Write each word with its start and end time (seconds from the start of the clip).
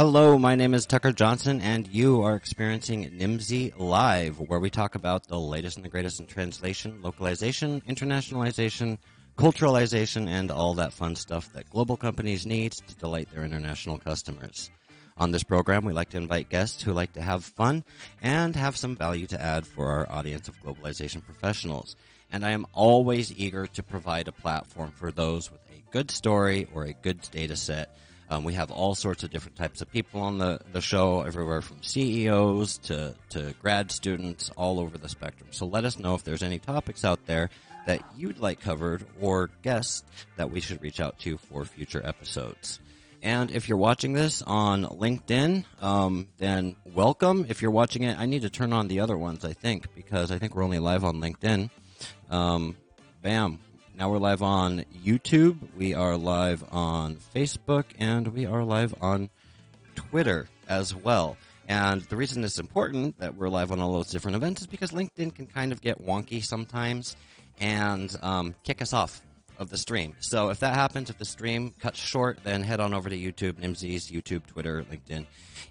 Hello, 0.00 0.38
my 0.38 0.54
name 0.54 0.72
is 0.72 0.86
Tucker 0.86 1.12
Johnson, 1.12 1.60
and 1.60 1.86
you 1.86 2.22
are 2.22 2.34
experiencing 2.34 3.10
Nimdzi 3.10 3.78
Live, 3.78 4.40
where 4.40 4.58
we 4.58 4.70
talk 4.70 4.94
about 4.94 5.28
the 5.28 5.38
latest 5.38 5.76
and 5.76 5.84
the 5.84 5.90
greatest 5.90 6.20
in 6.20 6.24
translation, 6.24 7.02
localization, 7.02 7.82
internationalization, 7.82 8.96
culturalization, 9.36 10.26
and 10.26 10.50
all 10.50 10.72
that 10.72 10.94
fun 10.94 11.16
stuff 11.16 11.52
that 11.52 11.68
global 11.68 11.98
companies 11.98 12.46
need 12.46 12.72
to 12.72 12.94
delight 12.94 13.28
their 13.30 13.44
international 13.44 13.98
customers. 13.98 14.70
On 15.18 15.32
this 15.32 15.42
program, 15.42 15.84
we 15.84 15.92
like 15.92 16.08
to 16.08 16.16
invite 16.16 16.48
guests 16.48 16.82
who 16.82 16.94
like 16.94 17.12
to 17.12 17.20
have 17.20 17.44
fun 17.44 17.84
and 18.22 18.56
have 18.56 18.78
some 18.78 18.96
value 18.96 19.26
to 19.26 19.42
add 19.42 19.66
for 19.66 19.90
our 19.90 20.10
audience 20.10 20.48
of 20.48 20.58
globalization 20.62 21.22
professionals. 21.22 21.94
And 22.32 22.42
I 22.42 22.52
am 22.52 22.64
always 22.72 23.38
eager 23.38 23.66
to 23.66 23.82
provide 23.82 24.28
a 24.28 24.32
platform 24.32 24.92
for 24.92 25.12
those 25.12 25.52
with 25.52 25.60
a 25.68 25.84
good 25.92 26.10
story 26.10 26.68
or 26.72 26.84
a 26.84 26.94
good 26.94 27.20
data 27.32 27.54
set 27.54 27.94
um, 28.30 28.44
we 28.44 28.54
have 28.54 28.70
all 28.70 28.94
sorts 28.94 29.24
of 29.24 29.30
different 29.30 29.56
types 29.56 29.82
of 29.82 29.90
people 29.90 30.20
on 30.20 30.38
the, 30.38 30.60
the 30.72 30.80
show, 30.80 31.22
everywhere 31.22 31.60
from 31.60 31.82
CEOs 31.82 32.78
to, 32.78 33.14
to 33.30 33.52
grad 33.60 33.90
students, 33.90 34.50
all 34.56 34.78
over 34.78 34.96
the 34.96 35.08
spectrum. 35.08 35.48
So 35.50 35.66
let 35.66 35.84
us 35.84 35.98
know 35.98 36.14
if 36.14 36.22
there's 36.22 36.44
any 36.44 36.60
topics 36.60 37.04
out 37.04 37.26
there 37.26 37.50
that 37.86 38.02
you'd 38.16 38.38
like 38.38 38.60
covered 38.60 39.04
or 39.20 39.50
guests 39.62 40.04
that 40.36 40.50
we 40.50 40.60
should 40.60 40.80
reach 40.80 41.00
out 41.00 41.18
to 41.20 41.38
for 41.38 41.64
future 41.64 42.00
episodes. 42.04 42.78
And 43.20 43.50
if 43.50 43.68
you're 43.68 43.76
watching 43.76 44.12
this 44.12 44.42
on 44.42 44.84
LinkedIn, 44.84 45.64
um, 45.82 46.28
then 46.38 46.76
welcome. 46.84 47.46
If 47.48 47.60
you're 47.60 47.70
watching 47.72 48.04
it, 48.04 48.18
I 48.18 48.26
need 48.26 48.42
to 48.42 48.50
turn 48.50 48.72
on 48.72 48.86
the 48.86 49.00
other 49.00 49.18
ones, 49.18 49.44
I 49.44 49.54
think, 49.54 49.92
because 49.94 50.30
I 50.30 50.38
think 50.38 50.54
we're 50.54 50.62
only 50.62 50.78
live 50.78 51.04
on 51.04 51.16
LinkedIn. 51.16 51.68
Um, 52.30 52.76
bam. 53.22 53.58
Now 54.00 54.08
we're 54.08 54.16
live 54.16 54.42
on 54.42 54.86
YouTube, 55.04 55.58
we 55.76 55.92
are 55.92 56.16
live 56.16 56.64
on 56.72 57.18
Facebook, 57.34 57.84
and 57.98 58.28
we 58.28 58.46
are 58.46 58.64
live 58.64 58.94
on 59.02 59.28
Twitter 59.94 60.48
as 60.70 60.94
well. 60.94 61.36
And 61.68 62.00
the 62.04 62.16
reason 62.16 62.42
it's 62.42 62.58
important 62.58 63.18
that 63.18 63.34
we're 63.34 63.50
live 63.50 63.72
on 63.72 63.78
all 63.78 63.92
those 63.92 64.08
different 64.08 64.36
events 64.36 64.62
is 64.62 64.66
because 64.66 64.92
LinkedIn 64.92 65.34
can 65.34 65.44
kind 65.44 65.70
of 65.70 65.82
get 65.82 66.02
wonky 66.02 66.42
sometimes 66.42 67.14
and 67.60 68.16
um, 68.22 68.54
kick 68.64 68.80
us 68.80 68.94
off 68.94 69.20
of 69.60 69.68
the 69.68 69.76
stream. 69.76 70.16
So 70.20 70.48
if 70.48 70.60
that 70.60 70.74
happens, 70.74 71.10
if 71.10 71.18
the 71.18 71.24
stream 71.26 71.72
cuts 71.78 71.98
short, 71.98 72.42
then 72.42 72.62
head 72.62 72.80
on 72.80 72.94
over 72.94 73.10
to 73.10 73.16
YouTube, 73.16 73.60
Nimdzi's 73.60 74.10
YouTube, 74.10 74.46
Twitter, 74.46 74.82
LinkedIn, 74.90 75.26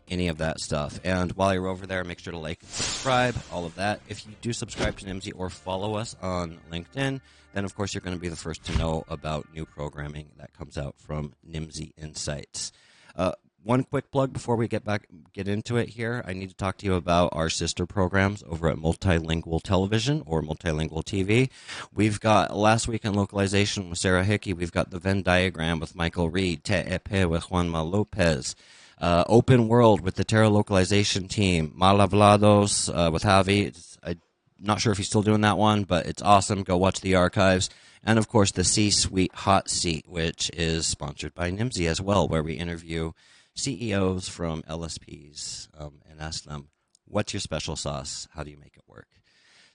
any 0.08 0.28
of 0.28 0.38
that 0.38 0.60
stuff. 0.60 1.00
And 1.04 1.32
while 1.32 1.54
you're 1.54 1.68
over 1.68 1.88
there, 1.88 2.04
make 2.04 2.20
sure 2.20 2.32
to 2.32 2.38
like, 2.38 2.62
and 2.62 2.70
subscribe, 2.70 3.36
all 3.52 3.66
of 3.66 3.76
that. 3.76 4.00
If 4.08 4.26
you 4.28 4.34
do 4.42 4.54
subscribe 4.54 4.98
to 5.00 5.06
Nimdzi 5.06 5.34
or 5.36 5.50
follow 5.50 5.96
us 5.96 6.16
on 6.22 6.60
LinkedIn, 6.72 7.20
then 7.54 7.66
of 7.66 7.76
course 7.76 7.94
you're 7.94 8.02
going 8.02 8.16
to 8.16 8.22
be 8.22 8.30
the 8.30 8.36
first 8.36 8.64
to 8.66 8.78
know 8.78 9.04
about 9.10 9.52
new 9.54 9.66
programming 9.66 10.30
that 10.38 10.54
comes 10.54 10.78
out 10.78 10.96
from 11.00 11.34
Nimsy 11.50 11.92
Insights. 11.98 12.72
Uh, 13.16 13.32
one 13.64 13.84
quick 13.84 14.12
plug 14.12 14.34
before 14.34 14.56
we 14.56 14.68
get 14.68 14.86
back 14.86 15.08
get 15.34 15.48
into 15.48 15.78
it 15.78 15.90
here. 15.90 16.24
I 16.26 16.34
need 16.34 16.50
to 16.50 16.56
talk 16.56 16.78
to 16.78 16.86
you 16.86 16.94
about 16.96 17.30
our 17.34 17.50
sister 17.50 17.86
programs 17.86 18.44
over 18.48 18.70
at 18.70 18.78
Multilingual 18.78 19.62
Television 19.62 20.24
or 20.26 20.42
Multilingual 20.42 21.04
TV. 21.04 21.50
We've 21.94 22.20
got 22.20 22.56
last 22.56 22.88
week 22.88 23.06
in 23.06 23.14
localization 23.14 23.90
with 23.90 24.00
Sarah 24.00 24.24
Hickey. 24.24 24.54
We've 24.54 24.72
got 24.72 24.92
the 24.92 25.00
Venn 25.00 25.22
diagram 25.22 25.80
with 25.80 25.96
Michael 25.96 26.30
Reed, 26.30 26.64
Te 26.64 26.74
Epe 26.74 27.26
with 27.26 27.46
Juanma 27.46 27.90
Lopez. 27.90 28.56
Uh, 29.00 29.24
Open 29.28 29.68
World 29.70 30.02
with 30.02 30.16
the 30.16 30.26
Terra 30.26 30.50
localization 30.50 31.28
team. 31.28 31.74
Malavlados 31.80 32.90
uh, 32.94 33.12
with 33.12 33.24
Javi. 33.24 33.98
I'm 34.04 34.20
not 34.60 34.82
sure 34.82 34.92
if 34.92 34.98
he's 34.98 35.08
still 35.08 35.22
doing 35.22 35.42
that 35.42 35.58
one, 35.58 35.84
but 35.84 36.06
it's 36.06 36.22
awesome. 36.22 36.64
Go 36.64 36.78
watch 36.78 37.00
the 37.02 37.16
archives. 37.16 37.70
And 38.04 38.18
of 38.18 38.28
course, 38.28 38.52
the 38.52 38.64
C 38.64 38.92
Suite 38.92 39.34
Hot 39.34 39.70
Seat, 39.70 40.06
which 40.08 40.50
is 40.54 40.88
sponsored 40.88 41.34
by 41.34 41.52
Nimdzi 41.52 41.88
as 41.88 42.02
well, 42.02 42.28
where 42.28 42.44
we 42.44 42.54
interview 42.54 43.12
CEOs 43.60 44.30
from 44.30 44.64
LSPs 44.64 45.68
um, 45.78 46.02
and 46.10 46.20
ask 46.20 46.44
them, 46.46 46.70
what's 47.06 47.34
your 47.34 47.40
special 47.40 47.76
sauce? 47.76 48.28
How 48.32 48.44
do 48.44 48.52
you 48.52 48.58
make 48.58 48.76
it 48.76 48.84
work? 48.88 49.08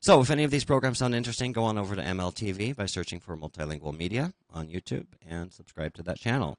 So, 0.01 0.21
if 0.21 0.31
any 0.31 0.45
of 0.45 0.51
these 0.51 0.65
programs 0.65 0.99
sound 0.99 1.15
interesting, 1.15 1.53
go 1.53 1.65
on 1.65 1.79
over 1.79 1.97
to 1.97 2.03
MLTV 2.03 2.77
by 2.77 2.87
searching 2.87 3.21
for 3.21 3.37
Multilingual 3.37 3.97
Media 3.97 4.35
on 4.51 4.69
YouTube 4.69 5.07
and 5.27 5.53
subscribe 5.53 5.95
to 5.95 6.03
that 6.03 6.19
channel. 6.19 6.59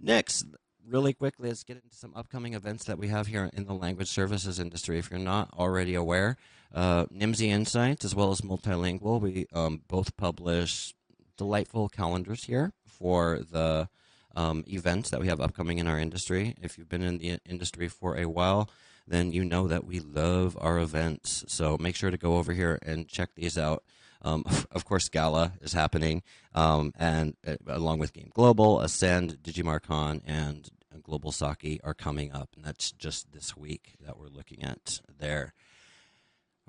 Next, 0.00 0.46
really 0.88 1.12
quickly, 1.12 1.48
let's 1.48 1.64
get 1.64 1.76
into 1.76 1.94
some 1.94 2.12
upcoming 2.16 2.54
events 2.54 2.84
that 2.84 2.98
we 2.98 3.08
have 3.08 3.26
here 3.26 3.50
in 3.52 3.66
the 3.66 3.74
language 3.74 4.08
services 4.08 4.58
industry. 4.58 4.98
If 4.98 5.10
you're 5.10 5.20
not 5.20 5.50
already 5.58 5.94
aware, 5.94 6.36
uh, 6.74 7.04
Nimdzi 7.06 7.48
Insights 7.48 8.04
as 8.04 8.14
well 8.14 8.30
as 8.30 8.40
Multilingual, 8.40 9.20
we 9.20 9.46
um, 9.52 9.82
both 9.88 10.16
publish 10.16 10.94
delightful 11.36 11.88
calendars 11.88 12.44
here 12.44 12.72
for 12.86 13.40
the 13.50 13.88
um, 14.38 14.62
events 14.68 15.10
that 15.10 15.20
we 15.20 15.26
have 15.26 15.40
upcoming 15.40 15.78
in 15.78 15.88
our 15.88 15.98
industry. 15.98 16.54
If 16.62 16.78
you've 16.78 16.88
been 16.88 17.02
in 17.02 17.18
the 17.18 17.40
industry 17.44 17.88
for 17.88 18.16
a 18.16 18.26
while, 18.26 18.70
then 19.04 19.32
you 19.32 19.44
know 19.44 19.66
that 19.66 19.84
we 19.84 19.98
love 19.98 20.56
our 20.60 20.78
events. 20.78 21.44
So 21.48 21.76
make 21.80 21.96
sure 21.96 22.12
to 22.12 22.16
go 22.16 22.36
over 22.36 22.52
here 22.52 22.78
and 22.82 23.08
check 23.08 23.30
these 23.34 23.58
out. 23.58 23.82
Um, 24.22 24.44
of 24.70 24.84
course, 24.84 25.08
Gala 25.08 25.54
is 25.60 25.72
happening, 25.72 26.22
um, 26.54 26.92
and 26.96 27.34
uh, 27.46 27.56
along 27.66 27.98
with 27.98 28.12
Game 28.12 28.30
Global, 28.32 28.80
Ascend, 28.80 29.38
Digimarcon, 29.42 30.22
and 30.24 30.68
Global 31.02 31.32
Saki 31.32 31.80
are 31.82 31.94
coming 31.94 32.32
up, 32.32 32.50
and 32.54 32.64
that's 32.64 32.92
just 32.92 33.32
this 33.32 33.56
week 33.56 33.94
that 34.04 34.18
we're 34.18 34.28
looking 34.28 34.62
at 34.62 35.00
there. 35.18 35.52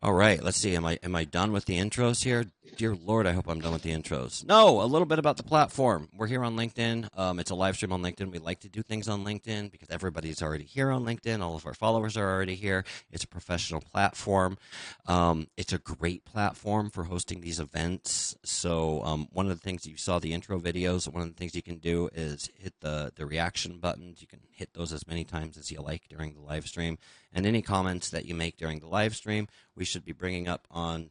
All 0.02 0.14
right, 0.14 0.42
let's 0.42 0.56
see. 0.56 0.78
Am 0.78 0.86
I 0.86 0.98
am 1.04 1.14
I 1.14 1.26
done 1.26 1.52
with 1.52 1.66
the 1.66 1.78
intros 1.78 2.24
here? 2.24 2.46
Dear 2.78 2.96
Lord, 2.96 3.28
I 3.28 3.34
hope 3.34 3.50
I'm 3.50 3.60
done 3.60 3.74
with 3.74 3.82
the 3.82 3.92
intros. 3.92 4.46
No, 4.46 4.82
a 4.82 4.86
little 4.86 5.06
bit 5.06 5.20
about 5.20 5.36
the 5.36 5.44
platform. 5.44 6.08
We're 6.16 6.28
here 6.28 6.42
on 6.46 6.56
LinkedIn. 6.56 7.10
Um, 7.18 7.38
it's 7.38 7.52
a 7.52 7.56
live 7.56 7.76
stream 7.76 7.92
on 7.92 8.02
LinkedIn. 8.02 8.32
We 8.32 8.40
like 8.40 8.62
to 8.62 8.70
do 8.70 8.82
things 8.82 9.10
on 9.10 9.26
LinkedIn 9.26 9.72
because 9.72 9.90
everybody's 9.90 10.42
already 10.42 10.64
here 10.64 10.90
on 10.90 11.04
LinkedIn. 11.04 11.42
All 11.42 11.56
of 11.56 11.66
our 11.66 11.74
followers 11.74 12.16
are 12.16 12.32
already 12.32 12.56
here. 12.56 12.86
It's 13.12 13.26
a 13.26 13.28
professional 13.28 13.82
platform. 13.82 14.58
Um, 15.06 15.48
it's 15.58 15.74
a 15.74 15.80
great 15.80 16.24
platform 16.24 16.92
for 16.92 17.04
hosting 17.04 17.42
these 17.42 17.60
events. 17.60 18.38
So 18.46 19.04
um, 19.04 19.28
one 19.34 19.48
of 19.48 19.58
the 19.58 19.62
things 19.62 19.86
you 19.86 19.98
saw 19.98 20.20
the 20.20 20.32
intro 20.32 20.62
videos. 20.62 21.12
One 21.12 21.24
of 21.24 21.28
the 21.28 21.36
things 21.36 21.56
you 21.56 21.64
can 21.64 21.80
do 21.80 22.10
is 22.14 22.50
hit 22.58 22.74
the 22.80 23.12
the 23.14 23.26
reaction 23.26 23.80
buttons. 23.80 24.22
You 24.22 24.28
can 24.28 24.40
hit 24.52 24.74
those 24.74 24.94
as 24.94 25.06
many 25.06 25.26
times 25.26 25.58
as 25.58 25.70
you 25.72 25.82
like 25.82 26.08
during 26.08 26.36
the 26.36 26.40
live 26.40 26.68
stream 26.68 27.00
and 27.34 27.46
any 27.46 27.62
comments 27.62 28.10
that 28.10 28.26
you 28.26 28.36
make 28.36 28.58
during 28.58 28.80
the 28.80 28.88
live 28.88 29.16
stream, 29.16 29.48
we 29.76 29.86
should 29.86 30.06
be 30.06 30.12
bringing 30.12 30.48
up 30.48 30.68
on 30.72 31.10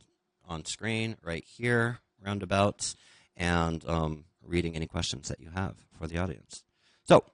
on 0.49 0.65
screen 0.65 1.17
right 1.23 1.45
here, 1.45 1.99
roundabouts, 2.25 2.97
and 3.37 3.87
um, 3.87 4.25
reading 4.43 4.75
any 4.75 4.87
questions 4.87 5.29
that 5.29 5.41
you 5.41 5.51
have 5.55 5.77
for 5.99 6.06
the 6.06 6.19
audience. 6.19 6.65
So, 7.05 7.25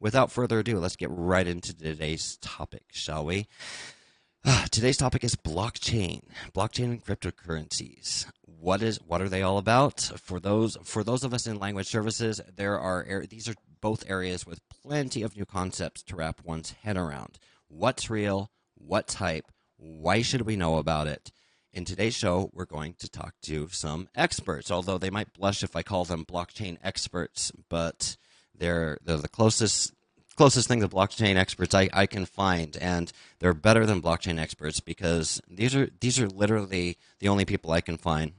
without 0.00 0.32
further 0.32 0.60
ado, 0.60 0.78
let's 0.78 0.96
get 0.96 1.10
right 1.10 1.46
into 1.46 1.76
today's 1.76 2.38
topic, 2.38 2.84
shall 2.90 3.24
we? 3.26 3.46
Uh, 4.46 4.66
today's 4.70 4.96
topic 4.96 5.24
is 5.24 5.36
blockchain, 5.36 6.22
blockchain 6.54 6.84
and 6.84 7.04
cryptocurrencies. 7.04 8.26
What 8.42 8.82
is 8.82 8.98
what 9.06 9.20
are 9.20 9.28
they 9.28 9.42
all 9.42 9.58
about? 9.58 10.00
For 10.16 10.40
those 10.40 10.76
for 10.84 11.04
those 11.04 11.24
of 11.24 11.34
us 11.34 11.46
in 11.46 11.58
language 11.58 11.86
services, 11.86 12.40
there 12.56 12.78
are 12.78 13.24
these 13.28 13.48
are 13.48 13.54
both 13.80 14.08
areas 14.08 14.46
with 14.46 14.66
plenty 14.68 15.22
of 15.22 15.36
new 15.36 15.44
concepts 15.44 16.02
to 16.04 16.16
wrap 16.16 16.40
one's 16.44 16.72
head 16.72 16.96
around 16.96 17.38
what's 17.68 18.10
real, 18.10 18.50
what's 18.76 19.14
hype, 19.14 19.50
why 19.76 20.22
should 20.22 20.42
we 20.42 20.56
know 20.56 20.78
about 20.78 21.06
it? 21.06 21.32
In 21.72 21.84
today's 21.84 22.14
show, 22.14 22.50
we're 22.52 22.66
going 22.66 22.94
to 23.00 23.08
talk 23.08 23.34
to 23.42 23.68
some 23.68 24.08
experts, 24.14 24.70
although 24.70 24.98
they 24.98 25.10
might 25.10 25.32
blush 25.32 25.62
if 25.62 25.74
I 25.74 25.82
call 25.82 26.04
them 26.04 26.24
blockchain 26.24 26.78
experts, 26.82 27.50
but 27.68 28.16
they're, 28.56 28.98
they're 29.04 29.16
the 29.16 29.28
closest 29.28 29.92
closest 30.36 30.66
thing 30.68 30.80
to 30.80 30.88
blockchain 30.88 31.36
experts 31.36 31.74
I, 31.74 31.88
I 31.92 32.06
can 32.06 32.26
find, 32.26 32.76
and 32.76 33.12
they're 33.38 33.54
better 33.54 33.86
than 33.86 34.02
blockchain 34.02 34.38
experts 34.38 34.80
because 34.80 35.40
these 35.48 35.74
are 35.74 35.88
these 36.00 36.18
are 36.20 36.28
literally 36.28 36.98
the 37.20 37.28
only 37.28 37.44
people 37.44 37.70
I 37.70 37.80
can 37.80 37.96
find 37.96 38.32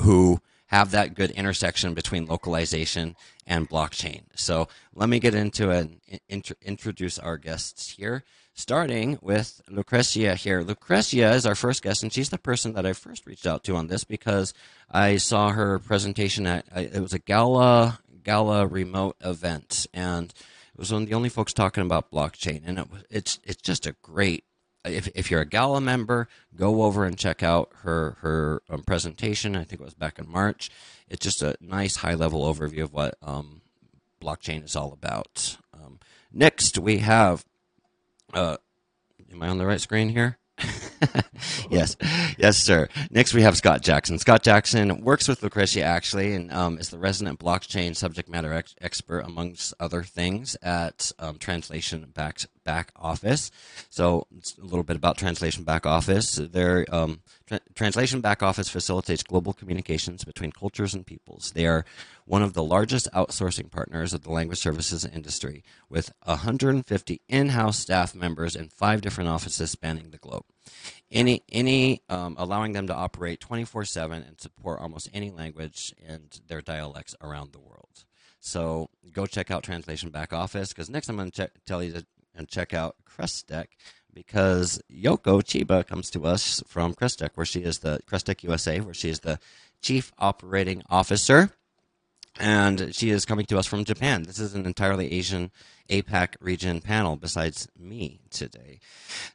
who 0.00 0.40
have 0.70 0.92
that 0.92 1.14
good 1.14 1.32
intersection 1.32 1.94
between 1.94 2.26
localization 2.26 3.16
and 3.44 3.68
blockchain. 3.68 4.22
So 4.36 4.68
let 4.94 5.08
me 5.08 5.18
get 5.18 5.34
into 5.34 5.70
and 5.70 6.00
introduce 6.62 7.18
our 7.18 7.38
guests 7.38 7.90
here, 7.90 8.22
starting 8.54 9.18
with 9.20 9.60
Lucrecia 9.68 10.36
here. 10.36 10.62
Lucrecia 10.62 11.34
is 11.34 11.44
our 11.44 11.56
first 11.56 11.82
guest, 11.82 12.04
and 12.04 12.12
she's 12.12 12.28
the 12.28 12.38
person 12.38 12.74
that 12.74 12.86
I 12.86 12.92
first 12.92 13.26
reached 13.26 13.48
out 13.48 13.64
to 13.64 13.74
on 13.74 13.88
this 13.88 14.04
because 14.04 14.54
I 14.88 15.16
saw 15.16 15.50
her 15.50 15.80
presentation 15.80 16.46
at 16.46 16.66
it 16.76 17.02
was 17.02 17.14
a 17.14 17.18
gala 17.18 17.98
gala 18.22 18.64
remote 18.64 19.16
event, 19.22 19.88
and 19.92 20.26
it 20.30 20.78
was 20.78 20.92
one 20.92 21.02
of 21.02 21.08
the 21.08 21.14
only 21.14 21.30
folks 21.30 21.52
talking 21.52 21.82
about 21.82 22.12
blockchain, 22.12 22.62
and 22.64 22.78
it, 22.78 22.86
it's 23.10 23.40
it's 23.42 23.62
just 23.62 23.86
a 23.86 23.96
great 24.02 24.44
if, 24.84 25.08
if 25.14 25.30
you're 25.30 25.40
a 25.40 25.46
Gala 25.46 25.80
member, 25.80 26.28
go 26.54 26.82
over 26.82 27.04
and 27.04 27.18
check 27.18 27.42
out 27.42 27.70
her 27.82 28.16
her 28.20 28.62
um, 28.70 28.82
presentation. 28.82 29.56
I 29.56 29.64
think 29.64 29.80
it 29.80 29.84
was 29.84 29.94
back 29.94 30.18
in 30.18 30.28
March. 30.28 30.70
It's 31.08 31.24
just 31.24 31.42
a 31.42 31.56
nice 31.60 31.96
high 31.96 32.14
level 32.14 32.42
overview 32.52 32.82
of 32.82 32.92
what 32.92 33.16
um, 33.22 33.62
blockchain 34.20 34.64
is 34.64 34.76
all 34.76 34.92
about. 34.92 35.56
Um, 35.74 35.98
next, 36.32 36.78
we 36.78 36.98
have. 36.98 37.44
Uh, 38.32 38.56
am 39.32 39.42
I 39.42 39.48
on 39.48 39.58
the 39.58 39.66
right 39.66 39.80
screen 39.80 40.08
here? 40.10 40.38
yes, 41.70 41.96
yes, 42.38 42.58
sir. 42.58 42.88
Next, 43.10 43.32
we 43.34 43.42
have 43.42 43.56
Scott 43.56 43.82
Jackson. 43.82 44.18
Scott 44.18 44.42
Jackson 44.42 45.02
works 45.02 45.26
with 45.26 45.40
Lucrecia 45.40 45.82
actually, 45.82 46.34
and 46.34 46.52
um, 46.52 46.78
is 46.78 46.90
the 46.90 46.98
resident 46.98 47.38
blockchain 47.38 47.96
subject 47.96 48.28
matter 48.28 48.52
ex- 48.52 48.74
expert, 48.80 49.20
amongst 49.20 49.72
other 49.80 50.02
things, 50.02 50.56
at 50.62 51.12
um, 51.18 51.38
Translation 51.38 52.10
Back 52.14 52.40
Back 52.70 52.92
Office. 52.94 53.50
So, 53.88 54.26
a 54.60 54.64
little 54.64 54.84
bit 54.84 54.94
about 54.94 55.18
Translation 55.18 55.64
Back 55.64 55.86
Office. 55.86 56.34
Their 56.36 56.86
um, 56.94 57.22
tra- 57.46 57.60
Translation 57.74 58.20
Back 58.20 58.44
Office 58.44 58.68
facilitates 58.68 59.24
global 59.24 59.52
communications 59.52 60.24
between 60.24 60.52
cultures 60.52 60.94
and 60.94 61.04
peoples. 61.04 61.50
They 61.52 61.66
are 61.66 61.84
one 62.26 62.42
of 62.42 62.52
the 62.52 62.62
largest 62.62 63.08
outsourcing 63.12 63.72
partners 63.72 64.14
of 64.14 64.22
the 64.22 64.30
language 64.30 64.60
services 64.60 65.04
industry, 65.04 65.64
with 65.88 66.12
150 66.22 67.20
in-house 67.28 67.78
staff 67.78 68.14
members 68.14 68.54
in 68.54 68.68
five 68.68 69.00
different 69.00 69.30
offices 69.30 69.72
spanning 69.72 70.10
the 70.10 70.18
globe 70.18 70.44
any 71.10 71.42
any 71.50 72.02
um, 72.08 72.36
allowing 72.38 72.72
them 72.72 72.86
to 72.86 72.94
operate 72.94 73.40
24/7 73.40 74.26
and 74.28 74.40
support 74.40 74.80
almost 74.80 75.08
any 75.12 75.30
language 75.30 75.92
and 76.06 76.40
their 76.46 76.60
dialects 76.60 77.16
around 77.20 77.52
the 77.52 77.58
world. 77.58 78.04
So 78.40 78.88
go 79.12 79.26
check 79.26 79.50
out 79.50 79.62
Translation 79.62 80.10
Back 80.10 80.32
Office 80.32 80.68
because 80.70 80.88
next 80.88 81.08
I'm 81.08 81.16
going 81.16 81.30
to 81.32 81.50
tell 81.66 81.82
you 81.82 81.92
to 81.92 82.06
and 82.40 82.48
check 82.48 82.74
out 82.74 82.96
Crestec 83.04 83.66
because 84.12 84.82
Yoko 84.90 85.40
Chiba 85.42 85.86
comes 85.86 86.10
to 86.10 86.26
us 86.26 86.62
from 86.66 86.94
Crestec, 86.94 87.30
where 87.34 87.46
she 87.46 87.60
is 87.60 87.78
the 87.78 88.00
Crestec 88.10 88.42
USA, 88.42 88.80
where 88.80 88.94
she 88.94 89.10
is 89.10 89.20
the 89.20 89.38
chief 89.80 90.10
operating 90.18 90.82
officer 90.90 91.52
and 92.38 92.94
she 92.94 93.10
is 93.10 93.26
coming 93.26 93.44
to 93.46 93.58
us 93.58 93.66
from 93.66 93.84
Japan. 93.84 94.22
This 94.22 94.38
is 94.38 94.54
an 94.54 94.64
entirely 94.64 95.12
Asian 95.12 95.50
APAC 95.90 96.36
region 96.40 96.80
panel 96.80 97.16
besides 97.16 97.68
me 97.78 98.20
today. 98.30 98.78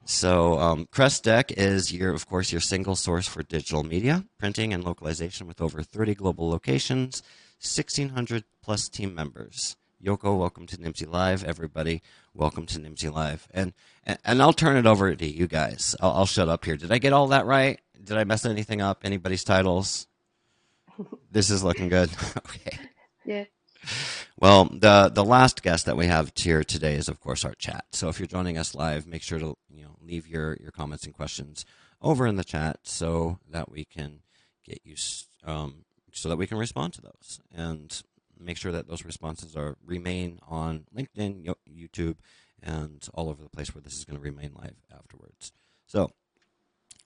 So, 0.06 0.58
um, 0.60 0.88
Crestec 0.92 1.51
is 1.51 1.94
your, 1.94 2.13
of 2.13 2.25
course, 2.28 2.51
your 2.51 2.62
single 2.62 2.96
source 2.96 3.28
for 3.28 3.44
digital 3.44 3.84
media, 3.84 4.25
printing, 4.40 4.74
and 4.74 4.84
localization 4.84 5.46
with 5.46 5.62
over 5.62 5.84
30 5.84 6.16
global 6.16 6.50
locations, 6.50 7.22
1,600 7.62 8.46
plus 8.63 8.90
team 8.90 9.13
members. 9.13 9.75
Yoko, 10.06 10.38
welcome 10.38 10.68
to 10.68 10.78
Nimdzi 10.78 11.12
Live. 11.12 11.44
Everybody, 11.44 12.04
welcome 12.36 12.68
to 12.68 12.78
Nimdzi 12.78 13.12
Live. 13.12 13.48
And, 13.52 13.74
and, 14.04 14.19
and 14.24 14.40
I'll 14.40 14.54
turn 14.54 14.78
it 14.78 14.86
over 14.86 15.16
to 15.16 15.25
you 15.25 15.48
guys. 15.48 15.96
I'll, 16.00 16.12
I'll 16.12 16.25
shut 16.28 16.48
up 16.48 16.63
here. 16.63 16.78
Did 16.78 16.92
I 16.92 17.00
get 17.00 17.12
all 17.12 17.30
that 17.30 17.48
right? 17.48 17.81
Did 18.04 18.16
I 18.16 18.24
mess 18.24 18.46
anything 18.46 18.81
up? 18.81 19.02
Anybody's 19.04 19.44
titles? 19.44 20.07
This 21.31 21.50
is 21.50 21.66
looking 21.66 21.90
good. 21.90 22.10
okay. 22.38 22.80
Yeah. 23.25 23.44
Well, 24.40 24.69
the 24.72 25.12
the 25.13 25.25
last 25.25 25.62
guest 25.62 25.86
that 25.86 25.98
we 25.98 26.06
have 26.06 26.31
here 26.34 26.63
today 26.63 26.96
is, 26.96 27.10
of 27.10 27.19
course, 27.19 27.44
our 27.44 27.54
chat. 27.56 27.84
So 27.92 28.08
if 28.08 28.18
you're 28.18 28.28
joining 28.28 28.58
us 28.58 28.74
live, 28.74 29.06
make 29.06 29.22
sure 29.22 29.38
to 29.40 29.58
you 29.69 29.84
know 29.84 29.98
leave 30.01 30.25
your 30.25 30.56
your 30.62 30.72
comments 30.72 31.04
and 31.04 31.13
questions 31.13 31.66
over 32.01 32.25
in 32.25 32.38
the 32.38 32.46
chat 32.46 32.80
so 32.84 33.40
that 33.50 33.69
we 33.69 33.84
can 33.84 34.22
get 34.63 34.80
you 34.86 34.96
um, 35.44 35.84
so 36.13 36.30
that 36.30 36.38
we 36.38 36.48
can 36.48 36.58
respond 36.58 36.94
to 36.94 37.01
those 37.01 37.42
and 37.54 38.01
make 38.40 38.58
sure 38.58 38.72
that 38.72 38.88
those 38.88 39.06
responses 39.06 39.56
are 39.56 39.78
remain 39.86 40.40
on 40.48 40.86
LinkedIn, 40.96 41.54
YouTube, 41.70 42.16
and 42.62 43.08
all 43.14 43.30
over 43.30 43.44
the 43.44 43.50
place 43.50 43.74
where 43.74 43.82
this 43.82 43.94
is 43.94 44.06
going 44.06 44.18
to 44.18 44.24
remain 44.24 44.52
live 44.56 44.76
afterwards. 44.94 45.52
So, 45.86 46.12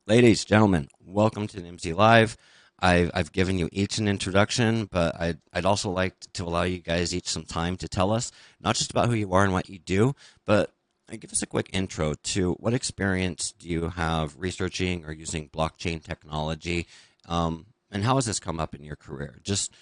ladies, 0.08 0.46
gentlemen, 0.46 0.88
welcome 1.00 1.48
to 1.48 1.62
Nimdzi 1.62 1.96
Live. 1.96 2.38
I've, 2.81 3.12
I've 3.14 3.31
given 3.34 3.58
you 3.58 3.68
each 3.72 3.98
an 3.98 4.08
introduction, 4.08 4.86
but 4.86 5.20
I'd, 5.20 5.40
I'd 5.52 5.66
also 5.66 5.90
like 5.90 6.16
to 6.34 6.46
allow 6.46 6.64
you 6.64 6.80
guys 6.80 7.14
each 7.14 7.28
some 7.28 7.44
time 7.44 7.76
to 7.78 7.90
tell 7.90 8.12
us 8.12 8.31
not 8.62 8.76
just 8.76 8.92
about 8.92 9.10
who 9.10 9.16
you 9.16 9.34
are 9.34 9.44
and 9.44 9.52
what 9.52 9.70
you 9.70 9.80
do, 9.80 10.16
but 10.46 10.72
give 11.18 11.31
us 11.31 11.42
a 11.42 11.48
quick 11.48 11.70
intro 11.74 12.14
to 12.24 12.54
what 12.54 12.74
experience 12.74 13.52
do 13.52 13.68
you 13.68 13.90
have 13.90 14.36
researching 14.38 15.04
or 15.06 15.12
using 15.12 15.50
blockchain 15.50 16.04
technology, 16.04 16.88
um, 17.28 17.66
and 17.92 18.04
how 18.04 18.16
has 18.16 18.26
this 18.26 18.40
come 18.40 18.60
up 18.60 18.76
in 18.76 18.84
your 18.84 18.96
career? 18.96 19.40
Just 19.44 19.74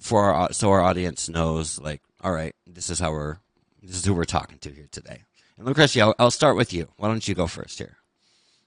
for 0.00 0.32
our, 0.32 0.52
so 0.52 0.70
our 0.70 0.80
audience 0.80 1.28
knows, 1.28 1.78
like, 1.80 2.02
all 2.22 2.32
right, 2.32 2.54
this 2.66 2.90
is 2.90 3.00
how 3.00 3.12
we're 3.12 3.38
this 3.82 3.96
is 3.96 4.04
who 4.04 4.14
we're 4.14 4.24
talking 4.24 4.58
to 4.58 4.70
here 4.70 4.88
today. 4.90 5.22
And 5.56 5.66
Lucrecia, 5.66 6.02
I'll, 6.02 6.14
I'll 6.18 6.30
start 6.30 6.56
with 6.56 6.72
you. 6.72 6.88
Why 6.96 7.08
don't 7.08 7.26
you 7.26 7.34
go 7.34 7.46
first 7.46 7.78
here? 7.78 7.98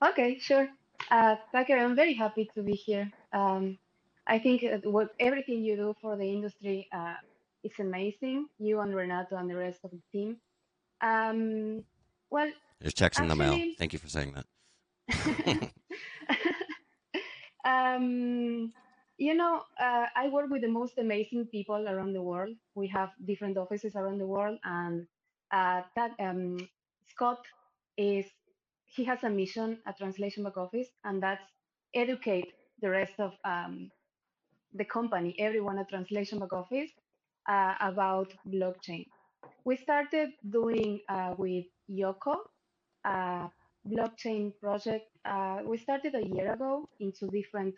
Okay, 0.06 0.40
sure. 0.40 0.70
Uh, 1.12 1.36
Tucker, 1.52 1.78
I'm 1.78 1.96
very 1.96 2.14
happy 2.14 2.50
to 2.56 2.64
be 2.64 2.74
here. 2.74 3.12
Um, 3.34 3.78
I 4.28 4.40
think 4.40 4.64
what 4.84 5.10
everything 5.20 5.64
you 5.64 5.76
do 5.76 5.96
for 6.02 6.16
the 6.16 6.24
industry 6.24 6.88
uh, 6.94 7.16
is 7.64 7.72
amazing. 7.80 8.48
You 8.60 8.80
and 8.80 8.96
Renato 8.96 9.36
and 9.36 9.50
the 9.50 9.56
rest 9.56 9.80
of 9.84 9.92
the 9.92 10.02
team. 10.12 10.38
Um, 11.02 11.84
well, 12.30 12.52
there's 12.80 12.94
checks 12.94 13.20
actually, 13.20 13.32
in 13.32 13.38
the 13.38 13.58
mail. 13.58 13.74
Thank 13.78 13.94
you 13.94 14.00
for 14.00 14.08
saying 14.08 14.36
that. 14.36 14.46
um, 17.66 18.72
you 19.20 19.36
know, 19.36 19.64
uh, 19.80 20.08
I 20.16 20.30
work 20.30 20.50
with 20.52 20.64
the 20.64 20.70
most 20.70 20.98
amazing 21.00 21.48
people 21.48 21.88
around 21.90 22.14
the 22.14 22.24
world. 22.24 22.56
We 22.76 22.88
have 22.90 23.12
different 23.26 23.58
offices 23.58 23.96
around 23.96 24.20
the 24.20 24.28
world, 24.28 24.60
and 24.66 25.08
uh, 25.52 25.84
that 25.96 26.14
um, 26.20 26.58
Scott 27.10 27.46
is 27.98 28.26
he 28.86 29.06
has 29.06 29.24
a 29.24 29.30
mission 29.30 29.80
at 29.88 29.98
Translation 30.00 30.44
Back 30.44 30.58
Office, 30.58 30.90
and 31.06 31.24
that's 31.24 31.44
educate 31.96 32.54
the 32.82 32.90
rest 32.92 33.16
of 33.20 33.34
um, 33.46 33.92
the 34.74 34.86
company, 34.86 35.36
everyone 35.40 35.80
at 35.80 35.90
Translation 35.90 36.40
Back 36.40 36.54
Office, 36.54 36.92
uh, 37.50 37.76
about 37.82 38.34
blockchain. 38.48 39.06
We 39.66 39.78
started 39.78 40.32
doing 40.50 41.02
uh, 41.10 41.36
with 41.38 41.66
Yoko, 41.90 42.38
a 43.06 43.50
blockchain 43.88 44.54
project. 44.62 45.08
Uh, 45.26 45.60
we 45.66 45.78
started 45.78 46.16
a 46.16 46.26
year 46.28 46.54
ago 46.54 46.90
in 47.00 47.14
two 47.14 47.30
different 47.30 47.76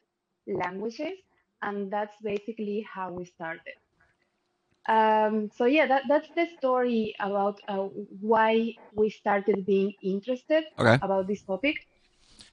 languages, 0.48 1.18
and 1.62 1.92
that's 1.92 2.16
basically 2.22 2.86
how 2.92 3.12
we 3.12 3.26
started. 3.26 3.76
Um, 4.88 5.52
so 5.56 5.66
yeah, 5.66 5.86
that, 5.88 6.04
that's 6.08 6.28
the 6.36 6.48
story 6.58 7.16
about 7.20 7.60
uh, 7.68 7.88
why 8.20 8.74
we 8.96 9.10
started 9.10 9.66
being 9.66 9.94
interested 10.02 10.64
okay. 10.80 10.98
about 11.02 11.28
this 11.28 11.42
topic. 11.44 11.88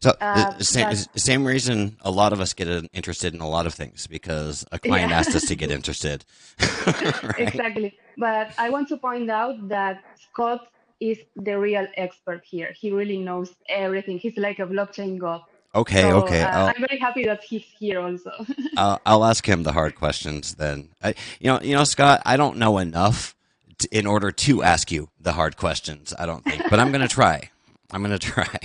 So 0.01 0.15
uh, 0.21 0.53
the 0.57 0.65
same, 0.65 0.95
same 1.17 1.45
reason 1.45 1.97
a 2.03 2.11
lot 2.11 2.33
of 2.33 2.41
us 2.41 2.53
get 2.53 2.69
interested 2.93 3.35
in 3.35 3.41
a 3.41 3.49
lot 3.49 3.67
of 3.67 3.75
things 3.75 4.07
because 4.07 4.65
a 4.71 4.79
client 4.79 5.11
yeah. 5.11 5.19
asked 5.19 5.35
us 5.35 5.47
to 5.47 5.57
get 5.57 5.71
interested. 5.79 6.25
right? 6.87 7.35
Exactly. 7.39 7.99
But 8.17 8.53
I 8.59 8.71
want 8.71 8.89
to 8.89 8.97
point 8.97 9.31
out 9.31 9.69
that 9.69 10.05
Scott 10.31 10.69
is 11.00 11.19
the 11.37 11.59
real 11.59 11.87
expert 11.97 12.45
here. 12.45 12.73
He 12.79 12.93
really 12.93 13.19
knows 13.19 13.55
everything. 13.69 14.19
He's 14.19 14.37
like 14.37 14.59
a 14.59 14.67
blockchain 14.67 15.19
god. 15.19 15.43
Okay, 15.75 16.03
so, 16.03 16.23
okay. 16.23 16.43
Uh, 16.43 16.73
I'm 16.75 16.81
very 16.81 16.99
happy 16.99 17.25
that 17.25 17.45
he's 17.45 17.65
here 17.79 18.01
also. 18.01 18.31
I'll, 18.77 19.01
I'll, 19.05 19.25
ask 19.25 19.47
him 19.47 19.65
the 19.65 19.73
hard 19.73 19.95
questions 19.95 20.55
then. 20.55 20.89
I, 21.03 21.15
you 21.41 21.51
know, 21.51 21.61
you 21.61 21.75
know, 21.75 21.85
Scott, 21.85 22.23
I 22.25 22.37
don't 22.37 22.57
know 22.57 22.79
enough 22.79 23.37
to, 23.79 23.89
in 23.97 24.07
order 24.07 24.33
to 24.33 24.63
ask 24.63 24.91
you 24.91 25.11
the 25.21 25.33
hard 25.33 25.57
questions. 25.57 26.15
I 26.19 26.25
don't 26.25 26.43
think, 26.43 26.63
but 26.71 26.81
I'm 26.81 26.91
going 26.91 27.07
to 27.07 27.09
try. 27.09 27.51
I'm 27.91 28.03
going 28.03 28.19
to 28.19 28.27
try. 28.27 28.59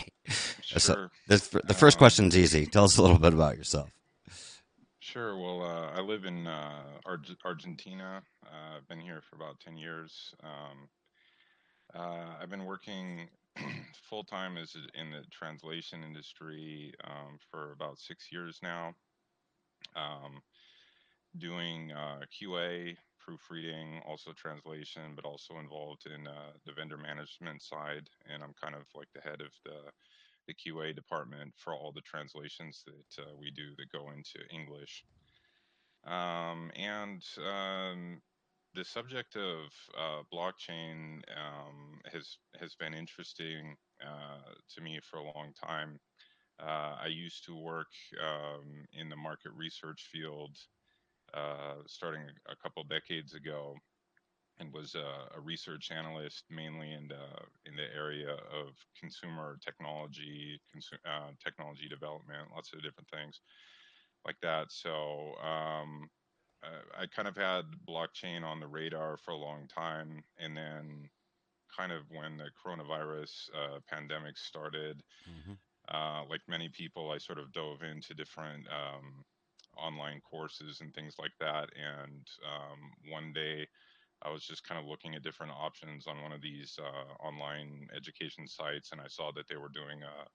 Sure. 0.62 0.80
So 0.80 1.10
the, 1.28 1.62
the 1.66 1.74
first 1.74 1.98
um, 1.98 2.00
question's 2.00 2.38
easy. 2.38 2.66
Tell 2.66 2.86
us 2.86 2.98
a 2.98 3.02
little 3.02 3.20
bit 3.20 3.34
about 3.34 3.58
yourself. 3.58 3.90
Sure. 5.00 5.38
Well, 5.38 5.62
uh, 5.62 5.92
I 5.92 6.02
live 6.02 6.26
in 6.26 6.48
uh, 6.48 6.82
Arge- 7.06 7.38
Argentina. 7.44 8.24
Uh, 8.46 8.78
I've 8.78 8.88
been 8.88 9.02
here 9.02 9.22
for 9.30 9.36
about 9.36 9.60
10 9.60 9.78
years. 9.78 10.34
Um, 10.42 10.90
uh, 11.94 12.36
I've 12.42 12.50
been 12.50 12.66
working 12.66 13.28
full 14.10 14.24
time 14.24 14.58
is 14.58 14.76
in 14.96 15.12
the 15.12 15.24
translation 15.32 16.04
industry 16.04 16.94
um, 17.04 17.38
for 17.52 17.72
about 17.72 18.00
six 18.00 18.32
years 18.32 18.60
now, 18.62 18.94
um, 19.96 20.42
doing 21.38 21.92
uh, 21.92 22.22
QA, 22.32 22.96
proofreading, 23.20 24.02
also 24.08 24.32
translation, 24.34 25.14
but 25.16 25.26
also 25.26 25.60
involved 25.60 26.06
in 26.06 26.28
uh, 26.28 26.52
the 26.66 26.74
vendor 26.74 26.98
management 26.98 27.62
side. 27.62 28.08
And 28.32 28.44
I'm 28.44 28.54
kind 28.62 28.76
of 28.76 28.84
like 28.96 29.08
the 29.14 29.22
head 29.22 29.42
of 29.42 29.52
the 29.64 29.92
the 30.48 30.54
QA 30.54 30.94
department 30.94 31.54
for 31.56 31.74
all 31.74 31.94
the 31.94 32.02
translations 32.02 32.84
that 32.86 33.24
uh, 33.24 33.36
we 33.40 33.50
do 33.52 33.76
that 33.78 33.92
go 33.92 34.10
into 34.12 34.40
English. 34.54 35.06
Um, 36.06 36.70
and 36.76 37.24
um, 37.50 38.22
the 38.74 38.84
subject 38.86 39.36
of 39.36 39.72
uh, 39.98 40.24
blockchain 40.34 41.22
um, 41.38 42.00
has 42.12 42.38
has 42.60 42.75
been 42.75 42.94
interesting 42.94 43.75
uh, 44.06 44.53
to 44.70 44.82
me 44.82 45.00
for 45.01 45.18
a 45.18 45.24
long 45.24 45.53
time. 45.53 46.00
Uh, 46.60 46.98
I 47.01 47.08
used 47.08 47.46
to 47.46 47.56
work 47.56 47.88
um, 48.22 48.86
in 48.94 49.10
the 49.10 49.15
market 49.15 49.51
research 49.53 50.08
field 50.12 50.58
uh, 51.34 51.75
starting 51.88 52.30
a 52.50 52.56
couple 52.56 52.84
decades 52.86 53.34
ago, 53.34 53.75
and 54.60 54.74
was 54.74 54.96
a, 54.96 55.30
a 55.36 55.42
research 55.42 55.92
analyst 55.92 56.46
mainly 56.50 56.94
in 56.94 57.08
the 57.08 57.27
in 57.65 57.75
the 57.75 57.94
area 57.96 58.32
of 58.34 58.75
consumer 59.00 59.58
technology, 59.63 60.62
consu- 60.75 61.06
uh, 61.06 61.32
technology 61.44 61.88
development, 61.89 62.50
lots 62.53 62.74
of 62.74 62.84
different 62.84 63.10
things 63.10 63.42
like 64.25 64.38
that. 64.42 64.72
So 64.72 65.36
um, 65.38 66.10
I 66.98 67.05
kind 67.08 67.27
of 67.27 67.36
had 67.36 67.63
blockchain 67.88 68.43
on 68.43 68.60
the 68.60 68.67
radar 68.67 69.17
for 69.17 69.32
a 69.32 69.38
long 69.38 69.67
time, 69.67 70.24
and 70.38 70.55
then 70.55 71.10
kind 71.75 71.91
of 71.91 72.03
when 72.10 72.38
the 72.38 72.50
coronavirus 72.63 73.50
uh, 73.55 73.79
pandemic 73.89 74.38
started, 74.38 75.01
mm-hmm. 75.29 75.53
uh, 75.93 76.24
like 76.29 76.41
many 76.48 76.70
people, 76.70 77.12
I 77.12 77.17
sort 77.17 77.39
of 77.39 77.51
dove 77.51 77.82
into 77.84 78.13
different 78.13 78.67
um, 78.67 79.25
online 79.77 80.22
courses 80.22 80.82
and 80.82 80.93
things 80.93 81.15
like 81.20 81.34
that. 81.39 81.70
And 81.75 82.27
um, 82.46 83.12
one 83.12 83.34
day, 83.34 83.67
I 84.22 84.32
was 84.32 84.43
just 84.43 84.63
kind 84.63 84.79
of 84.79 84.88
looking 84.88 85.15
at 85.15 85.24
different 85.24 85.51
options 85.51 86.08
on 86.08 86.22
one 86.22 86.32
of 86.32 86.41
these 86.41 86.79
uh, 86.79 87.25
online 87.25 87.88
education 87.96 88.48
sites, 88.48 88.91
and 88.91 89.01
I 89.01 89.08
saw 89.08 89.32
that 89.36 89.48
they 89.50 89.58
were 89.58 89.70
doing 89.70 90.01
a, 90.03 90.27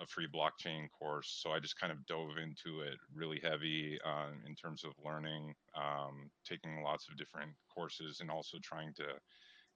a 0.00 0.06
free 0.06 0.26
blockchain 0.26 0.88
course. 0.98 1.40
So 1.42 1.50
I 1.50 1.60
just 1.60 1.78
kind 1.78 1.92
of 1.92 2.04
dove 2.06 2.38
into 2.42 2.80
it 2.80 2.98
really 3.14 3.40
heavy 3.42 3.98
uh, 4.04 4.30
in 4.46 4.54
terms 4.54 4.84
of 4.84 4.92
learning, 5.04 5.54
um, 5.76 6.30
taking 6.48 6.82
lots 6.82 7.08
of 7.08 7.16
different 7.16 7.50
courses, 7.72 8.20
and 8.20 8.30
also 8.30 8.58
trying 8.62 8.92
to 8.94 9.04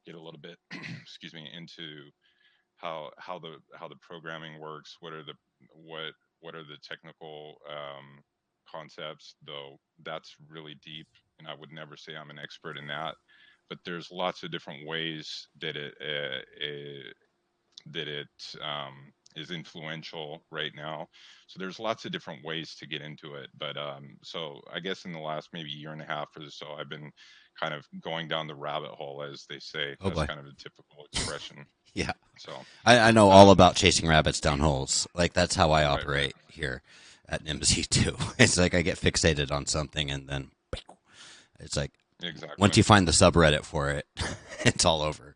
get 0.06 0.14
a 0.14 0.20
little 0.20 0.40
bit, 0.40 0.56
excuse 1.02 1.34
me, 1.34 1.48
into 1.56 2.10
how 2.76 3.10
how 3.18 3.38
the 3.38 3.56
how 3.78 3.88
the 3.88 3.96
programming 4.00 4.60
works. 4.60 4.96
What 5.00 5.12
are 5.12 5.22
the 5.24 5.34
what 5.72 6.12
what 6.40 6.54
are 6.54 6.64
the 6.64 6.78
technical 6.82 7.56
um, 7.68 8.22
concepts? 8.70 9.36
Though 9.46 9.78
that's 10.04 10.34
really 10.48 10.76
deep, 10.84 11.08
and 11.38 11.48
I 11.48 11.54
would 11.54 11.72
never 11.72 11.96
say 11.96 12.16
I'm 12.16 12.30
an 12.30 12.38
expert 12.38 12.76
in 12.76 12.86
that. 12.88 13.14
But 13.68 13.78
there's 13.84 14.10
lots 14.10 14.42
of 14.42 14.50
different 14.50 14.86
ways 14.86 15.48
that 15.60 15.76
it, 15.76 15.94
uh, 16.00 16.42
it 16.60 17.14
that 17.92 18.08
it 18.08 18.28
um, 18.62 19.12
is 19.36 19.50
influential 19.50 20.44
right 20.50 20.72
now. 20.76 21.08
So 21.46 21.58
there's 21.58 21.78
lots 21.80 22.04
of 22.04 22.12
different 22.12 22.44
ways 22.44 22.74
to 22.76 22.86
get 22.86 23.02
into 23.02 23.34
it. 23.34 23.50
But 23.58 23.76
um, 23.76 24.16
so 24.22 24.60
I 24.72 24.80
guess 24.80 25.04
in 25.04 25.12
the 25.12 25.18
last 25.20 25.50
maybe 25.52 25.70
year 25.70 25.92
and 25.92 26.02
a 26.02 26.06
half 26.06 26.28
or 26.36 26.48
so, 26.50 26.66
I've 26.78 26.88
been 26.88 27.10
kind 27.60 27.74
of 27.74 27.86
going 28.00 28.28
down 28.28 28.46
the 28.46 28.54
rabbit 28.54 28.90
hole, 28.90 29.22
as 29.22 29.46
they 29.48 29.58
say. 29.58 29.96
Oh, 30.00 30.10
That's 30.10 30.22
boy. 30.22 30.26
kind 30.26 30.40
of 30.40 30.46
a 30.46 30.54
typical 30.56 31.04
expression. 31.12 31.66
Yeah. 31.94 32.12
So 32.36 32.66
I, 32.84 32.98
I 32.98 33.10
know 33.12 33.30
all 33.30 33.50
about 33.50 33.76
chasing 33.76 34.08
rabbits 34.08 34.40
down 34.40 34.58
holes. 34.58 35.06
Like 35.14 35.32
that's 35.32 35.54
how 35.54 35.70
I 35.70 35.84
Right, 35.90 36.02
operate 36.02 36.34
here 36.48 36.82
at 37.28 37.44
Nimdzi 37.44 37.88
too. 37.88 38.16
It's 38.38 38.58
like 38.58 38.74
I 38.74 38.82
get 38.82 38.98
fixated 38.98 39.52
on 39.52 39.66
something 39.66 40.10
and 40.10 40.28
then 40.28 40.50
it's 41.60 41.76
like 41.76 41.92
exactly. 42.22 42.56
once 42.58 42.76
you 42.76 42.82
find 42.82 43.06
the 43.06 43.12
subreddit 43.12 43.64
for 43.64 43.90
it, 43.90 44.06
it's 44.64 44.84
all 44.84 45.02
over. 45.02 45.34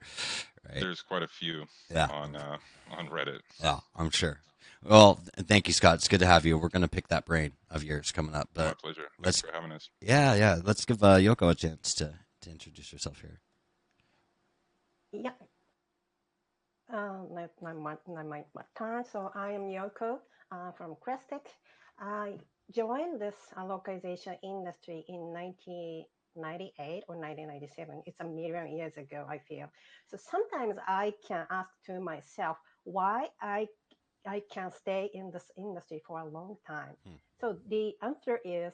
Right? 0.71 0.81
there's 0.81 1.01
quite 1.03 1.23
a 1.23 1.29
few 1.29 1.65
Yeah. 1.91 2.07
on 2.07 2.37
uh, 2.37 2.59
on 2.91 3.09
Reddit. 3.09 3.41
Yeah, 3.63 3.79
I'm 3.97 4.11
sure. 4.11 4.41
Well, 4.85 5.21
thank 5.37 5.67
you, 5.67 5.73
Scott. 5.75 5.97
It's 5.97 6.09
good 6.09 6.21
to 6.21 6.27
have 6.27 6.47
you. 6.47 6.57
We're 6.57 6.69
going 6.69 6.83
to 6.83 6.89
pick 6.89 7.09
that 7.09 7.25
brain 7.27 7.53
of 7.71 7.83
yours 7.83 8.13
coming 8.13 8.35
up. 8.35 8.49
My 8.55 8.65
But 8.69 8.79
pleasure. 8.79 9.09
let's- 9.19 9.41
Thanks 9.41 9.51
for 9.51 9.53
having 9.53 9.73
us. 9.73 9.89
yeah, 10.01 10.35
yeah. 10.35 10.61
Let's 10.63 10.85
give 10.85 11.03
uh, 11.03 11.17
Yoko 11.17 11.51
a 11.51 11.55
chance 11.55 11.95
to, 11.95 12.15
to 12.43 12.51
introduce 12.51 12.91
herself 12.93 13.21
here. 13.21 13.41
Yeah. 15.13 15.33
Um, 16.93 17.29
my, 17.35 17.47
my, 17.61 17.73
my, 17.73 17.97
my, 18.07 18.23
my 18.23 18.45
my. 18.55 19.03
So 19.13 19.31
I 19.35 19.51
am 19.53 19.63
Yoko 19.63 20.19
uh, 20.53 20.73
from 20.73 20.97
Crestec. 21.05 21.45
I 21.99 22.35
joined 22.73 23.21
this 23.21 23.35
uh, 23.57 23.65
localization 23.65 24.37
industry 24.43 25.05
in 25.09 25.33
1998 26.35 27.05
or 27.09 27.17
1997. 27.17 28.03
It's 28.07 28.21
a 28.21 28.25
million 28.25 28.77
years 28.77 28.97
ago, 28.97 29.27
I 29.29 29.39
feel. 29.39 29.69
So 30.07 30.17
sometimes 30.17 30.77
I 30.87 31.13
can 31.27 31.47
ask 31.51 31.71
to 31.87 32.01
myself 32.01 32.59
why 32.85 33.29
I 33.41 33.69
I 34.27 34.43
can 34.53 34.71
stay 34.71 35.11
in 35.15 35.31
this 35.31 35.51
industry 35.57 36.03
for 36.07 36.21
a 36.21 36.29
long 36.29 36.57
time. 36.67 36.97
Hmm. 37.05 37.17
So 37.41 37.57
the 37.69 37.95
answer 38.03 38.39
is 38.45 38.73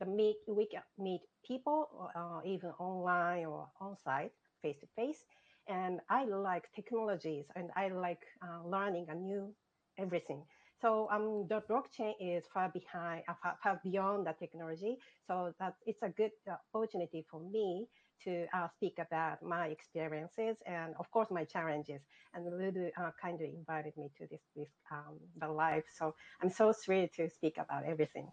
the 0.00 0.06
meet 0.06 0.36
we 0.48 0.66
can 0.66 0.82
meet 0.98 1.22
people, 1.46 2.10
uh, 2.14 2.40
even 2.44 2.70
online 2.78 3.46
or 3.46 3.68
on 3.80 3.96
site, 3.96 4.32
face 4.62 4.78
to 4.80 4.86
face 4.96 5.24
and 5.68 6.00
I 6.08 6.24
like 6.24 6.72
technologies 6.74 7.46
and 7.54 7.70
I 7.76 7.88
like 7.88 8.22
uh, 8.42 8.66
learning 8.66 9.06
a 9.08 9.14
new 9.14 9.54
everything. 9.98 10.44
So 10.80 11.08
um, 11.10 11.46
the 11.48 11.62
blockchain 11.70 12.12
is 12.20 12.44
far 12.52 12.70
behind, 12.70 13.22
uh, 13.28 13.34
far, 13.42 13.56
far 13.62 13.80
beyond 13.82 14.26
the 14.26 14.34
technology. 14.38 14.96
So 15.26 15.54
that 15.58 15.74
it's 15.86 16.02
a 16.02 16.10
good 16.10 16.32
uh, 16.50 16.56
opportunity 16.74 17.24
for 17.30 17.40
me 17.40 17.88
to 18.24 18.46
uh, 18.54 18.68
speak 18.76 18.94
about 18.98 19.42
my 19.42 19.66
experiences 19.66 20.56
and 20.66 20.94
of 20.98 21.10
course 21.10 21.28
my 21.30 21.44
challenges. 21.44 22.00
And 22.34 22.44
Lulu 22.44 22.90
uh, 22.98 23.10
kind 23.20 23.40
of 23.40 23.48
invited 23.48 23.96
me 23.96 24.10
to 24.18 24.26
this 24.30 24.40
this 24.54 24.68
um, 24.90 25.18
the 25.40 25.48
live. 25.48 25.84
So 25.98 26.14
I'm 26.42 26.50
so 26.50 26.72
thrilled 26.72 27.10
to 27.16 27.28
speak 27.30 27.56
about 27.58 27.84
everything. 27.84 28.28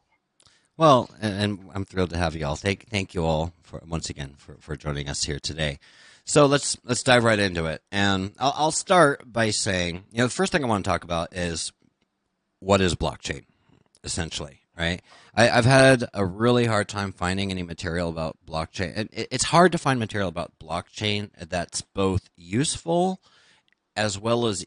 Well, 0.75 1.09
and, 1.21 1.41
and 1.41 1.69
I'm 1.73 1.85
thrilled 1.85 2.09
to 2.11 2.17
have 2.17 2.35
you 2.35 2.45
all. 2.45 2.55
Thank 2.55 2.89
thank 2.89 3.13
you 3.13 3.23
all 3.23 3.53
for 3.61 3.81
once 3.87 4.09
again 4.09 4.35
for, 4.37 4.57
for 4.59 4.75
joining 4.75 5.07
us 5.07 5.23
here 5.23 5.39
today. 5.39 5.79
So 6.25 6.45
let's 6.45 6.77
let's 6.83 7.03
dive 7.03 7.23
right 7.23 7.39
into 7.39 7.65
it, 7.65 7.81
and 7.91 8.33
I'll, 8.39 8.53
I'll 8.55 8.71
start 8.71 9.31
by 9.31 9.49
saying, 9.51 10.05
you 10.11 10.19
know, 10.19 10.25
the 10.25 10.33
first 10.33 10.51
thing 10.51 10.63
I 10.63 10.67
want 10.67 10.83
to 10.85 10.89
talk 10.89 11.03
about 11.03 11.35
is 11.35 11.71
what 12.63 12.81
is 12.81 12.95
blockchain, 12.95 13.43
essentially, 14.03 14.61
right? 14.77 15.01
I, 15.35 15.49
I've 15.49 15.65
had 15.65 16.05
a 16.13 16.25
really 16.25 16.65
hard 16.65 16.87
time 16.87 17.11
finding 17.11 17.51
any 17.51 17.63
material 17.63 18.09
about 18.09 18.37
blockchain, 18.47 18.93
and 18.95 19.09
it, 19.11 19.27
it's 19.31 19.45
hard 19.45 19.71
to 19.73 19.77
find 19.77 19.99
material 19.99 20.29
about 20.29 20.53
blockchain 20.59 21.29
that's 21.37 21.81
both 21.81 22.29
useful 22.35 23.19
as 23.95 24.17
well 24.17 24.47
as 24.47 24.65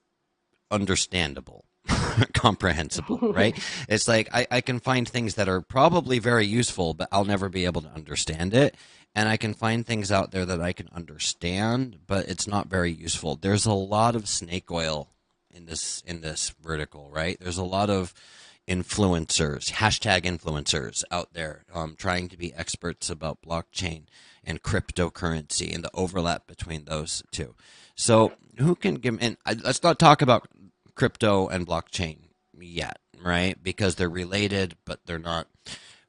understandable, 0.71 1.65
comprehensible, 2.35 3.19
right? 3.33 3.59
It's 3.89 4.07
like 4.07 4.29
I, 4.33 4.47
I 4.51 4.61
can 4.61 4.79
find 4.79 5.09
things 5.09 5.35
that 5.37 5.49
are 5.49 5.63
probably 5.63 6.19
very 6.19 6.47
useful, 6.47 6.93
but 6.93 7.09
I'll 7.11 7.25
never 7.25 7.49
be 7.49 7.65
able 7.65 7.83
to 7.83 7.93
understand 7.93 8.53
it. 8.55 8.77
And 9.15 9.31
I 9.31 9.39
can 9.39 9.55
find 9.55 9.87
things 9.87 10.13
out 10.13 10.31
there 10.31 10.45
that 10.45 10.61
I 10.61 10.75
can 10.75 10.91
understand, 10.95 12.01
but 12.07 12.29
it's 12.29 12.47
not 12.47 12.69
very 12.69 12.93
useful. 12.93 13.37
There's 13.37 13.65
a 13.65 13.73
lot 13.73 14.15
of 14.15 14.29
snake 14.29 14.71
oil 14.71 15.09
in 15.57 15.67
this 15.67 16.03
in 16.07 16.21
this 16.21 16.55
vertical, 16.63 17.09
right? 17.11 17.39
There's 17.41 17.59
a 17.59 17.65
lot 17.65 17.91
of 17.91 18.13
influencers, 18.69 19.71
hashtag 19.73 20.23
influencers 20.23 21.05
out 21.11 21.33
there 21.33 21.65
um, 21.73 21.95
trying 21.97 22.29
to 22.29 22.37
be 22.37 22.53
experts 22.55 23.09
about 23.09 23.41
blockchain 23.43 24.03
and 24.45 24.63
cryptocurrency 24.63 25.75
and 25.75 25.85
the 25.85 25.91
overlap 25.95 26.47
between 26.47 26.85
those 26.85 27.23
two. 27.31 27.55
So, 27.95 28.33
who 28.59 28.75
can 28.75 28.97
give? 28.97 29.19
And 29.21 29.37
I, 29.47 29.55
let's 29.55 29.83
not 29.83 29.99
talk 29.99 30.23
about 30.23 30.49
crypto 30.95 31.49
and 31.49 31.67
blockchain 31.67 32.19
yet, 32.59 32.99
right? 33.23 33.61
Because 33.63 33.95
they're 33.95 34.09
related, 34.09 34.77
but 34.85 35.01
they're 35.07 35.19
not. 35.19 35.47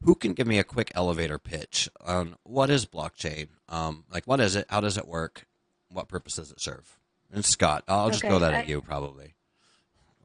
Who 0.04 0.14
can 0.14 0.34
give 0.34 0.46
me 0.46 0.60
a 0.60 0.64
quick 0.64 0.92
elevator 0.94 1.40
pitch 1.40 1.90
on 2.06 2.36
what 2.44 2.70
is 2.70 2.86
blockchain? 2.86 3.48
Um, 3.68 4.04
like, 4.12 4.26
what 4.28 4.40
is 4.40 4.56
it? 4.56 4.68
How 4.70 4.80
does 4.82 4.98
it 4.98 5.08
work? 5.08 5.48
What 5.90 6.08
purpose 6.08 6.36
does 6.36 6.52
it 6.52 6.62
serve? 6.62 6.98
And 7.32 7.44
Scott, 7.44 7.84
I'll 7.88 8.10
just 8.10 8.24
Okay, 8.24 8.30
throw 8.30 8.40
that 8.40 8.54
I- 8.54 8.60
at 8.60 8.68
you 8.70 8.82
probably. 8.82 9.34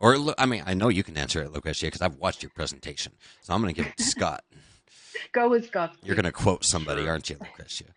Or 0.03 0.17
I 0.37 0.47
mean, 0.47 0.65
I 0.67 0.75
know 0.75 0.89
you 0.89 1.05
can 1.05 1.17
answer 1.17 1.41
it, 1.43 1.53
Lucrecia, 1.53 1.83
because 1.83 2.03
I've 2.03 2.17
watched 2.17 2.43
your 2.43 2.51
presentation. 2.51 3.13
So 3.41 3.55
I'm 3.55 3.63
going 3.63 3.73
to 3.73 3.81
give 3.81 3.89
it 3.89 3.97
to 3.97 4.03
Scott. 4.03 4.45
Go 5.33 5.49
with 5.49 5.69
Scott. 5.69 5.95
You're 6.03 6.17
going 6.17 6.25
to 6.25 6.33
quote 6.33 6.65
somebody, 6.65 7.09
aren't 7.09 7.31
you, 7.31 7.37
Lucrecia? 7.37 7.87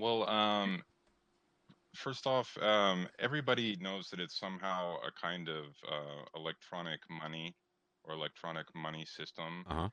Well, 0.00 0.28
um, 0.30 0.84
first 1.92 2.24
off, 2.28 2.56
um, 2.62 3.08
everybody 3.18 3.76
knows 3.80 4.10
that 4.10 4.20
it's 4.20 4.38
somehow 4.38 4.94
a 5.04 5.10
kind 5.20 5.48
of 5.48 5.64
uh, 5.90 6.22
electronic 6.36 7.00
money 7.10 7.56
or 8.04 8.14
electronic 8.14 8.66
money 8.76 9.04
system. 9.04 9.64
Uh-huh. 9.68 9.88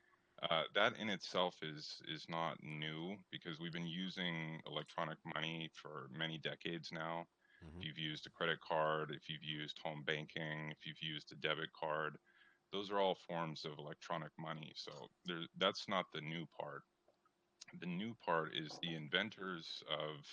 Uh, 0.48 0.62
that 0.76 0.92
in 1.00 1.08
itself 1.08 1.56
is 1.60 1.96
is 2.06 2.26
not 2.28 2.56
new 2.62 3.16
because 3.32 3.58
we've 3.58 3.72
been 3.72 3.84
using 3.84 4.60
electronic 4.64 5.18
money 5.34 5.68
for 5.74 6.08
many 6.16 6.38
decades 6.38 6.90
now. 6.92 7.26
Mhm. 7.62 7.80
If 7.80 7.86
you've 7.86 7.98
used 7.98 8.26
a 8.26 8.30
credit 8.30 8.60
card, 8.60 9.10
if 9.12 9.28
you've 9.28 9.44
used 9.44 9.78
home 9.78 10.02
banking, 10.04 10.70
if 10.70 10.86
you've 10.86 11.02
used 11.02 11.32
a 11.32 11.36
debit 11.36 11.72
card, 11.72 12.18
those 12.72 12.90
are 12.90 12.98
all 12.98 13.14
forms 13.14 13.64
of 13.64 13.78
electronic 13.78 14.32
money. 14.38 14.72
So 14.76 15.10
there, 15.24 15.42
that's 15.56 15.88
not 15.88 16.06
the 16.12 16.20
new 16.20 16.46
part. 16.58 16.82
The 17.80 17.86
new 17.86 18.14
part 18.24 18.54
is 18.54 18.78
the 18.82 18.94
inventors 18.94 19.82
of 19.90 20.26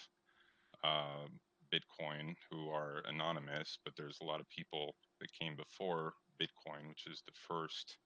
uh, 0.83 1.27
Bitcoin 1.71 2.35
who 2.49 2.69
are 2.69 3.01
anonymous, 3.07 3.77
but 3.83 3.95
there's 3.95 4.19
a 4.21 4.25
lot 4.25 4.39
of 4.39 4.49
people 4.49 4.95
that 5.19 5.31
came 5.33 5.55
before 5.55 6.13
Bitcoin, 6.39 6.87
which 6.89 7.07
is 7.07 7.23
the 7.25 7.33
first 7.47 7.97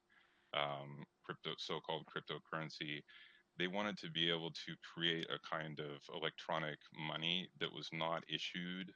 um, 0.54 1.06
crypto, 1.24 1.52
so-called 1.58 2.06
cryptocurrency. 2.08 3.04
They 3.58 3.68
wanted 3.68 3.98
to 4.00 4.12
be 4.12 4.30
able 4.30 4.52
to 4.52 4.76
create 4.94 5.28
a 5.30 5.40
kind 5.48 5.80
of 5.80 6.02
electronic 6.14 6.80
money 6.98 7.50
that 7.60 7.74
was 7.74 7.90
not 7.94 8.24
issued 8.30 8.94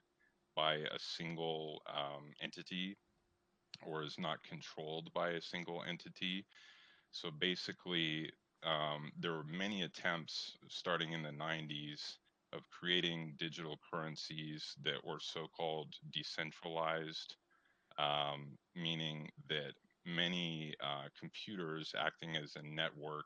by 0.62 0.76
a 0.76 1.00
single 1.00 1.82
um, 1.88 2.26
entity 2.40 2.96
or 3.84 4.04
is 4.04 4.18
not 4.20 4.44
controlled 4.44 5.12
by 5.12 5.30
a 5.32 5.42
single 5.42 5.82
entity. 5.90 6.46
So 7.10 7.32
basically, 7.32 8.30
um, 8.64 9.12
there 9.20 9.32
were 9.32 9.44
many 9.44 9.82
attempts 9.82 10.58
starting 10.68 11.14
in 11.14 11.24
the 11.24 11.32
90s 11.32 12.20
of 12.54 12.62
creating 12.70 13.34
digital 13.40 13.80
currencies 13.92 14.76
that 14.84 15.04
were 15.04 15.20
so 15.20 15.48
called 15.58 15.96
decentralized, 16.14 17.38
um, 17.98 18.60
meaning 18.76 19.30
that 19.50 19.74
many 20.06 20.76
uh, 20.80 21.08
computers 21.20 21.96
acting 21.98 22.36
as 22.36 22.56
a 22.56 22.76
network 22.76 23.26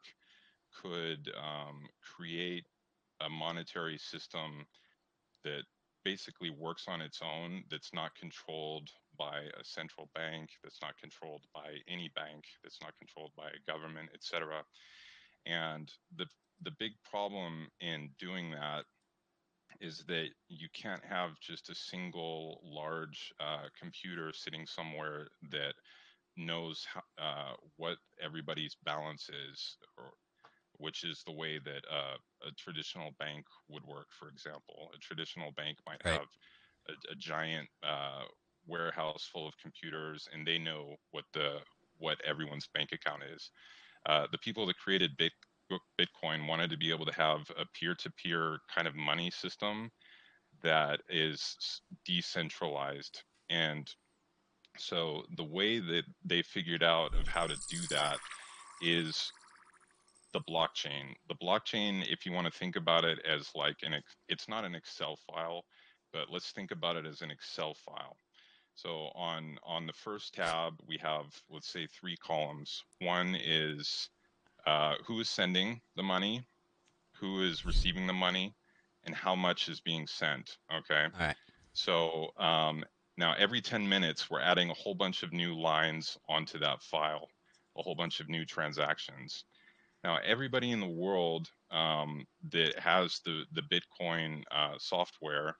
could 0.81 1.29
um, 1.37 1.81
create 2.15 2.63
a 3.19 3.29
monetary 3.29 3.97
system 3.97 4.65
that 5.43 5.63
basically 6.05 6.51
works 6.51 6.85
on 6.87 7.01
its 7.01 7.19
own 7.21 7.63
that's 7.69 7.93
not 7.93 8.15
controlled 8.15 8.89
by 9.17 9.39
a 9.59 9.63
central 9.63 10.09
bank, 10.15 10.49
that's 10.63 10.79
not 10.81 10.97
controlled 11.01 11.41
by 11.53 11.71
any 11.89 12.09
bank, 12.15 12.45
that's 12.63 12.79
not 12.81 12.93
controlled 12.97 13.31
by 13.35 13.47
a 13.49 13.71
government, 13.71 14.09
etc. 14.13 14.63
And 15.45 15.91
the 16.15 16.27
the 16.61 16.71
big 16.79 16.93
problem 17.03 17.67
in 17.81 18.09
doing 18.17 18.51
that 18.51 18.85
is 19.81 20.05
that 20.07 20.27
you 20.47 20.69
can't 20.73 21.03
have 21.03 21.31
just 21.41 21.69
a 21.69 21.75
single 21.75 22.61
large 22.63 23.33
uh, 23.41 23.67
computer 23.77 24.31
sitting 24.33 24.65
somewhere 24.65 25.27
that 25.51 25.73
knows 26.37 26.85
how, 26.93 27.01
uh, 27.21 27.53
what 27.77 27.97
everybody's 28.21 28.77
balance 28.85 29.29
is, 29.49 29.77
or 29.97 30.13
which 30.77 31.03
is 31.03 31.23
the 31.25 31.33
way 31.33 31.59
that 31.63 31.83
uh, 31.91 32.17
a 32.47 32.51
traditional 32.57 33.11
bank 33.19 33.45
would 33.69 33.85
work. 33.85 34.07
For 34.17 34.29
example, 34.29 34.91
a 34.95 34.99
traditional 34.99 35.51
bank 35.51 35.77
might 35.85 36.01
right. 36.05 36.19
have 36.19 36.27
a, 36.89 37.11
a 37.11 37.15
giant 37.15 37.67
uh, 37.83 38.23
warehouse 38.67 39.29
full 39.31 39.47
of 39.47 39.53
computers, 39.61 40.27
and 40.33 40.45
they 40.45 40.57
know 40.57 40.95
what 41.11 41.25
the 41.33 41.59
what 41.97 42.17
everyone's 42.25 42.67
bank 42.73 42.89
account 42.91 43.21
is. 43.33 43.51
Uh, 44.05 44.27
the 44.31 44.37
people 44.39 44.65
that 44.65 44.77
created 44.77 45.11
Bit, 45.17 45.31
Bitcoin 45.99 46.47
wanted 46.47 46.69
to 46.69 46.77
be 46.77 46.91
able 46.91 47.05
to 47.05 47.13
have 47.13 47.49
a 47.57 47.65
peer-to-peer 47.73 48.59
kind 48.73 48.87
of 48.87 48.95
money 48.95 49.31
system 49.31 49.89
that 50.61 50.99
is 51.09 51.81
decentralized 52.05 53.23
and 53.49 53.89
so 54.77 55.23
the 55.37 55.43
way 55.43 55.79
that 55.79 56.03
they 56.23 56.41
figured 56.41 56.83
out 56.83 57.13
of 57.15 57.27
how 57.27 57.47
to 57.47 57.55
do 57.69 57.77
that 57.89 58.17
is 58.81 59.31
the 60.35 60.41
blockchain. 60.51 61.15
The 61.29 61.35
blockchain, 61.35 62.05
if 62.11 62.25
you 62.25 62.33
want 62.33 62.45
to 62.45 62.59
think 62.59 62.75
about 62.75 63.05
it 63.05 63.19
as 63.25 63.49
like 63.55 63.77
an, 63.83 63.93
it's 64.27 64.49
not 64.49 64.65
an 64.65 64.75
Excel 64.75 65.17
file, 65.25 65.63
but 66.11 66.25
let's 66.29 66.51
think 66.51 66.71
about 66.71 66.97
it 66.97 67.05
as 67.05 67.21
an 67.21 67.31
Excel 67.31 67.73
file. 67.73 68.17
So 68.75 69.11
on 69.15 69.57
on 69.63 69.87
the 69.87 69.93
first 69.93 70.33
tab, 70.33 70.73
we 70.85 70.97
have 71.01 71.27
let's 71.49 71.71
say 71.71 71.87
three 71.87 72.17
columns. 72.17 72.83
One 72.99 73.37
is 73.41 74.09
uh, 74.67 74.95
who 75.05 75.21
is 75.21 75.29
sending 75.29 75.79
the 75.95 76.03
money, 76.03 76.45
who 77.13 77.41
is 77.41 77.65
receiving 77.65 78.05
the 78.05 78.11
money, 78.11 78.53
and 79.05 79.15
how 79.15 79.35
much 79.35 79.69
is 79.69 79.79
being 79.79 80.05
sent. 80.05 80.57
Okay. 80.69 81.05
All 81.05 81.27
right. 81.27 81.35
So 81.71 82.31
um, 82.37 82.83
now 83.15 83.35
every 83.37 83.61
10 83.61 83.87
minutes, 83.87 84.29
we're 84.29 84.41
adding 84.41 84.69
a 84.69 84.73
whole 84.73 84.95
bunch 84.95 85.23
of 85.23 85.31
new 85.31 85.57
lines 85.57 86.17
onto 86.27 86.59
that 86.59 86.81
file, 86.83 87.29
a 87.77 87.81
whole 87.81 87.95
bunch 87.95 88.19
of 88.19 88.27
new 88.27 88.45
transactions. 88.45 89.45
Now, 90.05 90.19
everybody 90.23 90.69
in 90.69 90.79
the 90.79 90.85
world 90.85 91.49
um, 91.71 92.27
that 92.51 92.77
has 92.77 93.21
the, 93.25 93.41
the 93.53 93.63
Bitcoin 93.63 94.43
uh, 94.51 94.75
software 94.77 95.55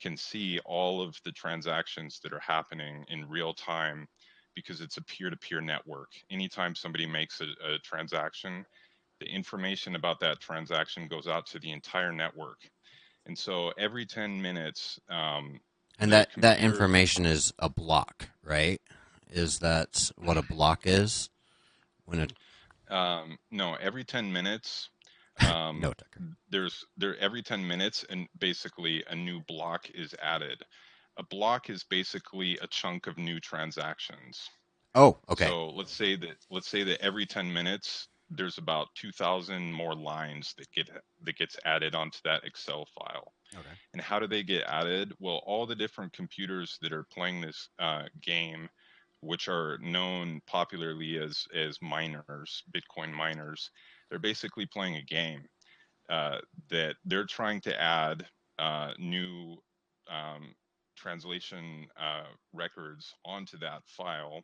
can 0.00 0.16
see 0.16 0.58
all 0.64 1.02
of 1.02 1.14
the 1.26 1.32
transactions 1.32 2.18
that 2.22 2.32
are 2.32 2.40
happening 2.40 3.04
in 3.10 3.28
real 3.28 3.52
time 3.52 4.08
because 4.56 4.80
it's 4.80 4.96
a 4.96 5.02
peer-to-peer 5.02 5.60
network. 5.60 6.08
Anytime 6.30 6.74
somebody 6.74 7.04
makes 7.04 7.42
a, 7.42 7.44
a 7.44 7.78
transaction, 7.84 8.64
the 9.20 9.26
information 9.26 9.96
about 9.96 10.18
that 10.20 10.40
transaction 10.40 11.06
goes 11.06 11.28
out 11.28 11.44
to 11.48 11.58
the 11.58 11.70
entire 11.70 12.10
network. 12.10 12.70
And 13.26 13.36
so 13.36 13.70
every 13.76 14.06
10 14.06 14.40
minutes, 14.40 14.98
um, 15.10 15.60
and 15.98 16.10
that 16.10 16.30
that 16.38 16.60
information 16.60 17.26
is 17.26 17.52
a 17.58 17.68
block, 17.68 18.30
right? 18.42 18.80
Is 19.30 19.58
that 19.58 20.10
what 20.16 20.38
a 20.38 20.42
block 20.42 20.86
is? 20.86 21.28
When 22.06 22.18
it 22.18 22.32
um, 22.90 23.38
no, 23.50 23.74
every 23.74 24.04
ten 24.04 24.32
minutes. 24.32 24.88
Um, 25.40 25.80
no, 25.80 25.94
Tucker. 25.94 26.20
There's 26.50 26.84
there 26.98 27.16
every 27.16 27.40
ten 27.40 27.66
minutes, 27.66 28.04
and 28.10 28.28
basically 28.38 29.02
a 29.08 29.14
new 29.14 29.40
block 29.48 29.88
is 29.94 30.14
added. 30.20 30.62
A 31.16 31.22
block 31.22 31.70
is 31.70 31.82
basically 31.82 32.58
a 32.60 32.66
chunk 32.66 33.06
of 33.06 33.16
new 33.16 33.40
transactions. 33.40 34.50
Oh, 34.94 35.18
okay. 35.30 35.46
So 35.46 35.70
let's 35.70 35.92
say 35.94 36.14
that 36.16 36.36
let's 36.50 36.68
say 36.68 36.82
that 36.82 37.00
every 37.00 37.24
ten 37.24 37.50
minutes 37.50 38.08
there's 38.30 38.58
about 38.58 38.88
2,000 38.94 39.72
more 39.72 39.94
lines 39.94 40.54
that 40.56 40.70
get 40.72 40.88
that 41.22 41.36
gets 41.36 41.56
added 41.64 41.94
onto 41.94 42.18
that 42.24 42.44
Excel 42.44 42.86
file. 42.96 43.32
Okay. 43.52 43.68
And 43.92 44.00
how 44.00 44.20
do 44.20 44.28
they 44.28 44.44
get 44.44 44.62
added? 44.68 45.12
Well, 45.18 45.42
all 45.44 45.66
the 45.66 45.74
different 45.74 46.12
computers 46.12 46.78
that 46.80 46.92
are 46.92 47.06
playing 47.12 47.40
this 47.40 47.68
uh, 47.80 48.04
game, 48.22 48.68
which 49.20 49.48
are 49.48 49.78
known 49.78 50.40
popularly 50.46 51.18
as 51.18 51.46
as 51.54 51.78
miners, 51.82 52.62
Bitcoin 52.74 53.12
miners, 53.12 53.70
they're 54.08 54.18
basically 54.18 54.66
playing 54.66 54.96
a 54.96 55.02
game 55.02 55.42
uh, 56.08 56.38
that 56.70 56.96
they're 57.04 57.26
trying 57.26 57.60
to 57.60 57.80
add 57.80 58.26
uh, 58.58 58.92
new 58.98 59.56
um, 60.10 60.54
translation 60.96 61.86
uh, 61.98 62.24
records 62.52 63.14
onto 63.24 63.58
that 63.58 63.82
file. 63.86 64.42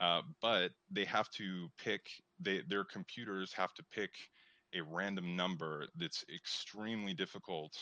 Uh, 0.00 0.22
but 0.40 0.70
they 0.90 1.04
have 1.04 1.28
to 1.30 1.68
pick 1.78 2.00
they, 2.40 2.62
their 2.68 2.84
computers 2.84 3.52
have 3.52 3.74
to 3.74 3.84
pick 3.92 4.10
a 4.74 4.80
random 4.82 5.36
number 5.36 5.86
that's 5.98 6.24
extremely 6.34 7.12
difficult 7.12 7.72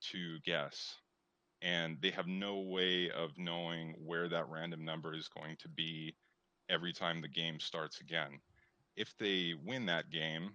to 0.00 0.38
guess 0.44 0.96
and 1.62 1.96
they 2.00 2.10
have 2.10 2.26
no 2.26 2.58
way 2.60 3.10
of 3.10 3.30
knowing 3.38 3.94
where 4.04 4.28
that 4.28 4.48
random 4.48 4.84
number 4.84 5.14
is 5.14 5.28
going 5.28 5.56
to 5.58 5.68
be 5.68 6.14
every 6.68 6.92
time 6.92 7.20
the 7.20 7.28
game 7.28 7.60
starts 7.60 8.00
again. 8.00 8.40
If 8.96 9.14
they 9.18 9.54
win 9.64 9.86
that 9.86 10.10
game, 10.10 10.50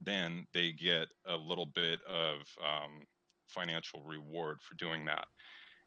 then 0.00 0.46
they 0.52 0.72
get 0.72 1.08
a 1.26 1.36
little 1.36 1.66
bit 1.66 2.00
of 2.08 2.40
um, 2.62 3.02
financial 3.48 4.02
reward 4.04 4.58
for 4.62 4.74
doing 4.76 5.04
that. 5.06 5.26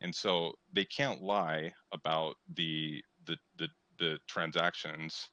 And 0.02 0.14
so 0.14 0.54
they 0.74 0.86
can't 0.86 1.22
lie 1.22 1.74
about 1.92 2.36
the 2.56 3.04
the 3.26 3.38
the, 3.58 3.68
the 4.00 4.20
transactions 4.28 5.30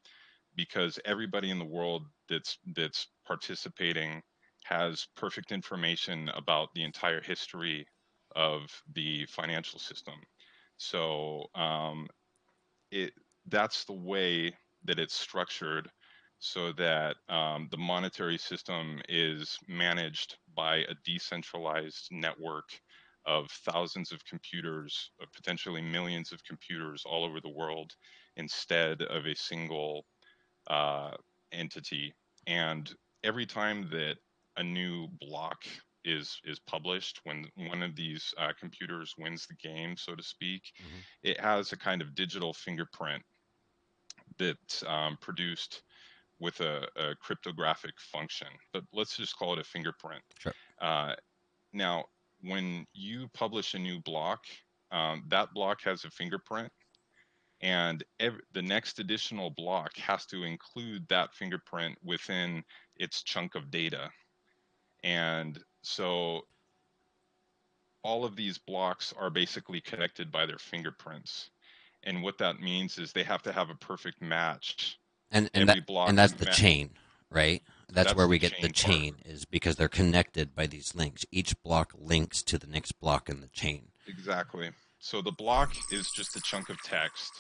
because 0.57 0.99
everybody 1.05 1.51
in 1.51 1.59
the 1.59 1.65
world 1.65 2.07
that's 2.29 2.59
that's 2.75 3.09
participating 3.27 4.23
has 4.65 5.07
perfect 5.17 5.53
information 5.53 6.31
about 6.31 6.69
the 6.75 6.83
entire 6.83 7.21
history 7.21 7.87
of 8.35 8.71
the 8.95 9.27
financial 9.27 9.79
system. 9.79 10.15
So 10.77 11.47
um, 11.55 12.09
it 12.91 13.13
that's 13.47 13.85
the 13.85 13.93
way 13.93 14.55
that 14.85 14.99
it's 14.99 15.15
structured 15.15 15.89
so 16.39 16.73
that 16.73 17.17
um, 17.29 17.69
the 17.71 17.77
monetary 17.79 18.37
system 18.39 19.01
is 19.09 19.59
managed 19.69 20.37
by 20.55 20.77
a 20.77 20.95
decentralized 21.05 22.09
network 22.11 22.69
of 23.27 23.51
thousands 23.51 24.13
of 24.13 24.25
computers, 24.27 25.11
of 25.23 25.33
potentially 25.33 25.81
millions 25.81 26.33
of 26.33 26.45
computers 26.45 27.03
all 27.07 27.25
over 27.25 27.41
the 27.41 27.49
world, 27.49 27.93
instead 28.37 29.01
of 29.03 29.25
a 29.25 29.35
single 29.35 30.05
uh, 30.69 31.13
entity. 31.53 32.13
And 32.47 32.93
every 33.23 33.47
time 33.47 33.89
that 33.91 34.17
a 34.59 34.63
new 34.63 35.09
block 35.21 35.65
is 36.05 36.41
is 36.45 36.59
published 36.59 37.21
when 37.25 37.47
one 37.57 37.83
of 37.83 37.97
these 37.97 38.35
uh, 38.39 38.53
computers 38.59 39.15
wins 39.19 39.47
the 39.47 39.55
game, 39.55 39.97
so 39.97 40.15
to 40.15 40.23
speak, 40.23 40.63
mm-hmm. 40.81 40.99
it 41.23 41.41
has 41.41 41.73
a 41.73 41.77
kind 41.77 42.03
of 42.03 42.15
digital 42.15 42.53
fingerprint 42.53 43.23
that's 44.39 44.83
um, 44.87 45.17
produced 45.21 45.83
with 46.41 46.61
a, 46.61 46.87
a, 46.97 47.15
cryptographic 47.17 47.95
function. 47.99 48.49
But 48.73 48.85
let's 48.93 49.17
just 49.17 49.37
call 49.37 49.53
it 49.53 49.61
a 49.61 49.65
fingerprint. 49.65 50.23
Sure. 50.39 50.53
Uh, 50.81 51.15
now, 51.73 52.05
when 52.41 52.87
you 52.93 53.29
publish 53.35 53.75
a 53.75 53.79
new 53.79 54.01
block, 54.01 54.41
um, 54.91 55.25
that 55.29 55.55
block 55.55 55.81
has 55.83 56.05
a 56.05 56.11
fingerprint, 56.11 56.71
and 57.61 58.05
every, 58.21 58.41
the 58.53 58.63
next 58.63 58.99
additional 58.99 59.51
block 59.51 59.97
has 59.97 60.27
to 60.27 60.45
include 60.45 61.07
that 61.09 61.33
fingerprint 61.35 61.97
within 62.05 62.63
its 62.97 63.23
chunk 63.23 63.55
of 63.55 63.71
data. 63.71 64.11
And 65.03 65.59
so 65.85 66.43
all 68.03 68.25
of 68.25 68.37
these 68.37 68.59
blocks 68.59 69.13
are 69.19 69.31
basically 69.31 69.81
connected 69.81 70.31
by 70.31 70.47
their 70.47 70.59
fingerprints. 70.59 71.51
And 72.03 72.23
what 72.23 72.39
that 72.39 72.61
means 72.61 72.99
is 72.99 73.13
they 73.13 73.23
have 73.23 73.43
to 73.43 73.53
have 73.53 73.71
a 73.71 73.75
perfect 73.75 74.21
match. 74.21 74.99
And 75.31 75.51
and, 75.55 75.69
that, 75.69 75.79
and 75.89 76.19
that's 76.19 76.35
the 76.35 76.47
chain, 76.47 76.91
right? 77.31 77.63
That's, 77.89 78.09
that's 78.09 78.17
where 78.17 78.29
we 78.29 78.39
get 78.39 78.55
the 78.61 78.69
chain 78.69 79.15
part. 79.15 79.27
is 79.27 79.45
because 79.45 79.77
they're 79.77 79.89
connected 79.89 80.55
by 80.55 80.67
these 80.67 80.95
links. 80.95 81.25
Each 81.33 81.61
block 81.63 81.93
links 81.99 82.43
to 82.45 82.59
the 82.59 82.67
next 82.67 82.93
block 83.01 83.29
in 83.29 83.41
the 83.41 83.49
chain. 83.49 83.89
Exactly. 84.07 84.71
So 84.99 85.23
the 85.23 85.33
block 85.33 85.75
is 85.91 86.11
just 86.11 86.37
a 86.37 86.41
chunk 86.43 86.69
of 86.69 86.81
text 86.83 87.33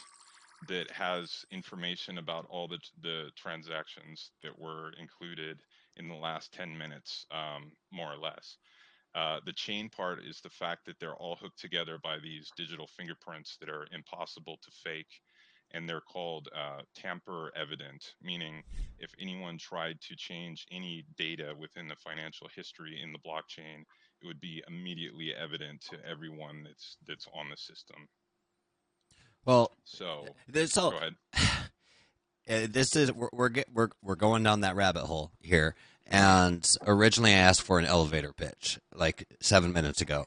that 0.69 0.91
has 0.91 1.45
information 1.51 2.19
about 2.19 2.47
all 2.49 2.67
the 2.67 2.79
the 3.03 3.31
transactions 3.37 4.31
that 4.43 4.59
were 4.59 4.93
included 4.99 5.59
in 5.97 6.09
the 6.09 6.15
last 6.15 6.53
10 6.53 6.77
minutes, 6.77 7.27
um, 7.31 7.73
more 7.93 8.13
or 8.13 8.17
less. 8.17 8.59
Uh, 9.15 9.39
the 9.47 9.53
chain 9.53 9.89
part 9.89 10.19
is 10.25 10.41
the 10.41 10.51
fact 10.51 10.85
that 10.85 10.99
they're 10.99 11.15
all 11.15 11.37
hooked 11.37 11.61
together 11.61 11.99
by 12.03 12.19
these 12.19 12.51
digital 12.57 12.87
fingerprints 12.87 13.57
that 13.61 13.69
are 13.69 13.87
impossible 13.93 14.59
to 14.63 14.71
fake. 14.71 15.21
And 15.73 15.89
they're 15.89 16.01
called 16.01 16.49
uh, 16.55 16.83
tamper 16.95 17.51
evident, 17.57 18.15
meaning 18.23 18.63
if 18.99 19.11
anyone 19.19 19.59
tried 19.59 20.01
to 20.03 20.15
change 20.15 20.67
any 20.71 21.05
data 21.17 21.53
within 21.59 21.89
the 21.89 21.97
financial 21.97 22.49
history 22.55 23.01
in 23.03 23.13
the 23.13 23.19
blockchain, 23.19 23.85
it 24.23 24.27
would 24.27 24.41
be 24.41 24.63
immediately 24.69 25.35
evident 25.35 25.81
to 25.91 25.97
everyone 26.09 26.63
that's 26.63 26.97
that's 27.07 27.27
on 27.35 27.49
the 27.51 27.57
system. 27.57 28.09
Well, 29.45 29.73
So 29.85 30.27
this 30.49 30.75
go 30.75 30.91
ahead. 30.91 31.15
uh, 32.49 32.67
this 32.71 32.97
is 32.97 33.13
we're 33.13 33.29
we're, 33.33 33.49
get, 33.49 33.69
we're 33.73 33.89
we're 34.03 34.15
going 34.17 34.43
down 34.43 34.61
that 34.63 34.77
rabbit 34.77 35.05
hole 35.05 35.31
here. 35.41 35.75
And 36.07 36.69
originally, 36.87 37.33
I 37.33 37.39
asked 37.39 37.63
for 37.63 37.79
an 37.79 37.87
elevator 37.87 38.33
pitch 38.35 38.79
like 38.95 39.27
seven 39.41 39.73
minutes 39.73 40.03
ago, 40.03 40.27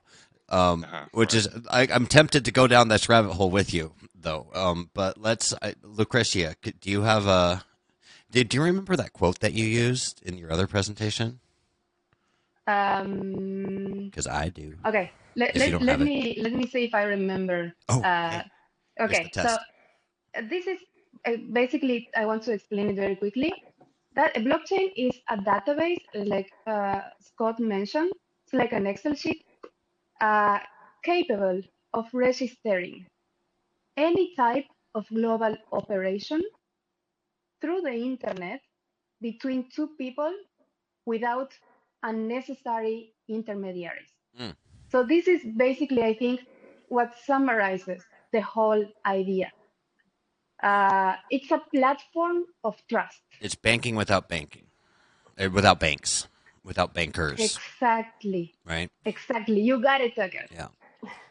um, 0.49 0.83
Uh-huh, 0.83 1.05
which 1.11 1.33
right. 1.35 1.45
is 1.45 1.49
I, 1.69 1.87
I'm 1.93 2.07
tempted 2.07 2.45
to 2.45 2.51
go 2.51 2.65
down 2.65 2.87
this 2.87 3.07
rabbit 3.07 3.33
hole 3.33 3.51
with 3.51 3.71
you, 3.75 3.93
though. 4.19 4.47
Um, 4.55 4.89
but 4.95 5.19
let's, 5.19 5.53
I, 5.61 5.73
Lucrecia, 5.83 6.55
do 6.81 6.89
you 6.89 7.03
have 7.03 7.27
a? 7.27 7.63
Did 8.31 8.49
do 8.49 8.57
you 8.57 8.63
remember 8.63 8.95
that 8.95 9.13
quote 9.13 9.39
that 9.41 9.53
you 9.53 9.65
used 9.65 10.21
in 10.25 10.37
your 10.39 10.51
other 10.51 10.65
presentation? 10.65 11.39
Um, 12.65 14.05
Because 14.09 14.27
I 14.27 14.49
do. 14.49 14.75
okay, 14.85 15.11
let, 15.35 15.55
let, 15.55 15.71
let 15.81 15.89
have 15.89 16.01
it. 16.01 16.03
me 16.03 16.37
let 16.41 16.53
me 16.53 16.67
see 16.67 16.83
if 16.85 16.93
I 16.93 17.03
remember. 17.03 17.73
Oh, 17.87 18.01
Uh, 18.01 18.41
Here's 18.97 19.09
okay, 19.11 19.29
so 19.33 19.41
uh, 19.43 19.57
this 20.49 20.67
is 20.67 20.79
basically 21.35 22.09
I 22.15 22.25
want 22.25 22.43
to 22.43 22.53
explain 22.53 22.89
it 22.89 22.95
very 22.95 23.15
quickly. 23.15 23.53
That 24.15 24.35
a 24.35 24.39
blockchain 24.39 24.91
is 24.95 25.19
a 25.29 25.37
database, 25.37 26.01
like 26.15 26.51
uh, 26.65 27.01
Scott 27.19 27.59
mentioned. 27.59 28.11
It's 28.45 28.53
like 28.53 28.71
an 28.71 28.87
Excel 28.87 29.13
sheet 29.13 29.43
uh, 30.21 30.59
capable 31.03 31.61
of 31.93 32.05
registering 32.13 33.05
any 33.97 34.33
type 34.35 34.65
of 34.95 35.05
global 35.09 35.55
operation 35.71 36.41
through 37.61 37.81
the 37.81 37.93
internet 37.93 38.61
between 39.21 39.69
two 39.69 39.89
people 39.97 40.33
without 41.05 41.51
unnecessary 42.03 43.13
intermediaries. 43.27 44.13
Mm. 44.39 44.55
So 44.89 45.03
this 45.03 45.27
is 45.27 45.41
basically, 45.57 46.03
I 46.03 46.13
think, 46.13 46.41
what 46.89 47.13
summarizes 47.25 48.03
the 48.31 48.41
whole 48.41 48.85
idea. 49.05 49.51
Uh, 50.61 51.15
it's 51.29 51.51
a 51.51 51.61
platform 51.73 52.45
of 52.63 52.75
trust. 52.87 53.21
It's 53.39 53.55
banking 53.55 53.95
without 53.95 54.27
banking, 54.29 54.63
uh, 55.39 55.49
without 55.51 55.79
banks, 55.79 56.27
without 56.63 56.93
bankers, 56.93 57.39
Exactly. 57.39 58.55
right? 58.65 58.89
Exactly. 59.05 59.61
You 59.61 59.81
got 59.81 60.01
it, 60.01 60.15
Tucker. 60.15 60.45
Yeah. 60.51 60.67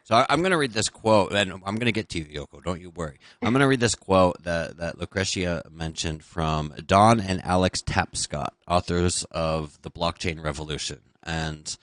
So 0.04 0.24
I'm 0.28 0.38
going 0.38 0.52
to 0.52 0.56
read 0.56 0.72
this 0.72 0.88
quote, 0.88 1.32
and 1.32 1.50
I'm 1.52 1.74
going 1.74 1.86
to 1.86 1.92
get 1.92 2.08
to 2.10 2.18
you, 2.20 2.26
Yoko. 2.46 2.62
Don't 2.62 2.80
you 2.80 2.90
worry. 2.90 3.18
I'm 3.42 3.52
going 3.52 3.60
to 3.60 3.66
read 3.66 3.80
this 3.80 3.96
quote 3.96 4.40
that, 4.44 4.76
that 4.76 4.98
Lucrecia 4.98 5.68
mentioned 5.68 6.22
from 6.22 6.72
Don 6.86 7.18
and 7.18 7.44
Alex 7.44 7.82
Tapscott, 7.82 8.50
authors 8.68 9.24
of 9.32 9.82
The 9.82 9.90
Blockchain 9.90 10.40
Revolution. 10.40 11.00
And 11.24 11.76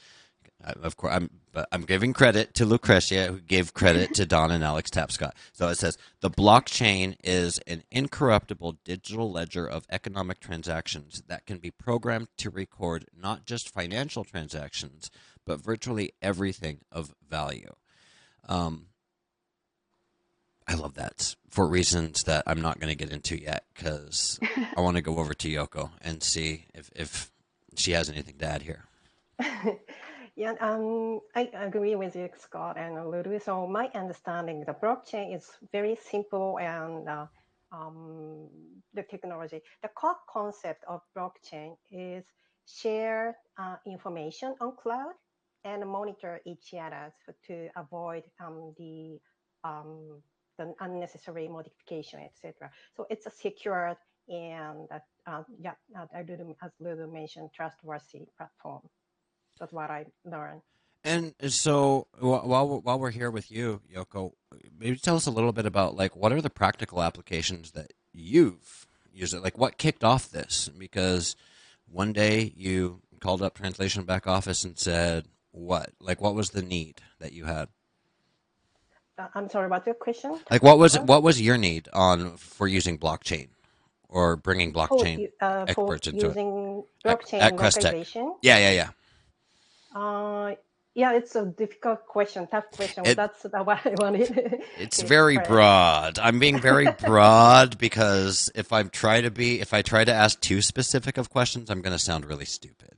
of 0.63 0.97
course, 0.97 1.13
I'm 1.13 1.29
I'm 1.71 1.83
giving 1.83 2.13
credit 2.13 2.53
to 2.55 2.65
Lucrecia, 2.65 3.27
who 3.27 3.39
gave 3.39 3.73
credit 3.73 4.13
to 4.15 4.25
Don 4.25 4.51
and 4.51 4.63
Alex 4.63 4.89
Tapscott. 4.89 5.33
So 5.51 5.67
it 5.67 5.77
says 5.77 5.97
the 6.21 6.31
blockchain 6.31 7.15
is 7.23 7.59
an 7.67 7.83
incorruptible 7.91 8.79
digital 8.83 9.31
ledger 9.31 9.67
of 9.67 9.85
economic 9.89 10.39
transactions 10.39 11.21
that 11.27 11.45
can 11.45 11.59
be 11.59 11.69
programmed 11.69 12.29
to 12.37 12.49
record 12.49 13.05
not 13.15 13.45
just 13.45 13.69
financial 13.69 14.23
transactions, 14.23 15.11
but 15.45 15.61
virtually 15.61 16.13
everything 16.21 16.79
of 16.91 17.13
value. 17.29 17.73
Um, 18.47 18.87
I 20.67 20.75
love 20.75 20.95
that 20.95 21.35
for 21.49 21.67
reasons 21.67 22.23
that 22.23 22.43
I'm 22.47 22.61
not 22.61 22.79
going 22.79 22.89
to 22.89 22.95
get 22.95 23.13
into 23.13 23.39
yet 23.39 23.65
because 23.73 24.39
I 24.75 24.81
want 24.81 24.95
to 24.95 25.01
go 25.01 25.17
over 25.17 25.33
to 25.33 25.49
Yoko 25.49 25.91
and 26.01 26.23
see 26.23 26.65
if, 26.73 26.89
if 26.95 27.31
she 27.75 27.91
has 27.91 28.09
anything 28.09 28.37
to 28.39 28.45
add 28.45 28.61
here. 28.63 28.85
Yeah, 30.35 30.53
um, 30.61 31.19
I 31.35 31.49
agree 31.53 31.95
with 31.95 32.15
you, 32.15 32.29
Scott 32.39 32.77
and 32.77 32.95
Ludwig. 32.95 33.43
So 33.43 33.67
my 33.67 33.89
understanding, 33.93 34.63
the 34.65 34.73
blockchain 34.73 35.35
is 35.35 35.47
very 35.71 35.95
simple 35.95 36.57
and 36.59 37.07
uh, 37.07 37.27
um, 37.71 38.49
the 38.95 39.03
technology. 39.03 39.61
The 39.83 39.89
core 39.89 40.15
concept 40.27 40.83
of 40.87 41.01
blockchain 41.15 41.75
is 41.91 42.23
share 42.65 43.37
uh, 43.59 43.75
information 43.85 44.55
on 44.59 44.75
cloud 44.81 45.13
and 45.65 45.87
monitor 45.87 46.41
each 46.45 46.73
other 46.73 47.13
to 47.47 47.69
avoid 47.75 48.23
um, 48.43 48.73
the 48.77 49.19
um, 49.63 50.21
the 50.57 50.73
unnecessary 50.81 51.47
modification, 51.47 52.19
etc. 52.21 52.71
So 52.97 53.05
it's 53.09 53.25
a 53.27 53.31
secured 53.31 53.97
and 54.27 54.87
uh, 55.27 55.43
yeah, 55.59 55.73
as 56.63 56.71
Lulu 56.79 57.11
mentioned, 57.11 57.49
trustworthy 57.55 58.25
platform. 58.37 58.81
That's 59.59 59.71
what 59.73 59.89
I 59.89 60.05
learned. 60.25 60.61
And 61.05 61.33
so 61.49 62.07
while 62.19 62.67
we're, 62.67 62.77
while 62.77 62.97
we're 62.99 63.11
here 63.11 63.29
with 63.29 63.51
you, 63.51 63.81
Yoko, 63.93 64.31
maybe 64.79 64.95
tell 64.97 65.17
us 65.17 65.25
a 65.25 65.31
little 65.31 65.51
bit 65.51 65.65
about 65.65 65.95
like 65.95 66.15
what 66.15 66.31
are 66.31 66.41
the 66.41 66.49
practical 66.49 67.03
applications 67.03 67.71
that 67.71 67.91
you've 68.13 68.87
used 69.11 69.33
it. 69.33 69.43
Like 69.43 69.57
what 69.57 69.77
kicked 69.77 70.03
off 70.03 70.29
this? 70.29 70.69
Because 70.77 71.35
one 71.91 72.13
day 72.13 72.53
you 72.55 73.01
called 73.19 73.41
up 73.41 73.55
translation 73.57 74.03
back 74.05 74.27
office 74.27 74.63
and 74.63 74.77
said 74.79 75.25
what? 75.51 75.89
Like 75.99 76.21
what 76.21 76.35
was 76.35 76.51
the 76.51 76.61
need 76.61 77.01
that 77.19 77.33
you 77.33 77.43
had? 77.45 77.67
Uh, 79.17 79.27
I'm 79.35 79.49
sorry, 79.49 79.67
about 79.67 79.85
your 79.85 79.95
question? 79.95 80.39
Like 80.49 80.63
what 80.63 80.79
was 80.79 80.97
what 80.99 81.21
was 81.21 81.39
your 81.41 81.57
need 81.57 81.89
on 81.91 82.37
for 82.37 82.65
using 82.65 82.97
blockchain 82.97 83.49
or 84.07 84.37
bringing 84.37 84.69
Oh, 84.69 84.79
blockchain? 84.87 85.19
you- 85.19 85.29
uh, 85.41 85.65
for 85.65 85.69
experts 85.83 86.07
into 86.07 86.27
it. 86.27 86.29
using 86.29 86.83
At- 87.03 87.19
blockchain 87.21 87.41
at 87.41 87.51
localization. 87.51 88.35
Yeah, 88.41 88.57
yeah, 88.57 88.71
yeah. 88.71 88.89
Uh, 89.93 90.55
yeah, 90.95 91.13
it's 91.13 91.35
a 91.35 91.45
difficult 91.45 92.05
question, 92.05 92.45
tough 92.47 92.69
question. 92.71 93.05
It- 93.05 93.15
That's 93.15 93.43
what 93.43 93.55
I 93.85 93.95
wanted. 93.97 94.61
It's 94.77 95.01
very 95.01 95.37
broad. 95.37 96.19
I'm 96.19 96.39
being 96.39 96.59
very 96.59 96.87
broad 97.07 97.77
because 97.79 98.49
if 98.53 98.71
I 98.71 98.83
try 98.83 99.21
to 99.21 99.31
be, 99.31 99.59
if 99.59 99.73
I 99.73 99.81
try 99.81 100.03
to 100.05 100.13
ask 100.13 100.39
too 100.39 100.61
specific 100.61 101.17
of 101.17 101.29
questions, 101.29 101.69
I'm 101.69 101.81
going 101.81 101.93
to 101.95 101.99
sound 101.99 102.25
really 102.25 102.45
stupid. 102.45 102.95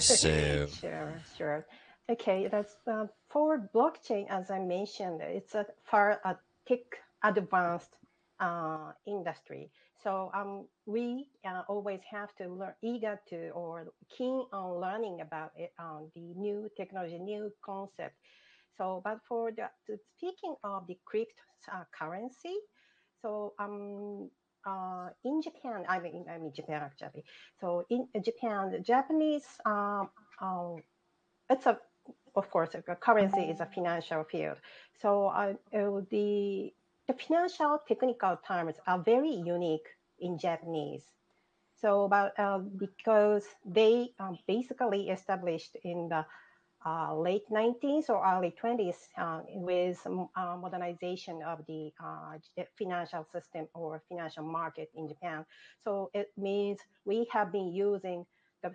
So, 0.00 0.66
Sure, 0.80 1.12
sure. 1.36 1.66
Okay, 2.10 2.48
that's 2.50 2.74
uh, 2.86 3.06
for 3.28 3.68
blockchain. 3.74 4.26
As 4.30 4.50
I 4.50 4.58
mentioned, 4.60 5.20
it's 5.20 5.54
a 5.54 5.66
far 5.84 6.20
a 6.24 6.36
tech 6.66 6.80
advanced 7.22 7.94
uh, 8.40 8.92
industry. 9.06 9.70
So 10.08 10.30
um, 10.32 10.64
we 10.86 11.26
uh, 11.44 11.64
always 11.68 12.00
have 12.10 12.34
to 12.36 12.48
learn, 12.48 12.72
eager 12.82 13.20
to 13.28 13.50
or 13.50 13.88
keen 14.08 14.46
on 14.54 14.80
learning 14.80 15.20
about 15.20 15.50
it, 15.54 15.74
um, 15.78 16.10
the 16.14 16.32
new 16.34 16.70
technology, 16.78 17.18
new 17.18 17.52
concept. 17.62 18.14
So, 18.78 19.02
but 19.04 19.18
for 19.28 19.52
the, 19.52 19.68
speaking 20.16 20.54
of 20.64 20.86
the 20.86 20.96
cryptocurrency, 21.04 22.56
so 23.20 23.52
um, 23.58 24.30
uh, 24.66 25.10
in 25.26 25.42
Japan, 25.42 25.84
I 25.86 25.98
mean, 25.98 26.24
I 26.32 26.38
mean 26.38 26.54
Japan 26.54 26.80
actually. 26.82 27.24
So 27.60 27.84
in 27.90 28.08
Japan, 28.24 28.70
the 28.70 28.78
Japanese, 28.78 29.46
um, 29.66 30.08
um, 30.40 30.76
it's 31.50 31.66
a, 31.66 31.78
of 32.34 32.50
course, 32.50 32.70
a 32.74 32.80
currency 32.94 33.42
is 33.42 33.60
a 33.60 33.66
financial 33.66 34.24
field. 34.24 34.56
So 35.02 35.26
uh, 35.26 35.52
uh, 35.74 36.00
the 36.10 36.72
the 37.08 37.14
financial 37.14 37.80
technical 37.88 38.38
terms 38.46 38.76
are 38.86 38.98
very 38.98 39.32
unique 39.32 39.88
in 40.20 40.38
Japanese. 40.38 41.04
So, 41.74 42.08
but 42.08 42.38
uh, 42.38 42.58
because 42.58 43.44
they 43.64 44.10
um, 44.18 44.38
basically 44.46 45.08
established 45.10 45.76
in 45.84 46.08
the 46.08 46.24
uh, 46.84 47.14
late 47.16 47.44
19th 47.50 48.08
or 48.10 48.24
early 48.26 48.50
20s 48.52 49.08
uh, 49.18 49.40
with 49.46 50.00
um, 50.06 50.28
uh, 50.36 50.56
modernization 50.56 51.42
of 51.42 51.64
the 51.66 51.92
uh, 52.02 52.38
financial 52.78 53.24
system 53.24 53.68
or 53.74 54.02
financial 54.08 54.44
market 54.44 54.90
in 54.94 55.08
Japan. 55.08 55.44
So 55.82 56.10
it 56.14 56.28
means 56.36 56.80
we 57.04 57.26
have 57.32 57.52
been 57.52 57.72
using 57.72 58.26
the 58.62 58.74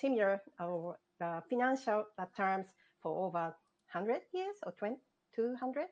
similar 0.00 0.40
or 0.60 0.98
the 1.18 1.42
financial 1.48 2.04
uh, 2.18 2.26
terms 2.36 2.66
for 3.02 3.26
over 3.26 3.44
100 3.44 4.22
years 4.32 4.56
or 4.64 4.72
20, 4.72 4.96
200. 5.34 5.86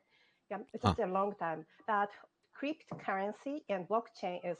Yeah, 0.51 0.59
it's 0.73 0.85
Huh. 0.85 0.95
a 0.99 1.05
long 1.07 1.33
time. 1.39 1.65
But 1.87 2.09
cryptocurrency 2.59 3.61
and 3.69 3.87
blockchain 3.87 4.39
is 4.43 4.57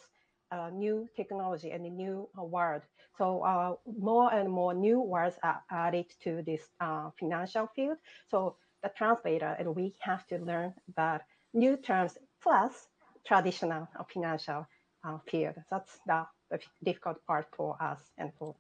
a 0.54 0.72
new 0.72 1.08
technology 1.16 1.72
and 1.72 1.84
new 1.84 2.30
uh, 2.38 2.44
word. 2.44 2.84
So 3.18 3.42
uh, 3.42 3.76
more 4.00 4.34
and 4.34 4.50
more 4.50 4.74
new 4.74 5.02
words 5.02 5.36
are 5.44 5.62
added 5.70 6.06
to 6.24 6.44
this 6.46 6.62
uh, 6.80 7.10
financial 7.20 7.68
field. 7.76 7.98
So 8.30 8.56
the 8.82 8.90
translator 8.90 9.56
and 9.58 9.76
we 9.76 9.96
have 10.00 10.28
to 10.28 10.38
learn 10.38 10.74
about 10.90 11.22
new 11.54 11.78
terms 11.78 12.18
plus 12.42 12.88
traditional 13.26 13.88
uh, 14.00 14.04
financial 14.12 14.68
uh, 15.04 15.18
field. 15.28 15.56
That's 15.72 16.00
the, 16.06 16.26
difficult 16.84 17.26
part 17.26 17.48
for 17.58 17.76
us 17.82 18.00
and 18.20 18.32
for 18.38 18.56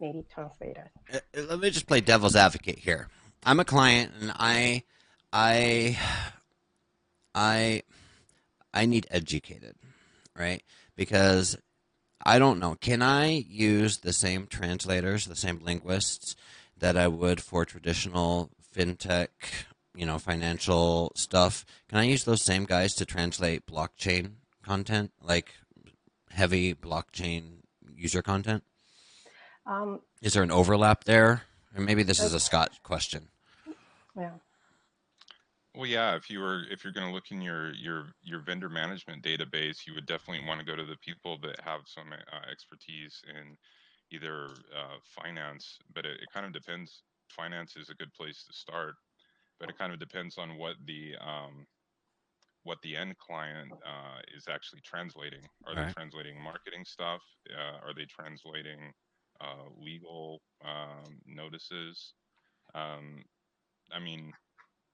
maybe 0.00 0.24
translators. 0.32 0.88
uh, 1.12 1.18
let 1.34 1.60
me 1.60 1.68
just 1.68 1.86
play 1.86 2.00
devil's 2.00 2.34
advocate 2.34 2.78
here. 2.78 3.08
I'm 3.44 3.60
a 3.60 3.64
client 3.64 4.12
and 4.18 4.32
I, 4.34 4.84
I, 5.34 5.98
I, 7.34 7.82
I 8.72 8.86
need 8.86 9.06
educated, 9.10 9.74
right? 10.34 10.62
Because 10.96 11.56
I 12.24 12.38
don't 12.38 12.58
know. 12.58 12.76
Can 12.80 13.02
I 13.02 13.28
use 13.28 13.98
the 13.98 14.12
same 14.12 14.46
translators, 14.46 15.26
the 15.26 15.36
same 15.36 15.60
linguists 15.62 16.34
that 16.78 16.96
I 16.96 17.08
would 17.08 17.40
for 17.40 17.64
traditional 17.64 18.50
fintech 18.74 19.28
you 19.96 20.06
know, 20.06 20.18
financial 20.18 21.10
stuff. 21.16 21.64
Can 21.88 21.98
I 21.98 22.04
use 22.04 22.24
those 22.24 22.42
same 22.42 22.64
guys 22.64 22.94
to 22.94 23.04
translate 23.06 23.66
blockchain 23.66 24.32
content, 24.62 25.10
like 25.22 25.54
heavy 26.30 26.74
blockchain 26.74 27.62
user 27.96 28.22
content? 28.22 28.62
Um, 29.64 30.00
Is 30.22 30.34
there 30.34 30.42
an 30.42 30.50
overlap 30.50 31.04
there? 31.04 31.42
Or 31.74 31.82
maybe 31.82 32.02
this 32.02 32.20
is 32.20 32.34
a 32.34 32.40
Scott 32.40 32.78
question. 32.82 33.28
yeah. 34.16 34.30
Well, 35.76 35.86
yeah, 35.86 36.16
if 36.16 36.30
you 36.30 36.40
were 36.40 36.64
if 36.70 36.82
you're 36.84 36.92
going 36.92 37.06
to 37.06 37.12
look 37.14 37.30
in 37.30 37.42
your 37.42 37.72
your 37.74 38.12
your 38.22 38.40
vendor 38.40 38.68
management 38.70 39.22
database, 39.24 39.86
you 39.86 39.94
would 39.94 40.06
definitely 40.06 40.46
want 40.46 40.60
to 40.60 40.66
go 40.66 40.76
to 40.76 40.84
the 40.86 40.96
people 40.98 41.38
that 41.40 41.60
have 41.60 41.82
some 41.86 42.12
uh, 42.12 42.40
expertise 42.50 43.22
in 43.28 43.56
either 44.10 44.64
uh, 44.74 44.98
finance, 45.04 45.78
but 45.94 46.06
it, 46.06 46.22
it 46.22 46.30
kind 46.30 46.46
of 46.46 46.52
depends. 46.52 47.04
Finance 47.30 47.76
is 47.76 47.90
a 47.90 47.94
good 47.94 48.12
place 48.14 48.44
to 48.46 48.54
start, 48.54 48.96
but 49.60 49.70
it 49.70 49.76
kind 49.78 49.92
of 49.92 50.00
depends 50.00 50.38
on 50.38 50.56
what 50.58 50.76
the 50.86 51.16
um, 51.18 51.66
what 52.64 52.80
the 52.82 52.96
end 52.96 53.16
client 53.18 53.74
uh, 53.84 54.20
is 54.34 54.48
actually 54.48 54.80
translating. 54.82 55.48
Are 55.66 55.76
they 55.76 55.84
Right. 55.84 55.96
translating 55.96 56.40
marketing 56.40 56.84
stuff? 56.84 57.22
Uh, 57.54 57.78
are 57.82 57.94
they 57.94 58.06
translating 58.06 58.92
uh, 59.40 59.66
legal 59.76 60.42
um, 60.64 61.20
notices? 61.26 62.14
Um, 62.74 63.24
I 63.92 64.00
mean, 64.00 64.34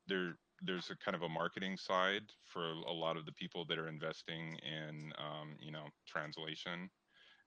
there 0.07 0.37
there's 0.65 0.91
a 0.91 0.97
kind 1.05 1.15
of 1.15 1.23
a 1.23 1.29
marketing 1.29 1.77
side 1.77 2.23
for 2.45 2.65
a 2.65 2.93
lot 2.93 3.17
of 3.17 3.27
the 3.27 3.33
people 3.33 3.65
that 3.69 3.79
are 3.79 3.89
investing 3.89 4.57
in 4.63 5.13
um, 5.19 5.57
you 5.61 5.73
know 5.73 5.87
translation, 6.07 6.89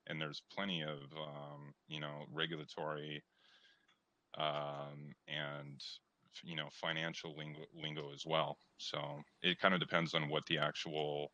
and 0.08 0.20
there's 0.20 0.44
plenty 0.54 0.82
of 0.84 1.00
um, 1.18 1.74
you 1.88 2.00
know 2.00 2.26
regulatory 2.32 3.24
um, 4.38 5.14
and 5.28 5.82
you 6.44 6.56
know 6.56 6.68
financial 6.72 7.36
lingo, 7.38 7.62
lingo 7.74 8.14
as 8.14 8.24
well. 8.26 8.58
So 8.78 9.00
it 9.42 9.60
kind 9.60 9.74
of 9.74 9.80
depends 9.80 10.14
on 10.14 10.30
what 10.30 10.46
the 10.48 10.58
actual 10.58 11.32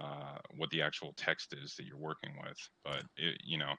uh, 0.00 0.38
what 0.56 0.70
the 0.70 0.82
actual 0.82 1.12
text 1.16 1.54
is 1.62 1.74
that 1.76 1.86
you're 1.86 1.98
working 1.98 2.32
with. 2.42 2.58
But 2.84 3.02
it, 3.16 3.36
you 3.44 3.58
know, 3.58 3.74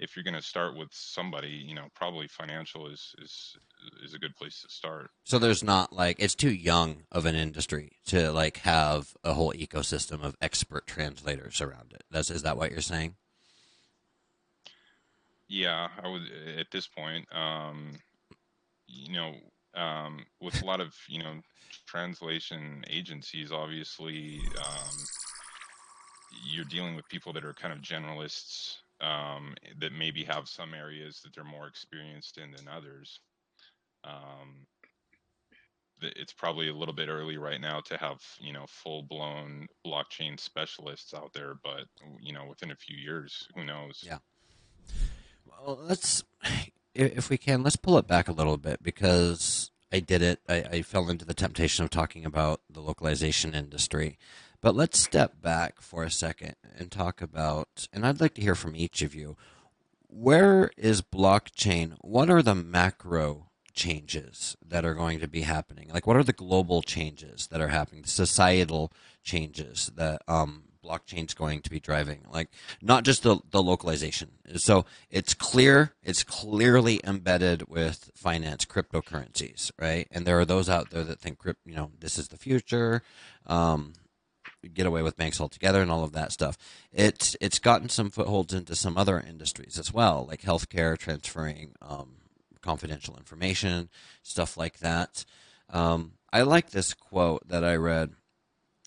if 0.00 0.16
you're 0.16 0.24
going 0.24 0.34
to 0.34 0.42
start 0.42 0.76
with 0.76 0.88
somebody, 0.92 1.50
you 1.50 1.74
know, 1.74 1.88
probably 1.94 2.26
financial 2.26 2.88
is 2.88 3.14
is 3.18 3.56
is 4.02 4.14
a 4.14 4.18
good 4.18 4.34
place 4.34 4.62
to 4.62 4.68
start. 4.68 5.10
So 5.24 5.38
there's 5.38 5.62
not 5.62 5.92
like 5.92 6.16
it's 6.18 6.34
too 6.34 6.52
young 6.52 7.04
of 7.12 7.26
an 7.26 7.36
industry 7.36 7.92
to 8.06 8.32
like 8.32 8.58
have 8.58 9.14
a 9.22 9.34
whole 9.34 9.52
ecosystem 9.52 10.22
of 10.24 10.36
expert 10.40 10.86
translators 10.86 11.60
around 11.60 11.92
it. 11.92 12.04
That's 12.10 12.30
is 12.30 12.42
that 12.42 12.56
what 12.56 12.70
you're 12.70 12.80
saying? 12.80 13.14
Yeah, 15.48 15.88
I 16.02 16.08
would 16.08 16.22
at 16.58 16.70
this 16.72 16.86
point, 16.86 17.26
um, 17.32 17.92
you 18.86 19.12
know, 19.12 19.34
um, 19.74 20.24
with 20.40 20.62
a 20.62 20.64
lot 20.64 20.80
of 20.80 20.94
you 21.08 21.22
know 21.22 21.34
translation 21.86 22.84
agencies, 22.88 23.52
obviously, 23.52 24.40
um, 24.58 24.96
you're 26.46 26.64
dealing 26.64 26.96
with 26.96 27.08
people 27.08 27.34
that 27.34 27.44
are 27.44 27.52
kind 27.52 27.72
of 27.72 27.80
generalists 27.80 28.76
um, 29.00 29.54
that 29.78 29.92
maybe 29.92 30.24
have 30.24 30.48
some 30.48 30.74
areas 30.74 31.20
that 31.22 31.34
they're 31.34 31.44
more 31.44 31.66
experienced 31.66 32.38
in 32.38 32.50
than 32.50 32.68
others. 32.68 33.20
Um, 34.04 34.66
it's 36.02 36.32
probably 36.32 36.70
a 36.70 36.74
little 36.74 36.94
bit 36.94 37.08
early 37.08 37.36
right 37.36 37.60
now 37.60 37.80
to 37.80 37.96
have 37.98 38.22
you 38.40 38.52
know 38.52 38.64
full 38.66 39.02
blown 39.02 39.66
blockchain 39.86 40.40
specialists 40.40 41.12
out 41.14 41.32
there, 41.34 41.54
but 41.62 41.84
you 42.20 42.32
know 42.32 42.46
within 42.46 42.70
a 42.70 42.76
few 42.76 42.96
years, 42.96 43.46
who 43.54 43.64
knows? 43.64 44.02
Yeah. 44.06 44.18
Well, 45.46 45.78
let's, 45.82 46.24
if 46.94 47.30
we 47.30 47.38
can, 47.38 47.62
let's 47.62 47.76
pull 47.76 47.98
it 47.98 48.06
back 48.06 48.28
a 48.28 48.32
little 48.32 48.56
bit 48.56 48.82
because 48.82 49.70
I 49.92 50.00
did 50.00 50.22
it. 50.22 50.40
I, 50.48 50.56
I 50.56 50.82
fell 50.82 51.08
into 51.10 51.24
the 51.24 51.34
temptation 51.34 51.84
of 51.84 51.90
talking 51.90 52.24
about 52.24 52.60
the 52.70 52.80
localization 52.80 53.54
industry. 53.54 54.18
But 54.60 54.76
let's 54.76 54.98
step 54.98 55.40
back 55.40 55.80
for 55.80 56.04
a 56.04 56.10
second 56.10 56.54
and 56.78 56.90
talk 56.90 57.22
about, 57.22 57.88
and 57.92 58.06
I'd 58.06 58.20
like 58.20 58.34
to 58.34 58.42
hear 58.42 58.54
from 58.54 58.76
each 58.76 59.00
of 59.02 59.14
you. 59.14 59.36
Where 60.08 60.70
is 60.76 61.02
blockchain? 61.02 61.96
What 62.00 62.28
are 62.28 62.42
the 62.42 62.54
macro 62.54 63.46
changes 63.72 64.56
that 64.66 64.84
are 64.84 64.94
going 64.94 65.20
to 65.20 65.28
be 65.28 65.42
happening? 65.42 65.88
Like, 65.92 66.06
what 66.06 66.16
are 66.16 66.24
the 66.24 66.32
global 66.32 66.82
changes 66.82 67.46
that 67.46 67.60
are 67.60 67.68
happening, 67.68 68.02
the 68.02 68.08
societal 68.08 68.92
changes 69.22 69.90
that 69.94 70.22
um, 70.28 70.64
blockchain's 70.84 71.32
going 71.32 71.62
to 71.62 71.70
be 71.70 71.80
driving? 71.80 72.26
Like, 72.30 72.50
not 72.82 73.04
just 73.04 73.22
the, 73.22 73.38
the 73.50 73.62
localization. 73.62 74.32
So 74.56 74.84
it's 75.10 75.32
clear, 75.32 75.94
it's 76.02 76.24
clearly 76.24 77.00
embedded 77.04 77.68
with 77.68 78.10
finance, 78.14 78.66
cryptocurrencies, 78.66 79.70
right? 79.78 80.06
And 80.10 80.26
there 80.26 80.38
are 80.38 80.44
those 80.44 80.68
out 80.68 80.90
there 80.90 81.04
that 81.04 81.20
think, 81.20 81.38
you 81.64 81.74
know, 81.74 81.92
this 81.98 82.18
is 82.18 82.28
the 82.28 82.36
future. 82.36 83.02
Um, 83.46 83.94
get 84.68 84.86
away 84.86 85.02
with 85.02 85.16
banks 85.16 85.40
altogether 85.40 85.80
and 85.80 85.90
all 85.90 86.04
of 86.04 86.12
that 86.12 86.32
stuff. 86.32 86.56
It's 86.92 87.36
it's 87.40 87.58
gotten 87.58 87.88
some 87.88 88.10
footholds 88.10 88.54
into 88.54 88.74
some 88.74 88.96
other 88.96 89.20
industries 89.20 89.78
as 89.78 89.92
well, 89.92 90.26
like 90.28 90.42
healthcare, 90.42 90.96
transferring 90.96 91.74
um, 91.82 92.16
confidential 92.60 93.16
information, 93.16 93.88
stuff 94.22 94.56
like 94.56 94.78
that. 94.78 95.24
Um, 95.70 96.12
I 96.32 96.42
like 96.42 96.70
this 96.70 96.94
quote 96.94 97.46
that 97.48 97.64
I 97.64 97.76
read. 97.76 98.12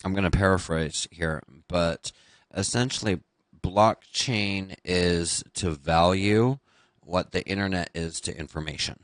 I'm 0.04 0.12
going 0.12 0.24
to 0.24 0.30
paraphrase 0.30 1.08
here, 1.10 1.42
but 1.68 2.12
essentially, 2.54 3.20
blockchain 3.58 4.76
is 4.84 5.42
to 5.54 5.70
value 5.70 6.58
what 7.00 7.32
the 7.32 7.46
internet 7.46 7.90
is 7.94 8.20
to 8.22 8.36
information 8.36 8.98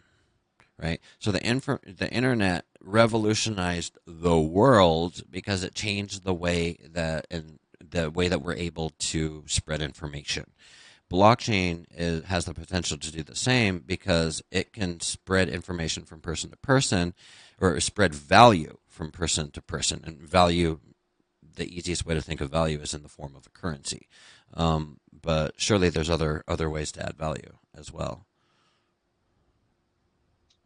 right? 0.82 1.00
So 1.18 1.30
the 1.30 1.40
infor- 1.40 1.98
the 1.98 2.10
internet 2.10 2.64
revolutionized 2.82 3.98
the 4.06 4.38
world 4.38 5.22
because 5.30 5.62
it 5.62 5.74
changed 5.74 6.24
the 6.24 6.34
way 6.34 6.78
that 6.92 7.26
and 7.30 7.58
the 7.80 8.10
way 8.10 8.28
that 8.28 8.42
we're 8.42 8.54
able 8.54 8.90
to 8.98 9.44
spread 9.46 9.82
information. 9.82 10.46
Blockchain 11.10 11.86
is, 11.96 12.24
has 12.24 12.44
the 12.44 12.54
potential 12.54 12.96
to 12.96 13.10
do 13.10 13.22
the 13.22 13.34
same 13.34 13.80
because 13.80 14.42
it 14.52 14.72
can 14.72 15.00
spread 15.00 15.48
information 15.48 16.04
from 16.04 16.20
person 16.20 16.50
to 16.50 16.56
person, 16.56 17.14
or 17.60 17.80
spread 17.80 18.14
value 18.14 18.78
from 18.88 19.10
person 19.10 19.50
to 19.50 19.60
person. 19.60 20.02
And 20.04 20.20
value, 20.22 20.78
the 21.56 21.76
easiest 21.76 22.06
way 22.06 22.14
to 22.14 22.22
think 22.22 22.40
of 22.40 22.50
value 22.50 22.78
is 22.80 22.94
in 22.94 23.02
the 23.02 23.08
form 23.08 23.34
of 23.34 23.46
a 23.46 23.50
currency. 23.50 24.06
Um, 24.54 24.98
but 25.22 25.54
surely 25.56 25.90
there's 25.90 26.10
other 26.10 26.44
other 26.46 26.70
ways 26.70 26.92
to 26.92 27.04
add 27.04 27.16
value 27.18 27.58
as 27.76 27.92
well. 27.92 28.26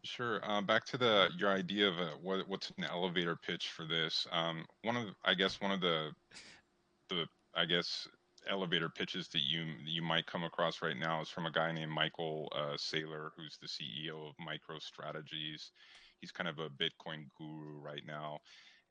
Sure. 0.05 0.39
Uh, 0.47 0.61
back 0.61 0.85
to 0.85 0.97
the 0.99 1.29
your 1.35 1.51
idea 1.51 1.87
of 1.87 1.97
a, 1.97 2.11
what 2.21 2.47
what's 2.47 2.71
an 2.77 2.83
elevator 2.83 3.35
pitch 3.35 3.69
for 3.69 3.85
this. 3.85 4.27
Um, 4.31 4.65
one 4.83 4.95
of 4.95 5.07
I 5.25 5.33
guess 5.33 5.59
one 5.59 5.71
of 5.71 5.81
the 5.81 6.11
the 7.09 7.25
I 7.55 7.65
guess 7.65 8.07
elevator 8.47 8.89
pitches 8.89 9.27
that 9.29 9.41
you 9.41 9.65
you 9.83 10.03
might 10.03 10.27
come 10.27 10.43
across 10.43 10.83
right 10.83 10.97
now 10.97 11.21
is 11.21 11.29
from 11.29 11.47
a 11.47 11.51
guy 11.51 11.71
named 11.71 11.91
Michael 11.91 12.51
uh, 12.55 12.77
Saylor, 12.77 13.29
who's 13.35 13.57
the 13.59 13.67
CEO 13.67 14.29
of 14.29 14.35
MicroStrategies. 14.37 15.71
He's 16.21 16.31
kind 16.31 16.47
of 16.47 16.59
a 16.59 16.69
Bitcoin 16.69 17.25
guru 17.35 17.79
right 17.81 18.03
now, 18.05 18.37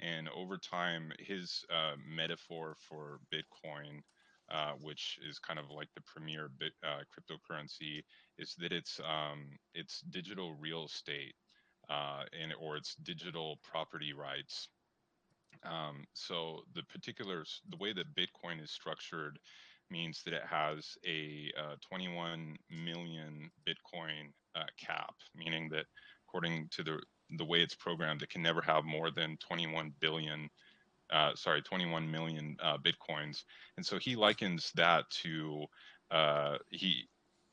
and 0.00 0.28
over 0.30 0.58
time, 0.58 1.12
his 1.20 1.64
uh, 1.72 1.94
metaphor 2.04 2.74
for 2.88 3.20
Bitcoin, 3.32 4.02
uh, 4.50 4.72
which 4.80 5.18
is 5.28 5.38
kind 5.38 5.58
of 5.58 5.70
like 5.70 5.88
the 5.94 6.02
premier 6.02 6.50
bit, 6.58 6.72
uh, 6.86 7.02
cryptocurrency, 7.10 8.02
is 8.38 8.54
that 8.58 8.72
it's 8.72 9.00
um, 9.00 9.46
it's 9.74 10.00
digital 10.10 10.54
real 10.60 10.84
estate 10.86 11.34
uh, 11.90 12.22
and 12.40 12.52
or 12.60 12.76
it's 12.76 12.94
digital 12.96 13.58
property 13.62 14.12
rights. 14.12 14.68
Um, 15.62 16.04
so 16.14 16.60
the 16.74 16.82
particular 16.84 17.44
the 17.70 17.76
way 17.76 17.92
that 17.92 18.14
Bitcoin 18.14 18.62
is 18.62 18.70
structured 18.70 19.38
means 19.90 20.22
that 20.24 20.34
it 20.34 20.42
has 20.48 20.96
a 21.06 21.52
uh, 21.58 21.76
21 21.88 22.56
million 22.70 23.50
Bitcoin 23.66 24.32
uh, 24.56 24.64
cap, 24.78 25.14
meaning 25.34 25.68
that 25.70 25.86
according 26.28 26.68
to 26.72 26.82
the 26.82 27.00
the 27.38 27.44
way 27.44 27.60
it's 27.60 27.74
programmed, 27.74 28.22
it 28.22 28.28
can 28.28 28.42
never 28.42 28.60
have 28.60 28.84
more 28.84 29.10
than 29.10 29.36
21 29.38 29.92
billion. 30.00 30.48
Uh, 31.12 31.34
sorry, 31.34 31.62
21 31.62 32.10
million 32.10 32.56
uh, 32.62 32.78
bitcoins, 32.78 33.44
and 33.76 33.84
so 33.84 33.98
he 33.98 34.16
likens 34.16 34.72
that 34.74 35.08
to 35.10 35.64
uh, 36.10 36.56
he 36.70 37.04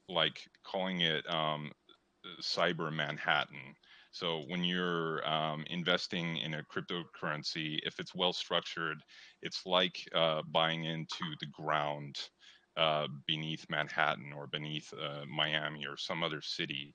like 0.08 0.42
calling 0.64 1.02
it 1.02 1.30
um, 1.30 1.72
cyber 2.42 2.94
Manhattan. 2.94 3.76
So 4.12 4.44
when 4.48 4.64
you're 4.64 5.28
um, 5.28 5.64
investing 5.70 6.38
in 6.38 6.56
a 6.56 6.64
cryptocurrency, 6.64 7.80
if 7.84 8.00
it's 8.00 8.16
well 8.16 8.34
structured, 8.34 8.98
it's 9.42 9.66
like 9.66 9.98
uh, 10.14 10.42
buying 10.52 10.86
into 10.86 11.26
the 11.40 11.48
ground 11.48 12.18
uh, 12.78 13.08
beneath 13.28 13.66
Manhattan 13.70 14.34
or 14.34 14.48
beneath 14.48 14.94
uh, 14.94 15.26
Miami 15.28 15.86
or 15.86 15.98
some 15.98 16.24
other 16.24 16.42
city. 16.42 16.94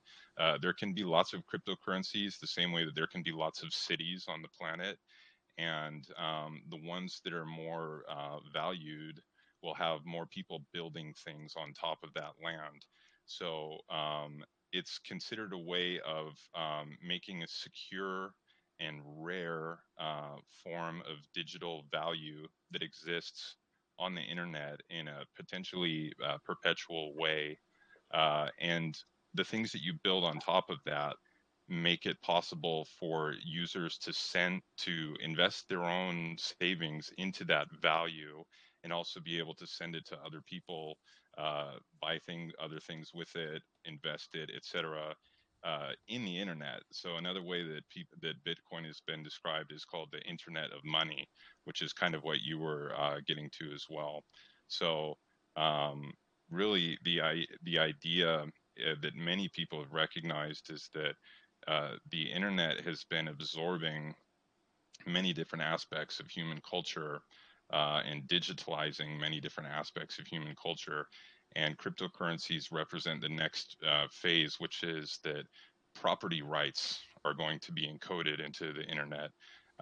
There 0.61 0.73
can 0.73 0.93
be 0.93 1.03
lots 1.03 1.33
of 1.33 1.43
cryptocurrencies, 1.45 2.39
the 2.39 2.47
same 2.47 2.71
way 2.71 2.85
that 2.85 2.95
there 2.95 3.07
can 3.07 3.23
be 3.23 3.31
lots 3.31 3.63
of 3.63 3.73
cities 3.73 4.25
on 4.27 4.41
the 4.41 4.49
planet. 4.49 4.97
And 5.57 6.05
um, 6.17 6.61
the 6.69 6.81
ones 6.87 7.21
that 7.23 7.33
are 7.33 7.45
more 7.45 8.03
uh, 8.09 8.37
valued 8.53 9.21
will 9.63 9.73
have 9.73 10.05
more 10.05 10.25
people 10.27 10.63
building 10.73 11.13
things 11.25 11.53
on 11.57 11.73
top 11.73 11.99
of 12.03 12.13
that 12.13 12.33
land. 12.43 12.85
So 13.25 13.79
um, 13.89 14.43
it's 14.71 14.99
considered 14.99 15.53
a 15.53 15.57
way 15.57 15.99
of 16.05 16.33
um, 16.55 16.97
making 17.05 17.43
a 17.43 17.47
secure 17.47 18.33
and 18.79 19.01
rare 19.05 19.79
uh, 19.99 20.35
form 20.63 21.01
of 21.09 21.17
digital 21.33 21.85
value 21.91 22.47
that 22.71 22.83
exists 22.83 23.55
on 23.99 24.13
the 24.13 24.21
internet 24.21 24.79
in 24.89 25.07
a 25.07 25.23
potentially 25.35 26.13
uh, 26.23 26.37
perpetual 26.45 27.15
way. 27.15 27.57
Uh, 28.13 28.47
and 28.59 28.97
the 29.33 29.43
things 29.43 29.71
that 29.71 29.81
you 29.81 29.93
build 30.03 30.23
on 30.23 30.39
top 30.39 30.69
of 30.69 30.77
that 30.85 31.15
make 31.69 32.05
it 32.05 32.21
possible 32.21 32.87
for 32.99 33.35
users 33.43 33.97
to 33.99 34.13
send 34.13 34.61
to 34.77 35.15
invest 35.23 35.69
their 35.69 35.83
own 35.85 36.35
savings 36.39 37.11
into 37.17 37.45
that 37.45 37.67
value 37.81 38.43
and 38.83 38.93
also 38.93 39.19
be 39.19 39.39
able 39.39 39.55
to 39.55 39.67
send 39.67 39.95
it 39.95 40.05
to 40.07 40.17
other 40.25 40.41
people 40.47 40.97
uh, 41.37 41.73
buy 42.01 42.19
things 42.19 42.53
other 42.63 42.79
things 42.79 43.11
with 43.13 43.35
it 43.35 43.61
invest 43.85 44.29
it 44.35 44.51
etc 44.55 45.15
uh, 45.65 45.91
in 46.09 46.25
the 46.25 46.39
internet. 46.39 46.81
So 46.91 47.17
another 47.17 47.43
way 47.43 47.63
that 47.63 47.89
people 47.89 48.17
that 48.21 48.43
bitcoin 48.45 48.85
has 48.85 49.01
been 49.07 49.23
described 49.23 49.71
is 49.73 49.85
called 49.85 50.09
the 50.11 50.21
internet 50.29 50.71
of 50.71 50.85
money 50.85 51.27
which 51.65 51.81
is 51.81 51.93
kind 51.93 52.15
of 52.15 52.23
what 52.23 52.41
you 52.41 52.59
were 52.59 52.93
uh, 52.97 53.17
getting 53.27 53.49
to 53.59 53.71
as 53.73 53.85
well. 53.89 54.23
So 54.67 55.15
um, 55.55 56.13
really 56.49 56.97
the 57.03 57.21
the 57.63 57.79
idea 57.79 58.43
uh, 58.43 58.95
that 59.01 59.15
many 59.15 59.49
people 59.49 59.81
have 59.81 59.93
recognized 59.93 60.71
is 60.71 60.89
that 60.93 61.15
uh, 61.67 61.91
the 62.11 62.31
internet 62.31 62.81
has 62.81 63.03
been 63.03 63.27
absorbing 63.27 64.15
many 65.05 65.33
different 65.33 65.63
aspects 65.63 66.19
of 66.19 66.27
human 66.27 66.61
culture 66.69 67.21
uh, 67.73 68.01
and 68.09 68.23
digitalizing 68.27 69.19
many 69.19 69.39
different 69.39 69.69
aspects 69.69 70.19
of 70.19 70.25
human 70.27 70.55
culture. 70.61 71.05
And 71.55 71.77
cryptocurrencies 71.77 72.71
represent 72.71 73.21
the 73.21 73.29
next 73.29 73.77
uh, 73.87 74.07
phase, 74.11 74.55
which 74.59 74.83
is 74.83 75.19
that 75.23 75.43
property 75.95 76.41
rights 76.41 76.99
are 77.25 77.33
going 77.33 77.59
to 77.59 77.71
be 77.71 77.87
encoded 77.87 78.43
into 78.45 78.73
the 78.73 78.83
internet. 78.83 79.31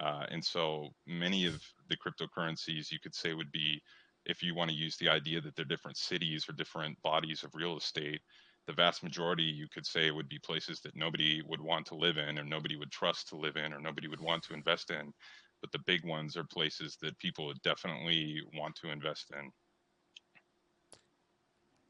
Uh, 0.01 0.25
and 0.29 0.43
so 0.43 0.89
many 1.07 1.45
of 1.45 1.61
the 1.89 1.97
cryptocurrencies 1.97 2.91
you 2.91 2.99
could 3.01 3.15
say 3.15 3.33
would 3.33 3.51
be, 3.51 3.81
if 4.25 4.41
you 4.41 4.55
want 4.55 4.69
to 4.69 4.75
use 4.75 4.97
the 4.97 5.09
idea 5.09 5.39
that 5.39 5.55
they're 5.55 5.65
different 5.65 5.97
cities 5.97 6.49
or 6.49 6.53
different 6.53 6.99
bodies 7.01 7.43
of 7.43 7.53
real 7.53 7.77
estate, 7.77 8.21
the 8.67 8.73
vast 8.73 9.03
majority 9.03 9.43
you 9.43 9.67
could 9.73 9.85
say 9.85 10.11
would 10.11 10.29
be 10.29 10.39
places 10.39 10.79
that 10.81 10.95
nobody 10.95 11.41
would 11.47 11.61
want 11.61 11.85
to 11.87 11.95
live 11.95 12.17
in 12.17 12.39
or 12.39 12.43
nobody 12.43 12.75
would 12.75 12.91
trust 12.91 13.27
to 13.29 13.35
live 13.35 13.55
in 13.55 13.73
or 13.73 13.79
nobody 13.79 14.07
would 14.07 14.21
want 14.21 14.43
to 14.43 14.53
invest 14.53 14.91
in 14.91 15.13
but 15.61 15.71
the 15.71 15.83
big 15.85 16.05
ones 16.05 16.35
are 16.37 16.43
places 16.43 16.97
that 17.01 17.17
people 17.17 17.47
would 17.47 17.61
definitely 17.61 18.41
want 18.55 18.75
to 18.75 18.91
invest 18.91 19.31
in. 19.31 19.51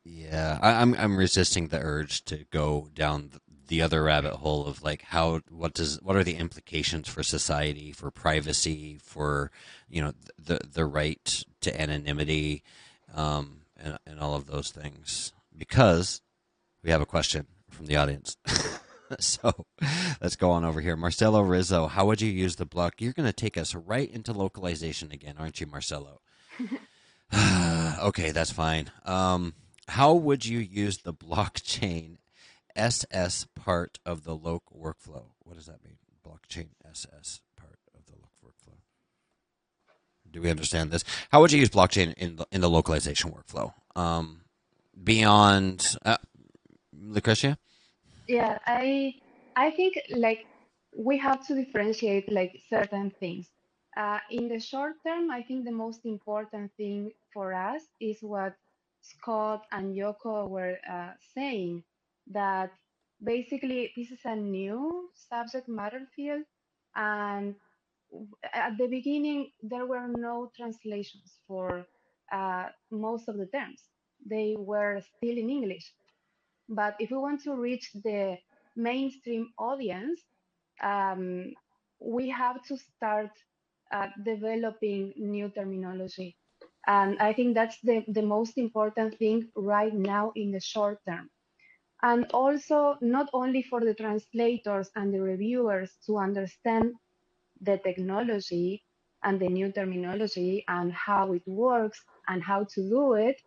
Yeah 0.04 0.60
I, 0.62 0.72
am 0.82 0.94
I'm, 0.94 1.00
I'm 1.00 1.18
resisting 1.18 1.68
the 1.68 1.80
urge 1.80 2.24
to 2.26 2.46
go 2.52 2.90
down 2.94 3.32
the 3.68 3.82
other 3.82 4.04
rabbit 4.04 4.34
hole 4.34 4.68
of 4.68 4.84
like 4.84 5.02
how 5.02 5.42
what 5.50 5.74
does 5.74 6.00
what 6.04 6.16
are 6.16 6.24
the 6.24 6.36
implications 6.36 7.10
for 7.10 7.24
society 7.24 7.92
for 7.92 8.12
privacy 8.12 9.00
for 9.02 9.50
you 9.90 10.04
know 10.04 10.14
the 10.38 10.60
the 10.72 10.86
right 10.86 11.44
to 11.62 11.82
anonymity 11.82 12.62
um, 13.16 13.62
and, 13.78 13.98
and 14.06 14.20
all 14.20 14.36
of 14.36 14.48
those 14.48 14.72
things. 14.72 15.34
Because 15.58 16.22
we 16.86 16.92
have 16.92 17.02
a 17.02 17.06
question 17.06 17.48
from 17.72 17.88
the 17.88 17.96
audience. 17.96 18.38
so 19.20 19.66
let's 20.22 20.36
go 20.36 20.52
on 20.52 20.64
over 20.64 20.82
here. 20.82 20.96
Marcelo 20.96 21.42
Rizzo, 21.42 21.88
how 21.88 22.06
would 22.06 22.22
you 22.22 22.32
use 22.32 22.58
the 22.58 22.66
block? 22.66 23.02
You're 23.02 23.12
going 23.12 23.28
to 23.28 23.34
take 23.34 23.58
us 23.58 23.74
right 23.74 24.10
into 24.10 24.32
localization 24.32 25.12
again, 25.12 25.36
aren't 25.40 25.60
you, 25.60 25.66
Marcelo? 25.66 26.22
okay, 28.04 28.30
that's 28.30 28.52
fine. 28.52 28.92
Um, 29.04 29.56
how 29.88 30.14
would 30.14 30.46
you 30.46 30.60
use 30.60 31.00
the 31.00 31.14
blockchain 31.14 32.18
SS 32.76 33.48
part 33.56 33.98
of 34.06 34.24
the 34.24 34.36
loc 34.36 34.64
workflow? 34.72 35.26
What 35.40 35.56
does 35.56 35.66
that 35.66 35.84
mean? 35.84 35.98
Blockchain 36.24 36.68
SS 36.88 37.42
part 37.58 37.80
of 37.98 38.06
the 38.06 38.14
loc 38.14 38.32
workflow. 38.46 38.78
Do 40.30 40.40
we 40.40 40.52
understand 40.52 40.92
this? 40.92 41.04
How 41.32 41.42
would 41.42 41.52
you 41.52 41.60
use 41.60 41.70
blockchain 41.70 42.14
in 42.14 42.36
the, 42.36 42.46
in 42.52 42.62
the 42.62 42.70
localization 42.70 43.32
workflow? 43.32 43.74
Um, 43.96 44.42
beyond, 45.04 45.98
uh, 46.06 46.18
Lucrecia? 47.14 47.58
Yeah, 48.28 48.58
I 48.66 49.16
I 49.56 49.72
think 49.72 49.96
like 50.16 50.46
we 50.98 51.18
have 51.18 51.46
to 51.48 51.56
differentiate 51.56 52.32
like 52.32 52.62
certain 52.70 53.12
things. 53.20 53.48
Uh, 53.98 54.20
in 54.32 54.50
the 54.50 54.60
short 54.60 54.96
term, 55.06 55.32
I 55.32 55.42
think 55.44 55.66
the 55.66 55.72
most 55.72 56.06
important 56.06 56.72
thing 56.78 57.12
for 57.34 57.54
us 57.54 57.84
is 58.02 58.18
what 58.22 58.56
Scott 59.02 59.66
and 59.72 59.96
Yoko 59.96 60.50
were 60.50 60.78
uh, 60.92 61.12
saying 61.34 61.84
that 62.32 62.72
basically 63.24 63.92
this 63.96 64.12
is 64.12 64.20
a 64.26 64.36
new 64.36 65.10
subject 65.14 65.70
matter 65.70 66.08
field, 66.16 66.44
and 66.96 67.56
at 68.54 68.78
the 68.78 68.88
beginning 68.88 69.52
there 69.64 69.86
were 69.86 70.08
no 70.08 70.52
translations 70.56 71.40
for 71.48 71.86
uh, 72.32 72.68
most 72.92 73.28
of 73.30 73.38
the 73.38 73.48
terms. 73.48 73.82
They 74.26 74.56
were 74.58 75.02
still 75.18 75.38
in 75.38 75.50
English. 75.50 75.94
But 76.70 76.96
if 77.00 77.12
we 77.12 77.18
want 77.18 77.44
to 77.44 77.56
reach 77.56 77.92
the 77.94 78.38
mainstream 78.76 79.50
audience, 79.58 80.22
um, 80.82 81.54
we 82.00 82.30
have 82.30 82.64
to 82.66 82.78
start 82.78 83.32
uh, 83.92 84.08
developing 84.24 85.14
new 85.18 85.50
terminology. 85.50 86.38
And 86.88 87.18
I 87.20 87.34
think 87.34 87.56
that's 87.56 87.80
the, 87.82 88.04
the 88.08 88.22
most 88.22 88.58
important 88.58 89.18
thing 89.18 89.50
right 89.56 89.94
now 89.94 90.32
in 90.36 90.52
the 90.52 90.60
short 90.60 91.00
term. 91.08 91.30
And 92.04 92.26
also, 92.34 92.98
not 93.02 93.30
only 93.34 93.64
for 93.64 93.82
the 93.82 93.94
translators 93.96 94.90
and 94.96 95.14
the 95.14 95.22
reviewers 95.22 95.92
to 96.06 96.18
understand 96.18 96.94
the 97.62 97.78
technology 97.80 98.84
and 99.24 99.40
the 99.40 99.48
new 99.50 99.72
terminology 99.72 100.64
and 100.68 100.94
how 100.94 101.34
it 101.34 101.44
works 101.48 102.02
and 102.28 102.44
how 102.44 102.66
to 102.76 102.90
do 102.90 103.14
it, 103.14 103.42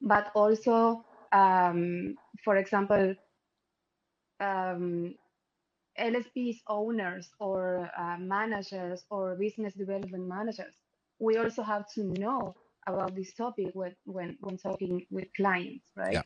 but 0.00 0.30
also 0.34 1.04
um, 1.32 2.16
for 2.44 2.56
example, 2.56 3.14
um, 4.40 5.14
LSPs 5.98 6.58
owners 6.66 7.28
or 7.38 7.90
uh, 7.96 8.16
managers 8.18 9.04
or 9.10 9.34
business 9.36 9.74
development 9.74 10.26
managers, 10.26 10.74
we 11.18 11.36
also 11.36 11.62
have 11.62 11.84
to 11.94 12.04
know 12.04 12.54
about 12.86 13.14
this 13.14 13.32
topic 13.34 13.70
when 13.74 13.94
when, 14.04 14.36
when 14.40 14.56
talking 14.56 15.06
with 15.10 15.28
clients, 15.36 15.84
right? 15.96 16.14
Yeah. 16.14 16.22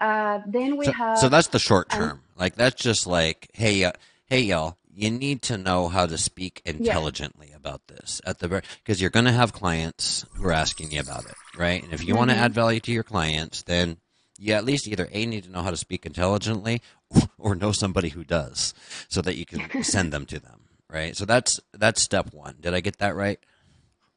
Uh, 0.00 0.40
then 0.46 0.76
we 0.76 0.86
so, 0.86 0.92
have. 0.92 1.18
So 1.18 1.28
that's 1.28 1.48
the 1.48 1.58
short 1.58 1.88
term. 1.88 2.22
like 2.36 2.56
that's 2.56 2.82
just 2.82 3.06
like, 3.06 3.48
hey, 3.54 3.84
uh, 3.84 3.92
hey, 4.26 4.40
y'all, 4.40 4.76
you 4.92 5.10
need 5.10 5.42
to 5.42 5.56
know 5.56 5.88
how 5.88 6.06
to 6.06 6.18
speak 6.18 6.60
intelligently 6.64 7.48
yeah. 7.50 7.56
about 7.56 7.86
this 7.86 8.20
at 8.26 8.38
the 8.38 8.48
because 8.48 9.00
you're 9.00 9.10
going 9.10 9.26
to 9.26 9.32
have 9.32 9.52
clients 9.52 10.26
who 10.34 10.46
are 10.46 10.52
asking 10.52 10.90
you 10.90 11.00
about 11.00 11.24
it, 11.24 11.34
right? 11.56 11.82
And 11.82 11.92
if 11.92 12.00
you 12.00 12.08
mm-hmm. 12.08 12.18
want 12.18 12.30
to 12.30 12.36
add 12.36 12.52
value 12.52 12.80
to 12.80 12.92
your 12.92 13.04
clients, 13.04 13.62
then 13.62 13.98
you 14.38 14.54
at 14.54 14.64
least 14.64 14.88
either 14.88 15.08
a 15.12 15.26
need 15.26 15.44
to 15.44 15.50
know 15.50 15.62
how 15.62 15.70
to 15.70 15.76
speak 15.76 16.06
intelligently 16.06 16.82
or 17.38 17.54
know 17.54 17.72
somebody 17.72 18.10
who 18.10 18.24
does 18.24 18.74
so 19.08 19.20
that 19.22 19.36
you 19.36 19.46
can 19.46 19.82
send 19.82 20.12
them 20.12 20.26
to 20.26 20.38
them 20.38 20.66
right? 20.90 21.16
So 21.16 21.24
that's 21.24 21.60
that's 21.72 22.02
step 22.02 22.32
one. 22.32 22.56
Did 22.60 22.74
i 22.74 22.80
get 22.80 22.98
that 22.98 23.14
right? 23.14 23.38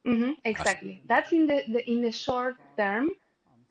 Mm-hmm, 0.08 0.32
exactly. 0.46 1.04
That's 1.08 1.32
in 1.32 1.48
the, 1.48 1.64
the, 1.68 1.90
in 1.90 2.02
the 2.02 2.12
short 2.12 2.56
term. 2.78 3.10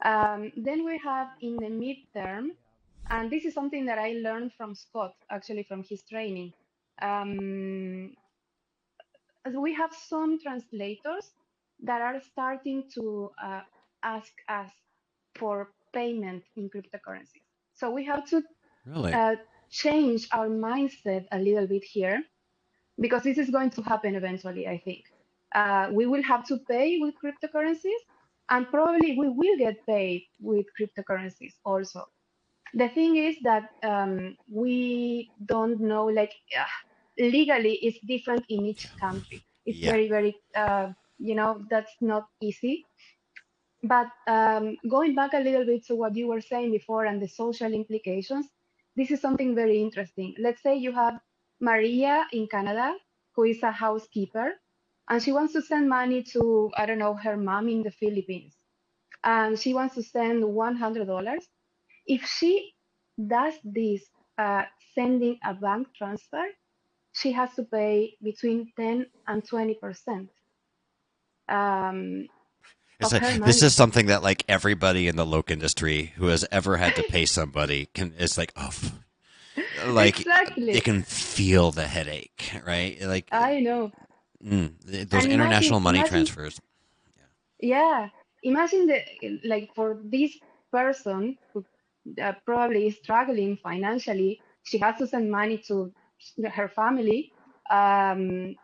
Um, 0.05 0.53
then 0.57 0.85
we 0.85 0.99
have 0.99 1.29
in 1.41 1.57
the 1.57 1.69
mid-term 1.69 2.53
and 3.11 3.31
this 3.31 3.45
is 3.45 3.53
something 3.53 3.85
that 3.87 3.99
i 3.99 4.13
learned 4.13 4.53
from 4.53 4.73
scott 4.77 5.15
actually 5.31 5.65
from 5.65 5.83
his 5.83 6.03
training. 6.03 6.53
Um, 7.03 8.15
we 9.53 9.75
have 9.75 9.93
some 9.93 10.39
translators 10.41 11.33
that 11.83 12.01
are 12.01 12.21
starting 12.21 12.85
to 12.95 13.31
uh, 13.43 13.63
ask 14.03 14.33
us 14.49 14.71
for 15.35 15.71
payment 15.99 16.43
in 16.57 16.65
cryptocurrencies. 16.75 17.47
So 17.75 17.85
we 17.99 18.03
have 18.13 18.25
to 18.33 18.43
really? 18.87 19.13
uh, 19.13 19.37
change 19.71 20.29
our 20.37 20.49
mindset 20.49 21.25
a 21.37 21.39
little 21.39 21.67
bit 21.75 21.85
here 21.85 22.19
because 23.05 23.23
this 23.29 23.39
is 23.39 23.51
going 23.51 23.71
to 23.77 23.83
happen 23.83 24.15
eventually, 24.15 24.65
I 24.75 24.79
think. 24.87 25.03
Uh, 25.55 25.89
we 25.99 26.05
will 26.07 26.23
have 26.33 26.43
to 26.51 26.55
pay 26.73 26.99
with 27.03 27.15
cryptocurrencies 27.23 28.03
and 28.51 28.69
probably 28.71 29.11
we 29.23 29.29
will 29.41 29.57
get 29.59 29.77
paid 29.87 30.23
with 30.41 30.67
cryptocurrencies 30.77 31.55
also. 31.65 32.01
The 32.75 32.89
thing 32.89 33.17
is 33.17 33.37
that 33.45 33.71
um, 33.83 34.37
we 34.51 35.31
don't 35.47 35.81
know, 35.81 36.05
like 36.21 36.35
uh, 36.59 36.65
legally, 37.19 37.75
it's 37.87 37.99
different 38.07 38.45
in 38.49 38.67
each 38.67 38.85
country. 38.99 39.43
It's 39.65 39.79
yeah. 39.79 39.91
very, 39.91 40.09
very, 40.09 40.37
uh, 40.55 40.89
you 41.19 41.35
know, 41.35 41.65
that's 41.71 41.95
not 42.01 42.29
easy. 42.41 42.87
But 43.83 44.09
um, 44.27 44.77
going 44.89 45.15
back 45.15 45.35
a 45.35 45.39
little 45.41 45.65
bit 45.65 45.87
to 45.87 45.95
what 45.97 46.17
you 46.17 46.29
were 46.29 46.41
saying 46.41 46.73
before 46.73 47.07
and 47.07 47.23
the 47.23 47.29
social 47.29 47.73
implications, 47.73 48.47
this 48.97 49.11
is 49.11 49.21
something 49.21 49.55
very 49.55 49.81
interesting. 49.81 50.35
Let's 50.39 50.63
say 50.63 50.77
you 50.77 50.93
have 50.93 51.21
Maria 51.61 52.27
in 52.33 52.49
Canada, 52.49 52.95
who 53.35 53.45
is 53.45 53.63
a 53.63 53.71
housekeeper, 53.71 54.53
and 55.09 55.23
she 55.23 55.33
wants 55.33 55.53
to 55.55 55.63
send 55.63 55.89
money 55.89 56.23
to, 56.35 56.71
I 56.77 56.87
don't 56.87 56.99
know, 56.99 57.15
her 57.15 57.37
mom 57.37 57.69
in 57.69 57.83
the 57.83 57.93
Philippines. 57.93 58.57
And 59.25 59.59
she 59.59 59.75
wants 59.75 59.95
to 59.97 60.03
send 60.03 60.45
$100. 60.45 61.39
If 62.07 62.25
she 62.27 62.73
does 63.27 63.55
this, 63.65 64.05
uh, 64.39 64.65
sending 64.95 65.39
a 65.45 65.55
bank 65.55 65.89
transfer, 65.97 66.45
she 67.13 67.33
has 67.33 67.55
to 67.55 67.65
pay 67.65 68.17
between 68.23 68.73
10 68.77 69.07
and 69.29 69.45
20 69.45 69.75
percent 69.75 70.31
um, 71.49 72.27
It's 73.01 73.13
of 73.13 73.23
like, 73.23 73.33
her 73.33 73.47
this 73.47 73.63
is 73.63 73.75
something 73.75 74.07
that 74.07 74.23
like 74.23 74.45
everybody 74.49 75.07
in 75.07 75.15
the 75.15 75.25
loc 75.25 75.51
industry 75.51 76.13
who 76.17 76.27
has 76.27 76.45
ever 76.51 76.77
had 76.77 76.97
to 76.97 77.05
pay 77.05 77.27
somebody 77.27 77.87
can. 77.87 78.13
It's 78.19 78.37
like 78.37 78.53
oh, 78.57 78.73
like 79.87 80.21
exactly. 80.21 80.75
you 80.75 80.83
can 80.83 81.03
feel 81.05 81.71
the 81.71 81.87
headache, 81.87 82.61
right? 82.67 83.01
Like 83.01 83.29
I 83.31 83.61
know. 83.61 83.93
mm, 84.45 84.75
those 85.09 85.27
international 85.27 85.79
money 85.79 85.99
imagine, 85.99 86.27
transfers. 86.27 86.61
yeah, 87.61 88.09
imagine 88.43 88.87
the 88.87 89.41
like 89.45 89.71
for 89.77 89.99
this 90.03 90.37
person 90.73 91.39
who 91.53 91.65
uh, 92.21 92.33
probably 92.45 92.89
is 92.89 92.97
struggling 92.97 93.57
financially, 93.57 94.41
she 94.65 94.79
has 94.79 94.97
to 94.99 95.07
send 95.07 95.31
money 95.31 95.59
to 95.69 95.93
her 96.53 96.69
family. 96.69 97.33
Um, 97.71 98.57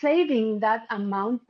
saving 0.00 0.60
that 0.60 0.86
amount 0.90 1.42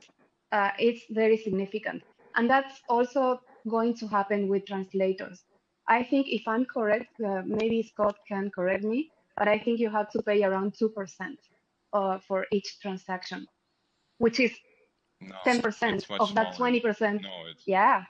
uh, 0.53 0.71
is 0.79 1.01
very 1.11 1.37
significant. 1.37 2.03
And 2.37 2.49
that's 2.49 2.81
also 2.89 3.41
going 3.69 3.95
to 3.97 4.07
happen 4.07 4.49
with 4.49 4.67
translators. 4.67 5.43
I 5.89 6.03
think 6.03 6.27
if 6.29 6.43
I'm 6.47 6.65
correct, 6.65 7.09
uh, 7.25 7.43
maybe 7.45 7.83
Scott 7.83 8.17
can 8.29 8.51
correct 8.55 8.85
me, 8.85 9.11
but 9.37 9.49
I 9.49 9.59
think 9.59 9.79
you 9.81 9.91
have 9.91 10.11
to 10.11 10.23
pay 10.23 10.43
around 10.45 10.75
2% 10.81 11.37
uh, 11.93 12.19
for 12.27 12.47
each 12.53 12.79
transaction, 12.81 13.47
which 14.19 14.39
is 14.41 14.53
No, 15.21 15.35
10% 15.47 15.95
it's 15.95 16.09
much 16.09 16.21
of 16.21 16.35
that 16.35 16.55
smaller. 16.55 16.57
20%. 16.57 17.21
No, 17.23 17.29
it's 17.51 17.63
Yeah, 17.67 18.03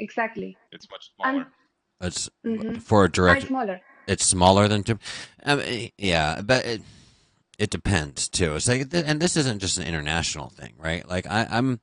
exactly. 0.00 0.58
it's 0.72 0.90
much 0.90 1.10
And 1.24 1.38
smaller. 1.38 1.48
It's 2.02 2.30
mhm, 2.46 2.82
for 2.82 3.04
a 3.04 3.08
and 3.08 3.14
direct. 3.14 3.44
smaller. 3.44 3.80
It's 4.08 4.26
smaller 4.26 4.68
than 4.68 4.84
two. 4.84 4.98
I 5.44 5.56
mean, 5.56 5.90
yeah, 5.98 6.42
but 6.42 6.66
it, 6.66 6.82
it 7.58 7.70
depends 7.70 8.28
too. 8.28 8.56
It's 8.56 8.68
like, 8.68 8.88
and 8.92 9.20
this 9.20 9.36
isn't 9.36 9.60
just 9.60 9.78
an 9.78 9.86
international 9.86 10.48
thing, 10.48 10.74
right? 10.78 11.08
Like 11.08 11.26
I, 11.26 11.46
I'm 11.50 11.80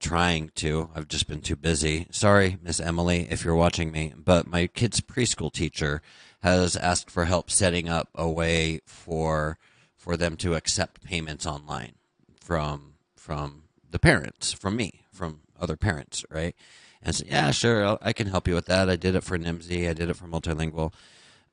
trying 0.00 0.50
to. 0.56 0.90
I've 0.94 1.08
just 1.08 1.28
been 1.28 1.40
too 1.40 1.56
busy. 1.56 2.06
Sorry, 2.10 2.58
Miss 2.62 2.80
Emily, 2.80 3.28
if 3.30 3.44
you're 3.44 3.54
watching 3.54 3.92
me, 3.92 4.12
but 4.16 4.46
my 4.46 4.66
kid's 4.66 5.00
preschool 5.00 5.52
teacher 5.52 6.02
has 6.42 6.76
asked 6.76 7.10
for 7.10 7.24
help 7.24 7.50
setting 7.50 7.88
up 7.88 8.08
a 8.14 8.28
way 8.28 8.80
for 8.86 9.58
for 9.96 10.16
them 10.16 10.36
to 10.36 10.54
accept 10.54 11.04
payments 11.04 11.46
online 11.46 11.92
from 12.40 12.94
from 13.16 13.64
the 13.90 13.98
parents, 13.98 14.52
from 14.52 14.76
me, 14.76 15.02
from 15.12 15.40
other 15.60 15.76
parents, 15.76 16.24
right? 16.30 16.54
And 17.02 17.14
so, 17.14 17.24
yeah, 17.28 17.50
sure, 17.50 17.84
I'll, 17.84 17.98
I 18.02 18.12
can 18.12 18.28
help 18.28 18.48
you 18.48 18.54
with 18.54 18.66
that. 18.66 18.88
I 18.90 18.96
did 18.96 19.14
it 19.14 19.22
for 19.22 19.38
Nimdzi. 19.38 19.88
I 19.88 19.92
did 19.92 20.08
it 20.08 20.16
for 20.16 20.26
multilingual 20.26 20.92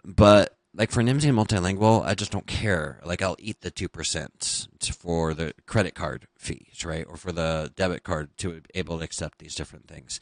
but 0.03 0.57
like 0.73 0.91
for 0.91 1.01
Nimdzi 1.03 1.31
multilingual, 1.31 2.05
I 2.05 2.15
just 2.15 2.31
don't 2.31 2.47
care. 2.47 3.01
Like 3.03 3.21
I'll 3.21 3.35
eat 3.39 3.61
the 3.61 3.71
two 3.71 3.89
percent 3.89 4.67
for 4.97 5.33
the 5.33 5.53
credit 5.65 5.95
card 5.95 6.27
fees, 6.37 6.85
right, 6.85 7.05
or 7.07 7.17
for 7.17 7.31
the 7.31 7.71
debit 7.75 8.03
card 8.03 8.37
to 8.37 8.61
be 8.61 8.61
able 8.75 8.97
to 8.99 9.03
accept 9.03 9.39
these 9.39 9.55
different 9.55 9.87
things. 9.87 10.19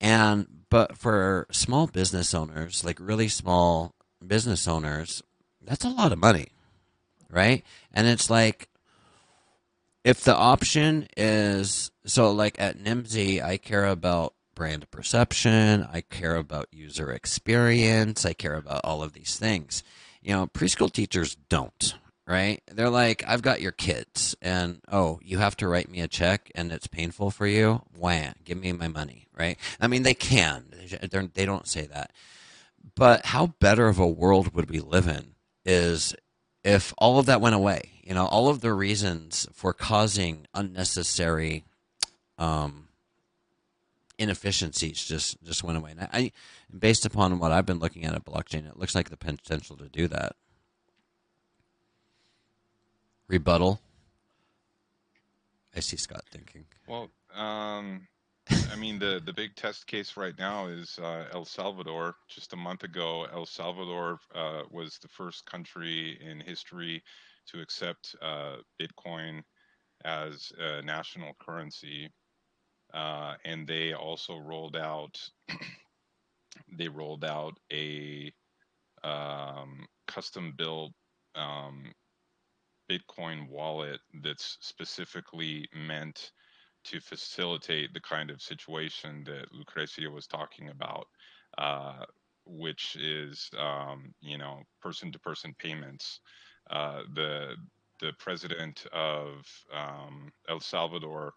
And 0.00 0.46
but 0.70 0.96
for 0.96 1.46
small 1.50 1.86
business 1.86 2.34
owners, 2.34 2.84
like 2.84 2.98
really 3.00 3.28
small 3.28 3.94
business 4.24 4.68
owners, 4.68 5.22
that's 5.62 5.84
a 5.84 5.90
lot 5.90 6.12
of 6.12 6.18
money, 6.18 6.48
right? 7.30 7.64
And 7.92 8.06
it's 8.06 8.30
like 8.30 8.68
if 10.04 10.22
the 10.22 10.36
option 10.36 11.08
is 11.16 11.90
so 12.04 12.30
like 12.30 12.60
at 12.60 12.78
Nimdzi, 12.78 13.42
I 13.42 13.56
care 13.56 13.86
about 13.86 14.34
brand 14.58 14.90
perception, 14.90 15.86
I 15.90 16.00
care 16.00 16.34
about 16.34 16.66
user 16.72 17.12
experience, 17.12 18.26
I 18.26 18.32
care 18.32 18.56
about 18.56 18.80
all 18.82 19.04
of 19.04 19.12
these 19.12 19.38
things. 19.38 19.84
You 20.20 20.34
know, 20.34 20.46
preschool 20.48 20.92
teachers 20.92 21.36
don't, 21.48 21.94
right? 22.26 22.60
They're 22.66 22.90
like, 22.90 23.22
I've 23.24 23.40
got 23.40 23.60
your 23.60 23.70
kids, 23.70 24.34
and 24.42 24.80
oh, 24.90 25.20
you 25.22 25.38
have 25.38 25.56
to 25.58 25.68
write 25.68 25.88
me 25.88 26.00
a 26.00 26.08
check, 26.08 26.50
and 26.56 26.72
it's 26.72 26.88
painful 26.88 27.30
for 27.30 27.46
you. 27.46 27.82
Wham, 27.96 28.34
give 28.44 28.58
me 28.58 28.72
my 28.72 28.88
money, 28.88 29.28
right? 29.32 29.56
I 29.80 29.86
mean, 29.86 30.02
they 30.02 30.14
can, 30.14 30.64
They're, 31.08 31.28
they 31.32 31.46
don't 31.46 31.68
say 31.68 31.86
that, 31.86 32.10
but 32.96 33.26
how 33.26 33.54
better 33.60 33.86
of 33.86 34.00
a 34.00 34.08
world 34.08 34.54
would 34.54 34.68
we 34.68 34.80
live 34.80 35.06
in 35.06 35.36
is 35.64 36.16
if 36.64 36.92
all 36.98 37.20
of 37.20 37.26
that 37.26 37.40
went 37.40 37.54
away. 37.54 37.92
You 38.02 38.14
know, 38.14 38.26
all 38.26 38.48
of 38.48 38.60
the 38.60 38.72
reasons 38.72 39.46
for 39.52 39.72
causing 39.72 40.46
unnecessary 40.52 41.64
um, 42.38 42.87
inefficiencies 44.18 45.04
just 45.04 45.42
just 45.42 45.62
went 45.62 45.78
away. 45.78 45.92
And 45.92 46.08
I, 46.12 46.32
based 46.76 47.06
upon 47.06 47.38
what 47.38 47.52
I've 47.52 47.66
been 47.66 47.78
looking 47.78 48.04
at 48.04 48.14
at 48.14 48.24
blockchain, 48.24 48.68
it 48.68 48.78
looks 48.78 48.94
like 48.94 49.10
the 49.10 49.16
potential 49.16 49.76
to 49.76 49.88
do 49.88 50.08
that. 50.08 50.36
Rebuttal. 53.28 53.80
I 55.76 55.80
see 55.80 55.96
Scott 55.96 56.24
thinking. 56.30 56.64
Well, 56.86 57.10
um, 57.34 58.08
I 58.72 58.76
mean, 58.76 58.98
the 58.98 59.20
the 59.24 59.32
big 59.32 59.54
test 59.54 59.86
case 59.86 60.16
right 60.16 60.36
now 60.38 60.66
is 60.66 60.98
uh, 60.98 61.26
El 61.32 61.44
Salvador. 61.44 62.16
Just 62.28 62.52
a 62.54 62.56
month 62.56 62.82
ago, 62.82 63.26
El 63.32 63.46
Salvador 63.46 64.18
uh, 64.34 64.62
was 64.70 64.98
the 64.98 65.08
first 65.08 65.44
country 65.46 66.18
in 66.20 66.40
history 66.40 67.02
to 67.48 67.60
accept 67.60 68.16
uh, 68.22 68.56
Bitcoin 68.80 69.42
as 70.04 70.52
a 70.58 70.82
national 70.82 71.34
currency, 71.40 72.08
uh, 72.94 73.34
and 73.44 73.66
they 73.66 73.92
also 73.92 74.38
rolled 74.38 74.76
out 74.76 75.18
they 76.78 76.88
rolled 76.88 77.24
out 77.24 77.58
a 77.72 78.32
um, 79.04 79.86
custom 80.06 80.54
built 80.56 80.92
um, 81.34 81.84
Bitcoin 82.90 83.48
wallet 83.48 84.00
that's 84.22 84.58
specifically 84.60 85.68
meant 85.74 86.32
to 86.84 87.00
facilitate 87.00 87.92
the 87.92 88.00
kind 88.00 88.30
of 88.30 88.40
situation 88.40 89.24
that 89.24 89.46
Lucrecia 89.52 90.10
was 90.10 90.26
talking 90.26 90.70
about, 90.70 91.06
uh, 91.58 92.04
which 92.46 92.96
is 92.96 93.50
um, 93.58 94.14
you 94.20 94.38
know 94.38 94.62
person-to-person 94.80 95.54
payments. 95.58 96.20
Uh, 96.70 97.02
the 97.14 97.54
the 98.00 98.12
president 98.18 98.86
of 98.92 99.46
um, 99.74 100.32
El 100.48 100.60
Salvador 100.60 101.34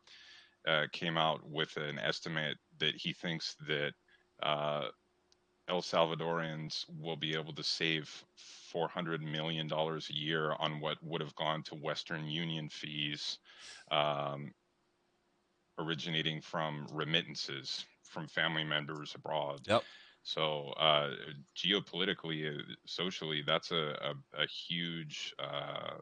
uh, 0.67 0.85
came 0.91 1.17
out 1.17 1.41
with 1.49 1.75
an 1.77 1.99
estimate 1.99 2.57
that 2.79 2.95
he 2.95 3.13
thinks 3.13 3.55
that 3.67 3.93
uh, 4.43 4.87
El 5.67 5.81
Salvadorians 5.81 6.85
will 6.99 7.15
be 7.15 7.33
able 7.33 7.53
to 7.53 7.63
save 7.63 8.23
$400 8.73 9.21
million 9.21 9.71
a 9.71 9.99
year 10.09 10.53
on 10.59 10.79
what 10.79 10.97
would 11.01 11.21
have 11.21 11.35
gone 11.35 11.63
to 11.63 11.75
Western 11.75 12.27
Union 12.27 12.69
fees 12.69 13.39
um, 13.91 14.53
originating 15.79 16.41
from 16.41 16.87
remittances 16.91 17.85
from 18.03 18.27
family 18.27 18.63
members 18.63 19.15
abroad. 19.15 19.61
Yep. 19.65 19.83
So 20.23 20.73
uh, 20.77 21.11
geopolitically, 21.55 22.53
uh, 22.53 22.61
socially, 22.85 23.43
that's 23.45 23.71
a, 23.71 23.97
a, 24.01 24.43
a 24.43 24.45
huge 24.45 25.33
uh, 25.39 25.95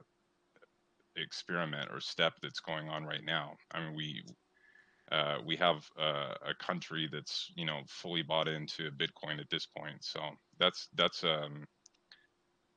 experiment 1.16 1.90
or 1.92 2.00
step 2.00 2.34
that's 2.42 2.60
going 2.60 2.90
on 2.90 3.06
right 3.06 3.24
now. 3.24 3.54
I 3.72 3.82
mean, 3.82 3.96
we 3.96 4.24
uh, 5.12 5.38
we 5.46 5.56
have 5.58 5.78
uh, 6.00 6.34
a 6.48 6.54
country 6.60 7.10
that's 7.12 7.52
you 7.56 7.66
know 7.66 7.80
fully 7.88 8.22
bought 8.22 8.48
into 8.48 8.92
Bitcoin 8.92 9.40
at 9.40 9.50
this 9.50 9.66
point. 9.66 10.04
So 10.04 10.20
that's 10.60 10.88
that's 10.96 11.24
um 11.24 11.66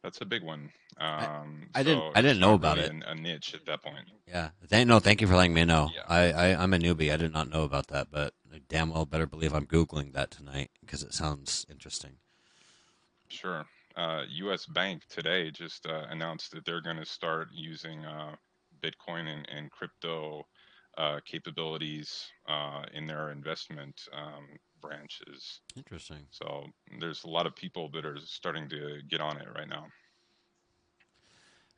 that's 0.02 0.20
a 0.20 0.24
big 0.24 0.42
one. 0.42 0.68
Um, 0.98 1.68
I 1.76 1.84
didn't- 1.84 2.16
I 2.16 2.22
didn't 2.22 2.40
know 2.40 2.54
about 2.54 2.76
really 2.76 2.96
it. 2.96 3.04
a 3.06 3.14
niche 3.14 3.54
at 3.54 3.64
that 3.66 3.82
point. 3.82 4.10
Yeah. 4.26 4.50
Thank, 4.66 4.88
no, 4.88 4.98
thank 4.98 5.20
you 5.20 5.28
for 5.28 5.36
letting 5.36 5.54
me 5.54 5.64
know. 5.64 5.90
Yeah. 5.94 6.02
I, 6.08 6.32
I, 6.32 6.62
I'm 6.62 6.74
a 6.74 6.78
newbie. 6.78 7.12
I 7.12 7.16
did 7.16 7.32
not 7.32 7.48
know 7.48 7.62
about 7.62 7.86
that, 7.88 8.08
but 8.10 8.34
I 8.52 8.60
damn 8.68 8.90
well 8.90 9.06
better 9.06 9.26
believe 9.26 9.54
I'm 9.54 9.64
Googling 9.66 10.12
that 10.14 10.32
tonight 10.32 10.70
because 10.80 11.04
it 11.04 11.14
sounds 11.14 11.64
interesting. 11.70 12.16
Sure. 13.28 13.64
Uh, 13.96 14.22
U.S. 14.28 14.66
Bank 14.66 15.02
today 15.08 15.50
just 15.52 15.86
uh, 15.86 16.06
announced 16.10 16.50
that 16.52 16.64
they're 16.64 16.80
going 16.80 16.96
to 16.96 17.04
start 17.06 17.48
using 17.52 18.04
uh, 18.04 18.34
Bitcoin 18.82 19.28
and, 19.28 19.46
and 19.54 19.70
crypto 19.70 20.42
uh, 20.98 21.20
capabilities 21.24 22.26
uh, 22.48 22.82
in 22.94 23.06
their 23.06 23.30
investment 23.30 24.00
um, 24.12 24.46
branches. 24.80 25.60
Interesting. 25.76 26.26
So 26.30 26.66
there's 27.00 27.24
a 27.24 27.28
lot 27.28 27.46
of 27.46 27.56
people 27.56 27.90
that 27.94 28.04
are 28.04 28.18
starting 28.24 28.68
to 28.70 29.00
get 29.08 29.20
on 29.20 29.38
it 29.38 29.48
right 29.54 29.68
now. 29.68 29.86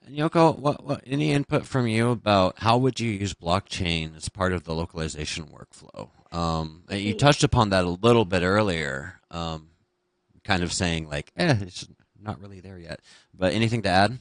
And 0.06 0.16
Yoko, 0.16 0.58
what, 0.58 0.84
what, 0.84 1.02
any 1.06 1.32
input 1.32 1.64
from 1.64 1.86
you 1.86 2.10
about 2.10 2.58
how 2.58 2.76
would 2.76 3.00
you 3.00 3.10
use 3.10 3.32
blockchain 3.32 4.16
as 4.16 4.28
part 4.28 4.52
of 4.52 4.64
the 4.64 4.74
localization 4.74 5.46
workflow? 5.46 6.10
Um, 6.30 6.82
you 6.90 7.14
touched 7.14 7.42
upon 7.44 7.70
that 7.70 7.84
a 7.84 7.90
little 7.90 8.24
bit 8.26 8.42
earlier, 8.42 9.20
um, 9.30 9.68
kind 10.42 10.62
of 10.62 10.72
saying 10.72 11.08
like, 11.08 11.32
eh, 11.36 11.56
it's 11.62 11.86
not 12.20 12.40
really 12.40 12.60
there 12.60 12.78
yet. 12.78 13.00
But 13.32 13.54
anything 13.54 13.82
to 13.82 13.88
add? 13.88 14.18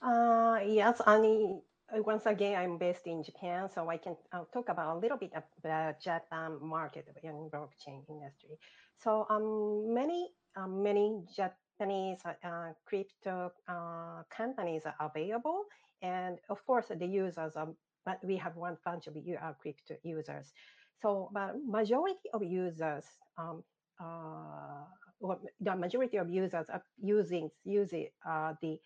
Uh, 0.00 0.60
yes, 0.64 1.00
Annie. 1.06 1.56
uh, 1.56 1.73
Once 1.92 2.26
again, 2.26 2.56
I'm 2.56 2.78
based 2.78 3.06
in 3.06 3.22
Japan, 3.22 3.68
so 3.72 3.88
I 3.88 3.98
can 3.98 4.16
uh, 4.32 4.44
talk 4.52 4.68
about 4.68 4.96
a 4.96 4.98
little 4.98 5.18
bit 5.18 5.32
about 5.58 6.00
Japan 6.00 6.58
market 6.60 7.06
in 7.22 7.50
blockchain 7.52 8.02
industry. 8.08 8.58
So 8.98 9.26
um, 9.28 9.92
many 9.92 10.30
um, 10.56 10.82
many 10.82 11.22
Japanese 11.36 12.18
uh, 12.24 12.72
crypto 12.86 13.52
uh, 13.68 14.22
companies 14.34 14.82
are 14.86 14.96
available, 14.98 15.64
and 16.00 16.38
of 16.48 16.64
course 16.66 16.86
the 16.88 17.06
users 17.06 17.52
are. 17.54 17.68
But 18.06 18.18
we 18.24 18.36
have 18.38 18.56
one 18.56 18.76
bunch 18.84 19.06
of 19.06 19.16
uh, 19.16 19.52
crypto 19.60 19.94
users. 20.02 20.52
So, 21.00 21.30
but 21.32 21.54
majority 21.66 22.28
of 22.32 22.42
users, 22.42 23.04
um, 23.38 23.62
uh, 24.00 24.84
well, 25.20 25.40
the 25.60 25.76
majority 25.76 26.16
of 26.16 26.30
users 26.30 26.66
are 26.70 26.82
using 26.98 27.50
using 27.64 28.08
uh, 28.26 28.54
the 28.62 28.78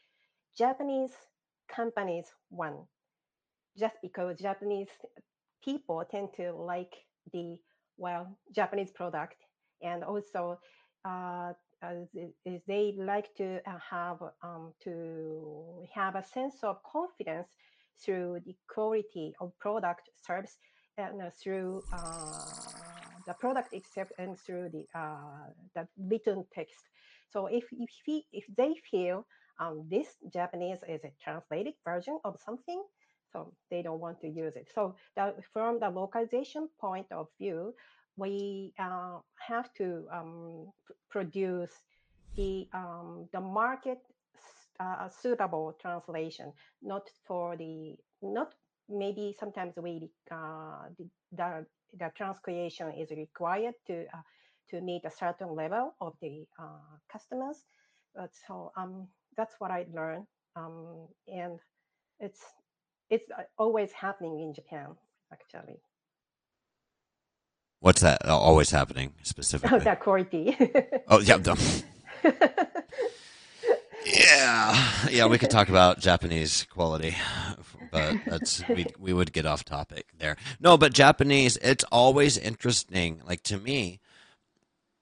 Japanese 0.56 1.12
companies 1.68 2.26
one, 2.50 2.76
just 3.78 3.96
because 4.02 4.38
Japanese 4.38 4.88
people 5.64 6.04
tend 6.10 6.28
to 6.36 6.52
like 6.52 6.94
the 7.32 7.56
well 7.96 8.38
Japanese 8.54 8.90
product, 8.90 9.36
and 9.82 10.04
also 10.04 10.58
uh, 11.04 11.52
they 12.66 12.94
like 12.96 13.34
to 13.36 13.60
uh, 13.66 13.78
have 13.90 14.18
um, 14.42 14.72
to 14.82 15.86
have 15.94 16.16
a 16.16 16.24
sense 16.24 16.56
of 16.62 16.82
confidence 16.82 17.48
through 18.04 18.40
the 18.46 18.54
quality 18.68 19.34
of 19.40 19.52
product 19.58 20.08
service 20.26 20.58
and 20.96 21.22
uh, 21.22 21.30
through 21.42 21.82
uh, 21.92 22.32
the 23.26 23.34
product 23.34 23.72
itself 23.72 24.08
and 24.18 24.38
through 24.38 24.68
the 24.70 24.86
uh, 24.98 25.46
the 25.74 25.86
written 25.98 26.44
text. 26.52 26.82
So 27.30 27.46
if 27.46 27.64
if, 27.72 27.90
he, 28.04 28.24
if 28.32 28.44
they 28.56 28.74
feel 28.90 29.26
um, 29.58 29.86
this 29.90 30.08
Japanese 30.32 30.78
is 30.88 31.04
a 31.04 31.12
translated 31.22 31.74
version 31.84 32.18
of 32.24 32.38
something, 32.44 32.82
so 33.32 33.52
they 33.70 33.82
don't 33.82 34.00
want 34.00 34.20
to 34.20 34.28
use 34.28 34.56
it. 34.56 34.68
So 34.74 34.94
that 35.16 35.36
from 35.52 35.80
the 35.80 35.90
localization 35.90 36.68
point 36.80 37.06
of 37.10 37.28
view, 37.38 37.74
we 38.16 38.72
uh, 38.78 39.18
have 39.46 39.72
to 39.74 40.06
um, 40.12 40.66
produce 41.10 41.72
the 42.36 42.68
um, 42.72 43.28
the 43.32 43.40
market 43.40 43.98
uh, 44.80 45.08
suitable 45.08 45.76
translation, 45.80 46.52
not 46.82 47.08
for 47.26 47.56
the 47.56 47.96
not 48.22 48.54
maybe 48.88 49.34
sometimes 49.38 49.74
we 49.76 50.10
uh, 50.30 50.88
the, 50.98 51.08
the 51.32 51.66
the 51.98 52.10
transcreation 52.16 52.92
is 53.00 53.10
required 53.10 53.74
to 53.86 54.04
uh, 54.14 54.22
to 54.70 54.80
meet 54.80 55.04
a 55.04 55.10
certain 55.10 55.54
level 55.54 55.94
of 56.00 56.14
the 56.20 56.46
uh, 56.58 56.96
customers. 57.10 57.64
But 58.14 58.30
so 58.46 58.72
um, 58.76 59.08
that's 59.36 59.54
what 59.58 59.70
I 59.70 59.86
learned, 59.92 60.26
um, 60.56 61.08
and 61.26 61.58
it's 62.20 62.40
it's 63.10 63.30
uh, 63.36 63.42
always 63.58 63.92
happening 63.92 64.40
in 64.40 64.54
Japan 64.54 64.96
actually. 65.32 65.80
What's 67.80 68.00
that 68.00 68.26
always 68.26 68.70
happening 68.70 69.14
specifically? 69.22 69.76
Oh, 69.76 69.80
that 69.80 70.00
quality. 70.00 70.56
oh 71.08 71.20
yeah. 71.20 71.38
yeah, 74.04 74.92
yeah. 75.10 75.26
We 75.26 75.38
could 75.38 75.50
talk 75.50 75.68
about 75.68 76.00
Japanese 76.00 76.64
quality, 76.64 77.14
but 77.92 78.16
that's 78.26 78.66
we 78.68 78.86
we 78.98 79.12
would 79.12 79.32
get 79.32 79.46
off 79.46 79.64
topic 79.64 80.06
there. 80.18 80.36
No, 80.60 80.76
but 80.76 80.92
Japanese. 80.92 81.56
It's 81.58 81.84
always 81.84 82.36
interesting. 82.36 83.20
Like 83.24 83.42
to 83.44 83.58
me, 83.58 84.00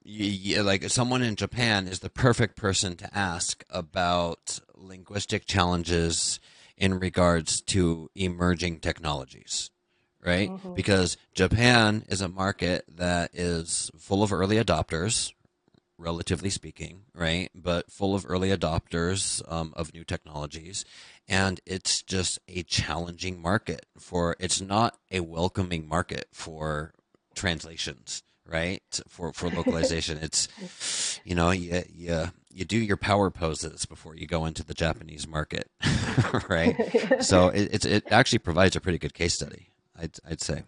you, 0.06 0.26
you, 0.26 0.62
like 0.62 0.88
someone 0.90 1.22
in 1.22 1.36
Japan 1.36 1.88
is 1.88 2.00
the 2.00 2.10
perfect 2.10 2.56
person 2.56 2.96
to 2.96 3.16
ask 3.16 3.64
about 3.70 4.60
linguistic 4.74 5.46
challenges 5.46 6.40
in 6.76 6.98
regards 6.98 7.60
to 7.62 8.10
emerging 8.14 8.80
technologies 8.80 9.70
right? 10.26 10.50
Mm-hmm. 10.50 10.74
Because 10.74 11.16
Japan 11.34 12.04
is 12.08 12.20
a 12.20 12.28
market 12.28 12.84
that 12.88 13.30
is 13.32 13.90
full 13.96 14.22
of 14.22 14.32
early 14.32 14.56
adopters, 14.56 15.32
relatively 15.96 16.50
speaking, 16.50 17.02
right? 17.14 17.48
But 17.54 17.90
full 17.90 18.14
of 18.14 18.26
early 18.28 18.50
adopters 18.50 19.40
um, 19.50 19.72
of 19.76 19.94
new 19.94 20.04
technologies. 20.04 20.84
And 21.28 21.60
it's 21.64 22.02
just 22.02 22.40
a 22.48 22.64
challenging 22.64 23.40
market 23.40 23.86
for, 23.98 24.36
it's 24.40 24.60
not 24.60 24.98
a 25.10 25.20
welcoming 25.20 25.88
market 25.88 26.26
for 26.32 26.92
translations, 27.34 28.22
right? 28.48 28.82
For, 29.08 29.32
for 29.32 29.48
localization. 29.60 30.18
it's, 30.20 30.48
you 31.24 31.34
know, 31.34 31.50
you, 31.50 31.82
you, 31.92 32.30
you 32.50 32.64
do 32.64 32.78
your 32.78 32.96
power 32.96 33.30
poses 33.30 33.86
before 33.86 34.16
you 34.16 34.26
go 34.26 34.46
into 34.46 34.64
the 34.64 34.74
Japanese 34.74 35.26
market, 35.26 35.70
right? 36.48 36.76
so 37.20 37.48
it, 37.48 37.68
it's, 37.72 37.84
it 37.84 38.04
actually 38.10 38.38
provides 38.38 38.76
a 38.76 38.80
pretty 38.80 38.98
good 38.98 39.14
case 39.14 39.34
study. 39.34 39.70
I'd, 39.98 40.16
I'd 40.28 40.40
say. 40.40 40.64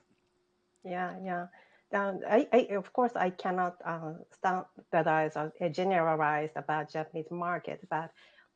Yeah, 0.85 1.15
yeah. 1.23 1.47
Um, 1.93 2.21
I, 2.29 2.47
I, 2.53 2.59
of 2.77 2.93
course, 2.93 3.13
I 3.17 3.31
cannot 3.31 3.77
uh, 3.85 4.13
standardize 4.33 5.37
or 5.37 5.53
generalize 5.71 6.51
about 6.55 6.93
Japanese 6.93 7.31
market, 7.31 7.81
but 7.89 8.11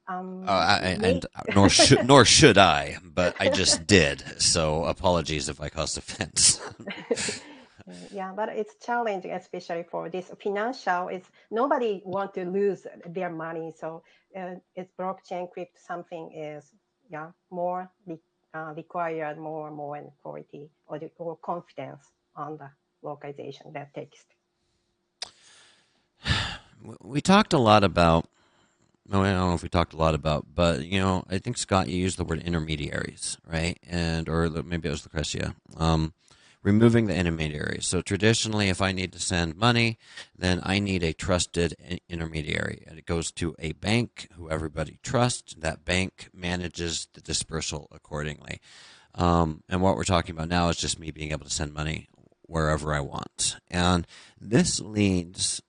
um, 0.07 0.45
uh, 0.47 0.53
I, 0.53 0.79
and 1.03 1.27
nor 1.55 1.71
should 1.71 2.07
nor 2.07 2.25
should 2.25 2.59
I, 2.59 2.99
but 3.03 3.37
I 3.41 3.49
just 3.49 3.87
did. 3.87 4.23
So 4.43 4.85
apologies 4.85 5.49
if 5.49 5.61
I 5.61 5.69
caused 5.69 5.97
offense. 5.97 6.61
Yeah, 8.13 8.33
but 8.35 8.49
it's 8.51 8.75
challenging, 8.85 9.33
especially 9.33 9.85
for 9.91 10.09
this 10.09 10.31
financial. 10.43 11.09
It's 11.09 11.29
nobody 11.51 12.03
want 12.05 12.35
to 12.35 12.45
lose 12.45 12.87
their 13.07 13.31
money, 13.31 13.73
so 13.77 14.03
uh, 14.37 14.55
it's 14.77 14.91
blockchain 14.99 15.51
crypto 15.51 15.79
something 15.87 16.33
is 16.35 16.65
yeah 17.11 17.31
more 17.51 17.91
uh, 18.55 18.73
required 18.77 19.39
more 19.39 19.69
and 19.69 19.77
more 19.77 20.13
quality 20.23 20.69
or, 20.87 21.01
or 21.19 21.37
confidence 21.37 22.05
on 22.37 22.59
the 22.59 22.71
localization 23.03 23.73
that 23.73 23.95
text. 23.95 24.27
We 27.01 27.21
talked 27.21 27.53
a 27.53 27.59
lot 27.59 27.85
about. 27.85 28.27
No, 29.09 29.23
I 29.23 29.31
don't 29.31 29.51
know 29.51 29.55
if 29.55 29.63
we 29.63 29.69
talked 29.69 29.93
a 29.95 29.97
lot 29.97 30.17
about, 30.17 30.47
but 30.53 30.85
you 30.85 30.99
know, 30.99 31.23
I 31.31 31.39
think 31.39 31.57
Scott, 31.57 31.87
you 31.89 31.97
used 31.97 32.19
the 32.19 32.25
word 32.25 32.43
intermediaries, 32.43 33.39
right? 33.47 33.79
And 33.89 34.29
or 34.29 34.51
maybe 34.65 34.89
it 34.89 34.91
was 34.91 35.07
Lucrecia. 35.07 35.55
Um, 35.77 36.13
removing 36.63 37.07
the 37.07 37.15
intermediaries. 37.15 37.87
So 37.87 38.01
traditionally, 38.03 38.69
if 38.69 38.81
I 38.81 38.93
need 38.93 39.13
to 39.13 39.19
send 39.19 39.57
money, 39.57 39.99
then 40.37 40.61
I 40.63 40.79
need 40.79 41.03
a 41.03 41.13
trusted 41.13 41.75
intermediary. 42.09 42.85
And 42.87 42.99
it 42.99 43.07
goes 43.07 43.33
to 43.33 43.55
a 43.59 43.73
bank 43.73 44.29
who 44.37 44.49
everybody 44.49 44.99
trusts. 45.03 45.55
That 45.55 45.85
bank 45.85 46.29
manages 46.33 47.09
the 47.15 47.21
dispersal 47.21 47.89
accordingly. 47.93 48.61
Um, 49.15 49.63
and 49.69 49.83
what 49.83 49.97
we're 49.97 50.05
talking 50.05 50.35
about 50.35 50.49
now 50.49 50.69
is 50.69 50.77
just 50.77 50.99
me 50.99 51.11
being 51.11 51.33
able 51.33 51.45
to 51.45 51.51
send 51.51 51.75
money 51.75 52.09
wherever 52.43 52.95
I 52.95 53.01
want. 53.01 53.57
And 53.71 54.07
this 54.41 54.81
leads, 54.81 55.63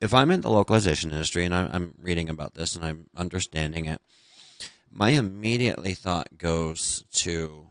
if 0.00 0.14
I'm 0.14 0.30
in 0.30 0.42
the 0.42 0.50
localization 0.50 1.10
industry 1.10 1.44
and 1.44 1.54
I'm, 1.54 1.70
I'm 1.72 1.94
reading 1.98 2.28
about 2.28 2.54
this 2.54 2.76
and 2.76 2.84
I'm 2.84 3.06
understanding 3.16 3.86
it, 3.86 4.00
my 4.90 5.10
immediately 5.10 5.92
thought 5.92 6.38
goes 6.38 7.04
to 7.12 7.68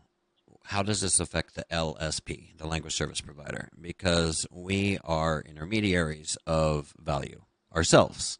how 0.64 0.82
does 0.82 1.00
this 1.00 1.20
affect 1.20 1.54
the 1.54 1.66
LSP, 1.70 2.56
the 2.56 2.66
language 2.66 2.94
service 2.94 3.20
provider? 3.20 3.68
Because 3.80 4.46
we 4.50 4.98
are 5.04 5.42
intermediaries 5.46 6.38
of 6.46 6.94
value 6.98 7.42
ourselves, 7.74 8.38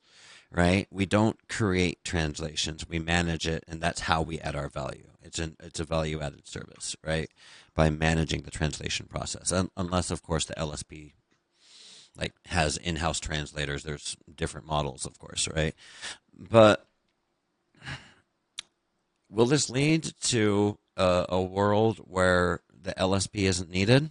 right? 0.51 0.87
We 0.91 1.07
don't 1.07 1.49
create 1.49 2.03
translations, 2.03 2.89
we 2.89 2.99
manage 2.99 3.47
it, 3.47 3.65
and 3.69 3.81
that's 3.81 4.01
how 4.01 4.23
we 4.23 4.41
add 4.41 4.57
our 4.57 4.69
value. 4.69 5.11
It's 5.23 5.39
an 5.39 5.57
it's 5.61 5.81
a 5.81 5.85
value 5.85 6.21
added 6.21 6.47
service, 6.47 6.97
right? 7.05 7.31
By 7.75 7.91
managing 7.91 8.43
the 8.43 8.51
translation 8.51 9.07
process, 9.07 9.53
unless 9.77 10.11
of 10.11 10.23
course 10.23 10.45
the 10.45 10.55
LSP 10.55 11.13
like 12.17 12.33
has 12.47 12.77
in-house 12.77 13.21
translators. 13.21 13.83
There's 13.83 14.17
different 14.35 14.67
models, 14.67 15.05
of 15.05 15.19
course, 15.19 15.49
right? 15.55 15.75
But 16.37 16.87
will 19.29 19.47
this 19.47 19.69
lead 19.69 20.13
to 20.23 20.79
a, 20.97 21.27
a 21.29 21.43
world 21.43 21.99
where 21.99 22.61
the 22.83 22.95
LSP 22.95 23.45
isn't 23.45 23.71
needed, 23.71 24.11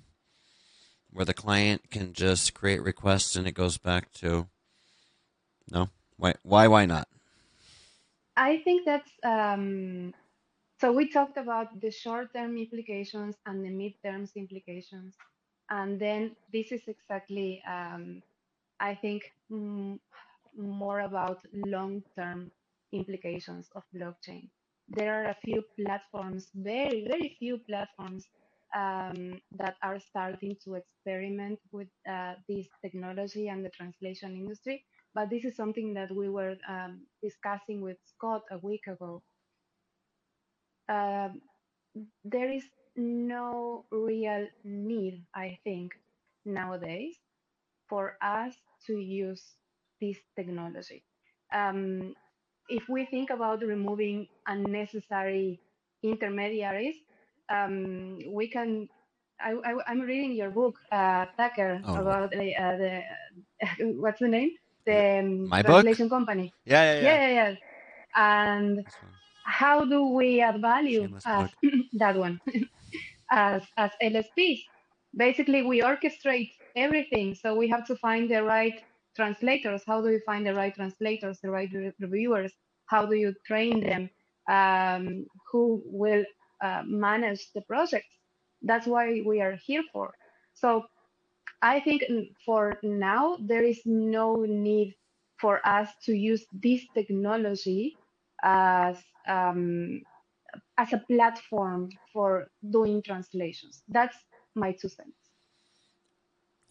where 1.12 1.26
the 1.26 1.34
client 1.34 1.90
can 1.92 2.14
just 2.14 2.54
create 2.54 2.82
requests 2.82 3.36
and 3.36 3.48
it 3.48 3.54
goes 3.54 3.78
back 3.78 4.12
to 4.14 4.48
no 5.70 5.90
why 6.18 6.34
why 6.44 6.68
why 6.68 6.86
not? 6.86 7.08
I 8.36 8.58
think 8.58 8.86
that's 8.86 9.12
um, 9.24 10.14
so. 10.80 10.92
We 10.92 11.10
talked 11.10 11.38
about 11.38 11.80
the 11.80 11.92
short-term 11.92 12.58
implications 12.58 13.36
and 13.46 13.64
the 13.64 13.70
mid-term 13.70 14.28
implications, 14.36 15.16
and 15.70 16.00
then 16.00 16.36
this 16.52 16.72
is 16.72 16.82
exactly 16.88 17.62
um, 17.68 18.24
I 18.80 18.96
think 18.96 19.32
more 19.50 21.02
about 21.02 21.42
long-term 21.54 22.52
implications 22.92 23.70
of 23.76 23.84
blockchain 23.96 24.50
there 24.90 25.14
are 25.24 25.26
a 25.30 25.38
few 25.44 25.64
platforms, 25.80 26.50
very, 26.56 27.06
very 27.10 27.36
few 27.40 27.58
platforms 27.60 28.28
um, 28.76 29.40
that 29.58 29.76
are 29.84 30.00
starting 30.00 30.56
to 30.64 30.76
experiment 30.76 31.60
with 31.72 31.88
uh, 32.10 32.34
this 32.48 32.68
technology 32.82 33.48
and 33.50 33.64
the 33.66 33.70
translation 33.70 34.36
industry. 34.36 34.86
But 35.14 35.30
this 35.30 35.46
is 35.46 35.56
something 35.56 35.94
that 35.96 36.12
we 36.16 36.30
were 36.30 36.56
um, 36.68 37.06
discussing 37.22 37.82
with 37.82 37.98
Scott 38.06 38.44
a 38.52 38.58
week 38.60 38.88
ago. 38.88 39.22
Uh, 40.90 41.30
there 42.24 42.52
is 42.52 42.64
no 42.96 43.86
real 43.92 44.48
need, 44.64 45.26
I 45.36 45.58
think, 45.64 45.94
nowadays 46.46 47.16
for 47.90 48.18
us 48.22 48.56
to 48.88 48.98
use 49.00 49.44
this 50.02 50.18
technology. 50.36 51.04
um, 51.54 52.16
if 52.70 52.88
we 52.90 53.06
think 53.06 53.30
about 53.30 53.62
removing 53.62 54.28
unnecessary 54.48 55.60
intermediaries, 56.02 56.96
um, 57.50 58.20
we 58.28 58.48
can. 58.48 58.90
I, 59.40 59.76
am 59.88 60.00
reading 60.00 60.32
your 60.34 60.52
book, 60.52 60.76
uh, 60.92 61.26
Tucker, 61.36 61.82
oh. 61.86 61.96
about 61.96 62.32
the, 62.32 62.56
uh, 62.56 62.78
the 62.78 63.02
what's 64.00 64.20
the 64.20 64.28
name? 64.28 64.52
The 64.86 65.20
um, 65.20 65.50
My 65.50 65.62
translation 65.62 66.08
book? 66.08 66.20
company. 66.20 66.54
Yeah, 66.66 66.84
yeah, 66.84 67.02
yeah, 67.02 67.28
yeah, 67.28 67.34
yeah. 67.34 67.56
And 68.16 68.86
how 69.44 69.84
do 69.84 70.08
we 70.08 70.40
add 70.40 70.62
value 70.62 71.10
as 71.26 71.50
that 71.94 72.16
one 72.16 72.40
as 73.32 73.64
as 73.78 73.92
LSPs? 74.02 74.64
Basically, 75.16 75.62
we 75.64 75.82
orchestrate 75.82 76.52
everything, 76.76 77.36
so 77.36 77.56
we 77.56 77.68
have 77.68 77.86
to 77.88 77.96
find 77.98 78.30
the 78.30 78.44
right 78.44 78.82
translators. 79.16 79.82
How 79.86 80.02
do 80.02 80.10
you 80.10 80.22
find 80.26 80.46
the 80.46 80.54
right 80.54 80.74
translators, 80.74 81.40
the 81.42 81.50
right 81.50 81.70
re 81.74 81.92
reviewers? 82.00 82.54
How 82.86 83.06
do 83.06 83.16
you 83.16 83.34
train 83.46 83.80
them? 83.80 84.10
Um, 84.50 85.26
who 85.52 85.82
will 85.86 86.26
uh, 86.62 86.84
manage 86.86 87.52
the 87.54 87.62
project? 87.62 88.08
That's 88.62 88.88
why 88.88 89.22
we 89.26 89.42
are 89.42 89.58
here 89.66 89.84
for. 89.92 90.14
So 90.54 90.86
I 91.62 91.80
think 91.80 92.04
for 92.46 92.78
now, 92.84 93.38
there 93.40 93.64
is 93.64 93.82
no 93.86 94.46
need 94.48 94.96
for 95.40 95.66
us 95.66 95.90
to 96.06 96.14
use 96.14 96.46
this 96.62 96.82
technology 96.94 97.96
as 98.44 98.98
um, 99.28 100.02
as 100.78 100.92
a 100.94 101.02
platform 101.10 101.90
for 102.12 102.48
doing 102.70 103.02
translations. 103.02 103.84
That's 103.88 104.18
my 104.56 104.72
two 104.74 104.90
cents. 104.90 105.23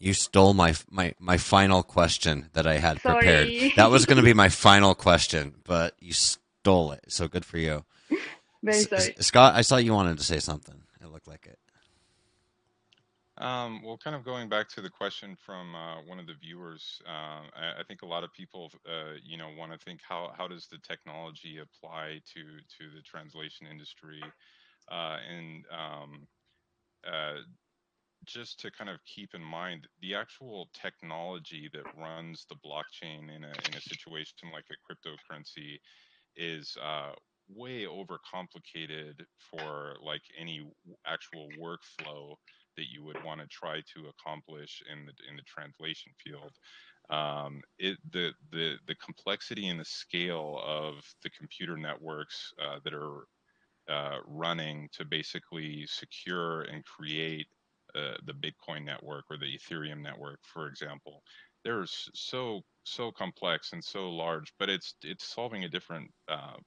You 0.03 0.13
stole 0.13 0.53
my 0.53 0.75
my 0.91 1.13
my 1.17 1.37
final 1.37 1.81
question 1.81 2.49
that 2.51 2.67
I 2.67 2.77
had 2.77 2.99
Sorry. 2.99 3.21
prepared. 3.21 3.77
That 3.77 3.89
was 3.89 4.05
going 4.05 4.17
to 4.17 4.23
be 4.23 4.33
my 4.33 4.49
final 4.49 4.95
question, 4.95 5.55
but 5.63 5.95
you 5.97 6.11
stole 6.11 6.91
it. 6.91 7.05
So 7.07 7.29
good 7.29 7.45
for 7.45 7.57
you. 7.57 7.85
Very 8.63 8.83
sorry. 8.83 9.15
S- 9.17 9.27
Scott, 9.27 9.55
I 9.55 9.61
saw 9.61 9.77
you 9.77 9.93
wanted 9.93 10.17
to 10.17 10.23
say 10.25 10.39
something. 10.39 10.75
It 11.01 11.07
looked 11.07 11.29
like 11.29 11.45
it. 11.45 11.57
Um, 13.37 13.81
well, 13.81 13.97
kind 13.97 14.13
of 14.13 14.25
going 14.25 14.49
back 14.49 14.67
to 14.75 14.81
the 14.81 14.89
question 14.89 15.37
from 15.45 15.73
uh, 15.73 16.01
one 16.05 16.19
of 16.19 16.27
the 16.27 16.33
viewers, 16.33 17.01
uh, 17.07 17.47
I, 17.55 17.79
I, 17.79 17.83
think 17.87 18.01
a 18.01 18.05
lot 18.05 18.25
of 18.25 18.33
people, 18.33 18.71
uh, 18.85 19.13
you 19.23 19.37
know, 19.37 19.51
want 19.57 19.71
to 19.71 19.77
think 19.77 20.01
how 20.07 20.33
how 20.37 20.49
does 20.49 20.67
the 20.67 20.79
technology 20.79 21.59
apply 21.59 22.19
to 22.33 22.41
to 22.41 22.93
the 22.93 23.01
translation 23.01 23.67
industry, 23.71 24.21
uh, 24.91 25.17
and 25.33 25.63
um, 25.71 26.27
uh, 27.07 27.39
just 28.25 28.59
to 28.61 28.71
kind 28.71 28.89
of 28.89 28.99
keep 29.05 29.33
in 29.33 29.43
mind 29.43 29.87
the 30.01 30.15
actual 30.15 30.69
technology 30.73 31.69
that 31.73 31.83
runs 31.97 32.45
the 32.49 32.55
blockchain 32.55 33.35
in 33.35 33.43
a 33.43 33.53
in 33.67 33.75
a 33.75 33.81
situation 33.81 34.49
like 34.53 34.65
a 34.71 34.75
cryptocurrency 34.93 35.79
is 36.35 36.77
uh, 36.81 37.11
way 37.49 37.85
overcomplicated 37.85 39.25
for 39.37 39.95
like 40.03 40.21
any 40.37 40.65
actual 41.05 41.49
workflow 41.59 42.35
that 42.77 42.91
you 42.91 43.03
would 43.03 43.21
want 43.23 43.39
to 43.41 43.47
try 43.47 43.81
to 43.93 44.07
accomplish 44.07 44.81
in 44.91 45.05
the 45.05 45.13
in 45.29 45.35
the 45.35 45.43
translation 45.43 46.11
field. 46.23 46.51
Um, 47.09 47.61
it 47.77 47.97
the 48.11 48.33
the 48.51 48.77
the 48.87 48.95
complexity 48.95 49.67
and 49.67 49.79
the 49.79 49.85
scale 49.85 50.61
of 50.65 50.95
the 51.23 51.29
computer 51.29 51.77
networks 51.77 52.53
uh, 52.61 52.79
that 52.83 52.93
are 52.93 53.27
uh, 53.89 54.19
running 54.25 54.89
to 54.93 55.05
basically 55.05 55.85
secure 55.85 56.61
and 56.63 56.85
create 56.85 57.47
uh, 57.95 58.15
the 58.25 58.33
Bitcoin 58.33 58.85
network 58.85 59.25
or 59.29 59.37
the 59.37 59.57
Ethereum 59.57 60.01
network, 60.01 60.39
for 60.43 60.67
example. 60.67 61.21
They're 61.63 61.85
so 61.87 62.61
so 62.83 63.11
complex 63.11 63.71
and 63.73 63.83
so 63.83 64.09
large, 64.09 64.53
but 64.59 64.69
it's 64.69 64.95
it's 65.03 65.25
solving 65.25 65.63
a 65.63 65.69
different 65.69 66.11
uh, 66.27 66.57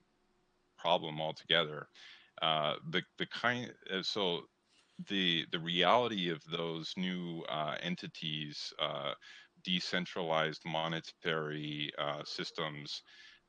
problem 0.79 1.20
altogether. 1.20 1.89
Uh, 2.41 2.74
the 2.91 3.03
the 3.18 3.27
kind 3.27 3.72
uh, 3.93 4.03
so 4.03 4.43
the 5.09 5.45
the 5.53 5.59
reality 5.59 6.31
of 6.31 6.43
those 6.51 6.95
new 6.97 7.43
uh, 7.49 7.77
entities, 7.83 8.72
decentralized 9.64 10.62
monetary 10.64 11.91
systems, 12.24 13.03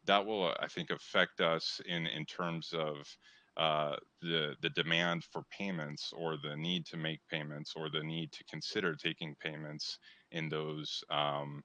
that 0.06 0.26
will 0.26 0.54
I 0.60 0.68
think 0.68 0.90
affect 0.90 1.40
us 1.40 1.80
in 1.86 2.08
in 2.08 2.26
terms 2.26 2.74
of 2.74 3.06
uh, 3.58 3.96
the 4.22 4.56
the 4.62 4.70
demand 4.70 5.24
for 5.24 5.44
payments 5.58 6.14
or 6.16 6.38
the 6.38 6.56
need 6.56 6.86
to 6.86 6.98
make 6.98 7.20
payments 7.30 7.74
or 7.76 7.90
the 7.90 8.04
need 8.04 8.32
to 8.32 8.44
consider 8.44 8.96
taking 8.96 9.36
payments 9.44 9.98
in 10.32 10.48
those 10.48 11.04
um, 11.10 11.64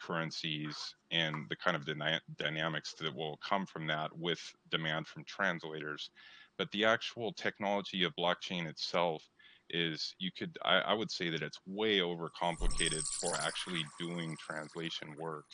currencies 0.00 0.94
and 1.10 1.46
the 1.48 1.56
kind 1.56 1.76
of 1.76 1.84
dyna- 1.84 2.20
dynamics 2.36 2.94
that 3.00 3.14
will 3.14 3.38
come 3.38 3.66
from 3.66 3.86
that 3.86 4.10
with 4.16 4.40
demand 4.70 5.06
from 5.06 5.24
translators. 5.24 6.10
But 6.58 6.70
the 6.70 6.84
actual 6.84 7.32
technology 7.32 8.04
of 8.04 8.14
blockchain 8.16 8.66
itself 8.66 9.22
is 9.70 10.14
you 10.18 10.30
could 10.36 10.56
I, 10.64 10.78
I 10.78 10.94
would 10.94 11.10
say 11.10 11.28
that 11.30 11.42
it's 11.42 11.58
way 11.66 11.98
overcomplicated 11.98 13.02
for 13.20 13.34
actually 13.34 13.84
doing 13.98 14.36
translation 14.38 15.16
work. 15.18 15.46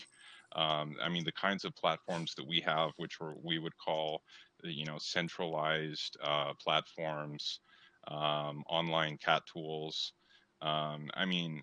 Um, 0.54 0.96
I 1.02 1.08
mean, 1.08 1.24
the 1.24 1.32
kinds 1.32 1.64
of 1.64 1.74
platforms 1.76 2.34
that 2.36 2.46
we 2.46 2.60
have, 2.60 2.90
which 2.98 3.16
we 3.42 3.58
would 3.58 3.76
call 3.78 4.20
you 4.64 4.84
know 4.84 4.98
centralized 4.98 6.16
uh, 6.22 6.54
platforms, 6.60 7.60
um, 8.08 8.64
online 8.68 9.18
CAT 9.18 9.42
tools. 9.52 10.12
Um, 10.60 11.10
I 11.14 11.24
mean, 11.26 11.62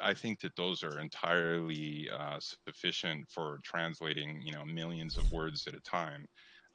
I 0.00 0.14
think 0.14 0.40
that 0.40 0.56
those 0.56 0.82
are 0.82 0.98
entirely 0.98 2.08
uh, 2.10 2.38
sufficient 2.40 3.28
for 3.30 3.58
translating 3.64 4.40
you 4.42 4.52
know 4.52 4.64
millions 4.64 5.16
of 5.16 5.30
words 5.30 5.66
at 5.66 5.74
a 5.74 5.80
time. 5.80 6.26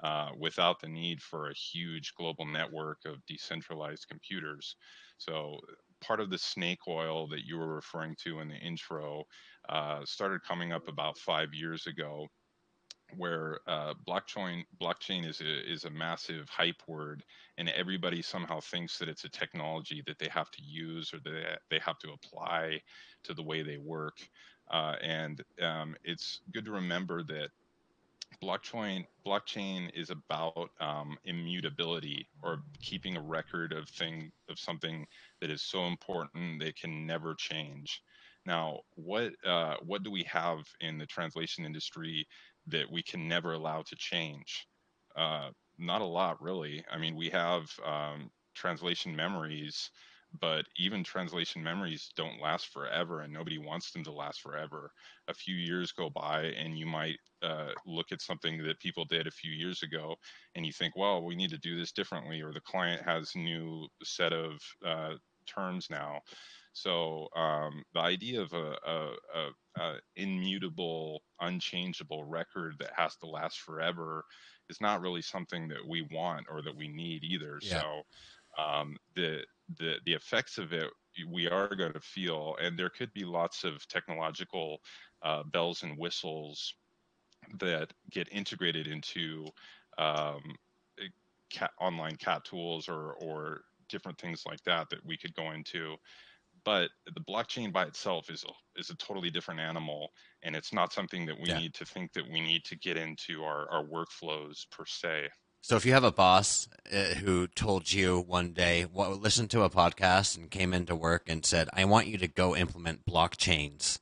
Uh, 0.03 0.29
without 0.37 0.79
the 0.79 0.87
need 0.87 1.23
for 1.23 1.49
a 1.49 1.55
huge 1.55 2.13
global 2.13 2.45
network 2.45 2.99
of 3.05 3.25
decentralized 3.25 4.07
computers. 4.07 4.75
So, 5.17 5.59
part 6.01 6.19
of 6.19 6.29
the 6.29 6.37
snake 6.37 6.81
oil 6.87 7.27
that 7.29 7.45
you 7.47 7.57
were 7.57 7.73
referring 7.73 8.15
to 8.23 8.39
in 8.39 8.47
the 8.47 8.57
intro 8.57 9.23
uh, 9.69 10.05
started 10.05 10.43
coming 10.43 10.71
up 10.71 10.87
about 10.87 11.17
five 11.17 11.51
years 11.51 11.87
ago 11.87 12.27
where 13.15 13.59
uh, 13.67 13.93
blockchain 14.07 14.65
blockchain 14.81 15.27
is 15.27 15.41
a 15.41 15.71
is 15.71 15.85
a 15.85 15.89
massive 15.89 16.49
hype 16.49 16.81
word, 16.87 17.23
and 17.57 17.69
everybody 17.69 18.21
somehow 18.21 18.59
thinks 18.59 18.97
that 18.97 19.09
it's 19.09 19.23
a 19.23 19.29
technology 19.29 20.03
that 20.05 20.19
they 20.19 20.27
have 20.29 20.51
to 20.51 20.61
use 20.61 21.13
or 21.13 21.19
that 21.23 21.59
they 21.69 21.79
have 21.79 21.99
to 21.99 22.11
apply 22.11 22.81
to 23.23 23.33
the 23.33 23.43
way 23.43 23.63
they 23.63 23.77
work. 23.77 24.17
Uh, 24.69 24.95
and 25.01 25.43
um, 25.61 25.95
it's 26.03 26.41
good 26.51 26.65
to 26.65 26.71
remember 26.71 27.23
that 27.23 27.49
blockchain 28.43 29.05
blockchain 29.25 29.89
is 29.93 30.09
about 30.09 30.69
um, 30.79 31.17
immutability 31.25 32.27
or 32.43 32.61
keeping 32.81 33.17
a 33.17 33.21
record 33.21 33.73
of 33.73 33.89
thing 33.89 34.31
of 34.49 34.59
something 34.59 35.05
that 35.41 35.49
is 35.49 35.61
so 35.61 35.87
important 35.87 36.59
that 36.59 36.75
can 36.75 37.05
never 37.05 37.33
change. 37.35 38.01
Now, 38.45 38.79
what 38.95 39.33
uh, 39.45 39.75
what 39.85 40.03
do 40.03 40.11
we 40.11 40.23
have 40.23 40.59
in 40.79 40.97
the 40.97 41.05
translation 41.05 41.65
industry 41.65 42.25
that 42.67 42.91
we 42.91 43.01
can 43.03 43.27
never 43.27 43.53
allow 43.53 43.81
to 43.83 43.95
change? 43.95 44.67
Uh, 45.15 45.49
not 45.77 46.01
a 46.01 46.05
lot, 46.05 46.41
really. 46.41 46.83
I 46.91 46.97
mean, 46.97 47.15
we 47.15 47.29
have 47.29 47.69
um, 47.85 48.29
translation 48.55 49.15
memories, 49.15 49.89
but 50.41 50.65
even 50.77 51.03
translation 51.03 51.63
memories 51.63 52.11
don't 52.15 52.41
last 52.41 52.67
forever, 52.67 53.21
and 53.21 53.31
nobody 53.31 53.57
wants 53.57 53.91
them 53.91 54.03
to 54.03 54.11
last 54.11 54.41
forever. 54.41 54.91
A 55.27 55.33
few 55.33 55.55
years 55.55 55.91
go 55.91 56.09
by, 56.09 56.45
and 56.57 56.77
you 56.77 56.85
might 56.85 57.17
uh, 57.41 57.69
look 57.85 58.11
at 58.11 58.21
something 58.21 58.61
that 58.63 58.79
people 58.79 59.05
did 59.05 59.27
a 59.27 59.31
few 59.31 59.51
years 59.51 59.83
ago, 59.83 60.15
and 60.55 60.65
you 60.65 60.73
think, 60.73 60.95
well, 60.95 61.23
we 61.23 61.35
need 61.35 61.51
to 61.51 61.57
do 61.57 61.77
this 61.77 61.91
differently, 61.91 62.41
or 62.41 62.51
the 62.51 62.61
client 62.61 63.01
has 63.03 63.31
new 63.35 63.87
set 64.03 64.33
of 64.33 64.59
uh, 64.85 65.13
terms 65.47 65.87
now. 65.89 66.19
So 66.77 67.27
um, 67.35 67.83
the 67.95 68.01
idea 68.01 68.39
of 68.39 68.53
a, 68.53 68.75
a, 68.85 69.11
a, 69.35 69.81
a, 69.81 69.95
immutable, 70.15 71.23
unchangeable 71.41 72.23
record 72.23 72.75
that 72.79 72.91
has 72.95 73.15
to 73.17 73.25
last 73.25 73.61
forever 73.61 74.25
is 74.69 74.79
not 74.79 75.01
really 75.01 75.23
something 75.23 75.67
that 75.69 75.87
we 75.87 76.07
want 76.11 76.45
or 76.51 76.61
that 76.61 76.75
we 76.75 76.87
need 76.87 77.23
either. 77.23 77.59
Yeah. 77.63 77.81
So 77.81 78.63
um, 78.63 78.97
the 79.15 79.43
the 79.79 79.95
the 80.05 80.13
effects 80.13 80.59
of 80.59 80.71
it 80.71 80.85
we 81.27 81.47
are 81.49 81.73
going 81.73 81.93
to 81.93 81.99
feel, 81.99 82.55
and 82.61 82.77
there 82.77 82.91
could 82.91 83.11
be 83.11 83.25
lots 83.25 83.63
of 83.63 83.87
technological 83.87 84.81
uh, 85.23 85.41
bells 85.51 85.81
and 85.81 85.97
whistles 85.97 86.75
that 87.59 87.91
get 88.11 88.27
integrated 88.31 88.85
into 88.85 89.45
um, 89.97 90.43
cat, 91.49 91.71
online 91.81 92.17
CAT 92.17 92.45
tools 92.45 92.87
or 92.87 93.13
or 93.13 93.61
different 93.89 94.19
things 94.19 94.43
like 94.45 94.61
that 94.63 94.89
that 94.91 95.03
we 95.03 95.17
could 95.17 95.33
go 95.33 95.51
into 95.51 95.95
but 96.67 96.89
the 97.13 97.21
blockchain 97.21 97.71
by 97.71 97.83
itself 97.83 98.29
is 98.29 98.43
a, 98.43 98.51
is 98.77 98.89
a 98.89 98.95
totally 98.97 99.29
different 99.29 99.61
animal 99.61 100.09
and 100.43 100.53
it's 100.53 100.73
not 100.73 100.91
something 100.91 101.25
that 101.25 101.39
we 101.39 101.47
yeah. 101.47 101.59
need 101.59 101.73
to 101.73 101.85
think 101.85 102.11
that 102.11 102.25
we 102.29 102.41
need 102.41 102.61
to 102.65 102.75
get 102.75 102.97
into 102.97 103.41
our, 103.41 103.71
our 103.71 103.85
workflows 103.85 104.69
per 104.69 104.83
se. 104.85 105.29
So 105.61 105.77
if 105.77 105.85
you 105.85 105.93
have 105.93 106.03
a 106.03 106.11
boss 106.11 106.67
uh, 106.93 107.15
who 107.15 107.47
told 107.47 107.93
you 107.93 108.19
one 108.19 108.51
day 108.51 108.85
well, 108.91 109.15
listened 109.15 109.49
to 109.51 109.61
a 109.61 109.69
podcast 109.69 110.35
and 110.35 110.51
came 110.51 110.73
into 110.73 110.93
work 110.93 111.23
and 111.27 111.45
said 111.45 111.69
i 111.71 111.85
want 111.85 112.07
you 112.07 112.17
to 112.17 112.27
go 112.27 112.53
implement 112.53 113.05
blockchains 113.05 113.99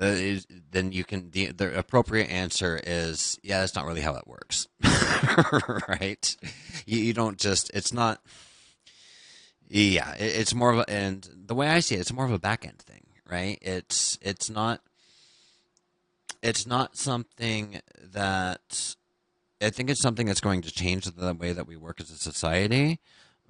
uh, 0.00 0.06
is, 0.06 0.46
then 0.72 0.90
you 0.90 1.04
can 1.04 1.30
the, 1.30 1.52
the 1.52 1.78
appropriate 1.78 2.30
answer 2.30 2.80
is 2.84 3.38
yeah 3.44 3.60
that's 3.60 3.76
not 3.76 3.86
really 3.86 4.00
how 4.00 4.16
it 4.16 4.26
works. 4.26 4.66
Right? 5.88 6.36
You, 6.86 6.98
you 6.98 7.12
don't 7.12 7.38
just 7.38 7.70
it's 7.74 7.92
not 7.92 8.20
yeah 9.70 10.14
it, 10.14 10.36
it's 10.36 10.54
more 10.54 10.70
of 10.70 10.78
a 10.78 10.90
and 10.90 11.28
the 11.46 11.54
way 11.54 11.68
i 11.68 11.80
see 11.80 11.94
it 11.94 12.00
it's 12.00 12.12
more 12.12 12.24
of 12.24 12.32
a 12.32 12.38
back 12.38 12.66
end 12.66 12.78
thing 12.78 13.04
right 13.30 13.58
it's 13.62 14.18
it's 14.20 14.50
not 14.50 14.80
it's 16.42 16.66
not 16.66 16.96
something 16.96 17.80
that 18.12 18.94
i 19.62 19.70
think 19.70 19.88
it's 19.88 20.02
something 20.02 20.26
that's 20.26 20.40
going 20.40 20.60
to 20.60 20.70
change 20.70 21.04
the 21.04 21.34
way 21.34 21.52
that 21.52 21.66
we 21.66 21.76
work 21.76 22.00
as 22.00 22.10
a 22.10 22.16
society 22.16 22.98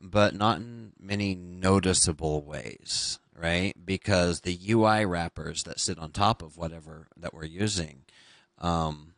but 0.03 0.35
not 0.35 0.59
in 0.59 0.93
many 0.99 1.35
noticeable 1.35 2.43
ways 2.43 3.18
right? 3.41 3.75
Because 3.85 4.41
the 4.41 4.59
UI 4.68 5.05
wrappers 5.05 5.62
that 5.64 5.81
sit 5.81 5.99
on 5.99 6.12
top 6.12 6.43
of 6.43 6.57
whatever 6.57 7.09
that 7.16 7.33
we're 7.33 7.45
using, 7.45 8.03
um, 8.59 9.10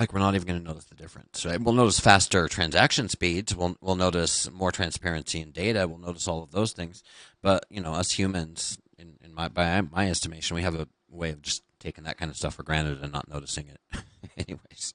like 0.00 0.14
we're 0.14 0.20
not 0.20 0.34
even 0.34 0.48
going 0.48 0.58
to 0.58 0.66
notice 0.66 0.86
the 0.86 0.94
difference, 0.94 1.44
right? 1.44 1.60
We'll 1.60 1.74
notice 1.74 2.00
faster 2.00 2.48
transaction 2.48 3.10
speeds. 3.10 3.54
We'll 3.54 3.76
we'll 3.82 3.96
notice 3.96 4.50
more 4.50 4.72
transparency 4.72 5.40
in 5.40 5.50
data. 5.50 5.86
We'll 5.86 5.98
notice 5.98 6.26
all 6.26 6.42
of 6.42 6.50
those 6.50 6.72
things. 6.72 7.04
But 7.42 7.66
you 7.68 7.82
know, 7.82 7.92
us 7.92 8.12
humans, 8.12 8.78
in, 8.98 9.18
in 9.22 9.34
my 9.34 9.48
by 9.48 9.82
my 9.82 10.08
estimation, 10.08 10.56
we 10.56 10.62
have 10.62 10.74
a 10.74 10.88
way 11.10 11.30
of 11.30 11.42
just 11.42 11.62
taking 11.78 12.04
that 12.04 12.16
kind 12.16 12.30
of 12.30 12.36
stuff 12.36 12.54
for 12.54 12.62
granted 12.62 13.02
and 13.02 13.12
not 13.12 13.28
noticing 13.28 13.68
it. 13.68 14.02
Anyways. 14.38 14.94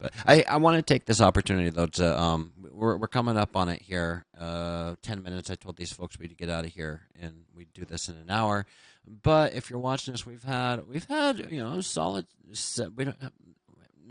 But 0.00 0.12
I, 0.24 0.44
I 0.48 0.56
want 0.58 0.76
to 0.76 0.82
take 0.82 1.04
this 1.06 1.20
opportunity 1.20 1.70
though 1.70 1.86
to 1.86 2.18
um 2.18 2.52
we're 2.72 2.96
we're 2.96 3.08
coming 3.08 3.36
up 3.36 3.56
on 3.56 3.68
it 3.68 3.82
here. 3.82 4.24
Uh, 4.38 4.94
ten 5.02 5.22
minutes. 5.22 5.50
I 5.50 5.54
told 5.54 5.76
these 5.76 5.92
folks 5.92 6.18
we'd 6.18 6.38
get 6.38 6.48
out 6.48 6.64
of 6.64 6.72
here 6.72 7.02
and 7.20 7.44
we'd 7.54 7.74
do 7.74 7.84
this 7.84 8.08
in 8.08 8.16
an 8.16 8.30
hour. 8.30 8.64
But 9.06 9.54
if 9.54 9.68
you're 9.68 9.78
watching 9.78 10.12
this, 10.12 10.24
we've 10.24 10.44
had 10.44 10.88
we've 10.88 11.06
had 11.06 11.50
you 11.50 11.62
know 11.62 11.80
solid. 11.82 12.26
We 12.96 13.04
don't 13.04 13.16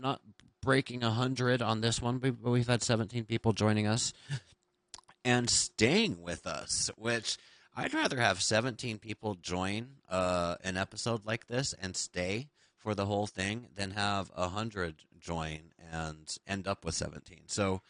not 0.00 0.20
breaking 0.62 1.02
a 1.02 1.10
hundred 1.10 1.62
on 1.62 1.80
this 1.80 2.00
one, 2.02 2.18
but 2.18 2.40
we've 2.42 2.66
had 2.66 2.82
17 2.82 3.24
people 3.24 3.52
joining 3.52 3.86
us 3.86 4.12
and 5.24 5.48
staying 5.48 6.22
with 6.22 6.46
us, 6.46 6.90
which. 6.96 7.36
I'd 7.80 7.94
rather 7.94 8.18
have 8.18 8.42
17 8.42 8.98
people 8.98 9.36
join 9.36 9.90
uh, 10.10 10.56
an 10.64 10.76
episode 10.76 11.24
like 11.24 11.46
this 11.46 11.76
and 11.80 11.94
stay 11.94 12.48
for 12.76 12.92
the 12.96 13.06
whole 13.06 13.28
thing 13.28 13.68
than 13.76 13.92
have 13.92 14.32
100 14.34 14.96
join 15.20 15.74
and 15.92 16.26
end 16.46 16.66
up 16.66 16.84
with 16.84 16.94
17. 16.94 17.42
So 17.46 17.82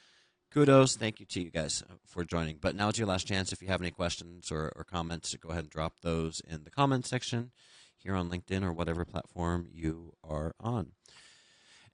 kudos. 0.51 0.97
Thank 0.97 1.21
you 1.21 1.27
to 1.27 1.41
you 1.41 1.51
guys 1.51 1.83
for 2.05 2.25
joining. 2.25 2.57
But 2.61 2.75
now 2.75 2.89
it's 2.89 2.99
your 2.99 3.09
last 3.09 3.27
chance. 3.27 3.53
If 3.53 3.63
you 3.63 3.69
have 3.69 3.81
any 3.81 3.91
questions 3.91 4.51
or, 4.51 4.73
or 4.77 4.85
comments, 4.85 5.35
go 5.37 5.51
ahead 5.51 5.65
and 5.65 5.71
drop 5.71 6.01
those 6.03 6.41
in 6.47 6.65
the 6.65 6.71
comments 6.71 7.09
section 7.09 7.53
here 7.97 8.15
on 8.15 8.31
LinkedIn 8.31 8.65
or 8.65 8.73
whatever 8.73 9.05
platform 9.05 9.69
you 9.73 10.15
are 10.25 10.55
on. 10.61 10.93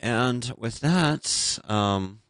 And 0.01 0.53
with 0.57 0.81
that, 0.81 1.59
um, 1.65 2.21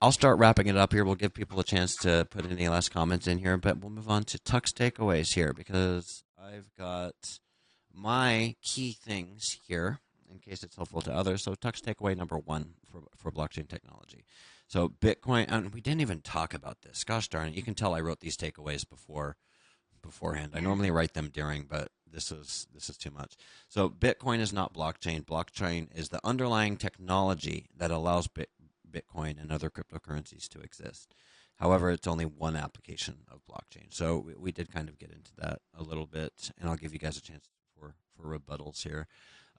I'll 0.00 0.12
start 0.12 0.38
wrapping 0.38 0.66
it 0.66 0.76
up 0.76 0.92
here. 0.92 1.04
We'll 1.04 1.14
give 1.14 1.34
people 1.34 1.60
a 1.60 1.64
chance 1.64 1.94
to 1.98 2.26
put 2.30 2.50
any 2.50 2.68
last 2.68 2.90
comments 2.90 3.26
in 3.26 3.38
here, 3.38 3.56
but 3.56 3.78
we'll 3.78 3.90
move 3.90 4.08
on 4.08 4.24
to 4.24 4.38
Tux 4.38 4.72
takeaways 4.72 5.34
here 5.34 5.52
because 5.52 6.24
I've 6.36 6.74
got 6.76 7.38
my 7.94 8.56
key 8.62 8.92
things 8.92 9.60
here 9.66 10.00
in 10.30 10.38
case 10.38 10.62
it's 10.62 10.76
helpful 10.76 11.02
to 11.02 11.12
others. 11.12 11.44
So, 11.44 11.54
Tux 11.54 11.80
takeaway 11.80 12.16
number 12.16 12.38
one 12.38 12.74
for, 12.90 13.02
for 13.16 13.30
blockchain 13.30 13.68
technology. 13.68 14.24
So, 14.66 14.88
Bitcoin, 14.88 15.44
and 15.48 15.72
we 15.72 15.80
didn't 15.80 16.00
even 16.00 16.20
talk 16.20 16.54
about 16.54 16.82
this. 16.82 17.04
Gosh 17.04 17.28
darn 17.28 17.48
it! 17.48 17.54
You 17.54 17.62
can 17.62 17.74
tell 17.74 17.94
I 17.94 18.00
wrote 18.00 18.20
these 18.20 18.36
takeaways 18.36 18.88
before 18.88 19.36
beforehand. 20.02 20.52
I 20.54 20.60
normally 20.60 20.90
write 20.90 21.14
them 21.14 21.30
during, 21.32 21.64
but 21.64 21.88
this 22.12 22.30
is 22.30 22.66
this 22.74 22.88
is 22.88 22.96
too 22.96 23.10
much. 23.10 23.36
So, 23.68 23.88
Bitcoin 23.88 24.40
is 24.40 24.52
not 24.52 24.74
blockchain. 24.74 25.24
Blockchain 25.24 25.88
is 25.94 26.08
the 26.10 26.20
underlying 26.24 26.76
technology 26.76 27.66
that 27.76 27.90
allows 27.90 28.26
Bit, 28.28 28.50
Bitcoin 28.90 29.40
and 29.40 29.50
other 29.50 29.70
cryptocurrencies 29.70 30.48
to 30.48 30.60
exist. 30.60 31.14
However, 31.56 31.90
it's 31.90 32.06
only 32.06 32.24
one 32.24 32.56
application 32.56 33.18
of 33.30 33.40
blockchain. 33.46 33.92
So 33.92 34.18
we, 34.18 34.34
we, 34.34 34.52
did 34.52 34.72
kind 34.72 34.88
of 34.88 34.98
get 34.98 35.10
into 35.10 35.30
that 35.38 35.60
a 35.78 35.82
little 35.82 36.06
bit, 36.06 36.50
and 36.58 36.68
I'll 36.68 36.76
give 36.76 36.92
you 36.92 36.98
guys 36.98 37.16
a 37.16 37.22
chance 37.22 37.48
for, 37.78 37.94
for 38.16 38.38
rebuttals 38.38 38.82
here. 38.82 39.06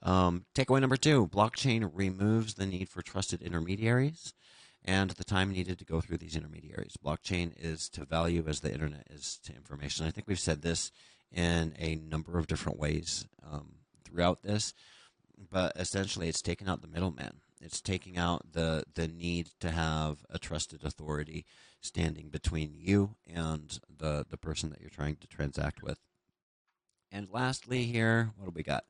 Um, 0.02 0.44
takeaway 0.54 0.80
number 0.80 0.96
two 0.96 1.26
blockchain 1.26 1.90
removes 1.92 2.54
the 2.54 2.66
need 2.66 2.88
for 2.88 3.00
trusted 3.00 3.40
intermediaries 3.40 4.34
and 4.84 5.10
the 5.12 5.24
time 5.24 5.50
needed 5.50 5.78
to 5.78 5.84
go 5.84 6.00
through 6.00 6.18
these 6.18 6.36
intermediaries. 6.36 6.98
Blockchain 7.02 7.52
is 7.58 7.88
to 7.90 8.04
value 8.04 8.44
as 8.46 8.60
the 8.60 8.72
internet 8.72 9.06
is 9.10 9.38
to 9.44 9.54
information. 9.54 10.04
I 10.04 10.10
think 10.10 10.26
we've 10.28 10.38
said 10.38 10.60
this 10.60 10.92
in 11.34 11.74
a 11.78 11.96
number 11.96 12.38
of 12.38 12.46
different 12.46 12.78
ways 12.78 13.26
um, 13.50 13.74
throughout 14.04 14.42
this, 14.42 14.72
but 15.50 15.72
essentially 15.76 16.28
it's 16.28 16.42
taking 16.42 16.68
out 16.68 16.80
the 16.80 16.88
middleman. 16.88 17.40
It's 17.60 17.80
taking 17.80 18.18
out 18.18 18.52
the, 18.52 18.84
the 18.94 19.08
need 19.08 19.50
to 19.60 19.70
have 19.70 20.18
a 20.30 20.38
trusted 20.38 20.84
authority 20.84 21.44
standing 21.80 22.28
between 22.28 22.74
you 22.74 23.16
and 23.32 23.78
the, 23.98 24.24
the 24.28 24.36
person 24.36 24.70
that 24.70 24.80
you're 24.80 24.90
trying 24.90 25.16
to 25.16 25.26
transact 25.26 25.82
with. 25.82 25.98
And 27.10 27.28
lastly, 27.30 27.84
here, 27.84 28.32
what 28.36 28.46
do 28.46 28.52
we 28.54 28.62
got? 28.62 28.84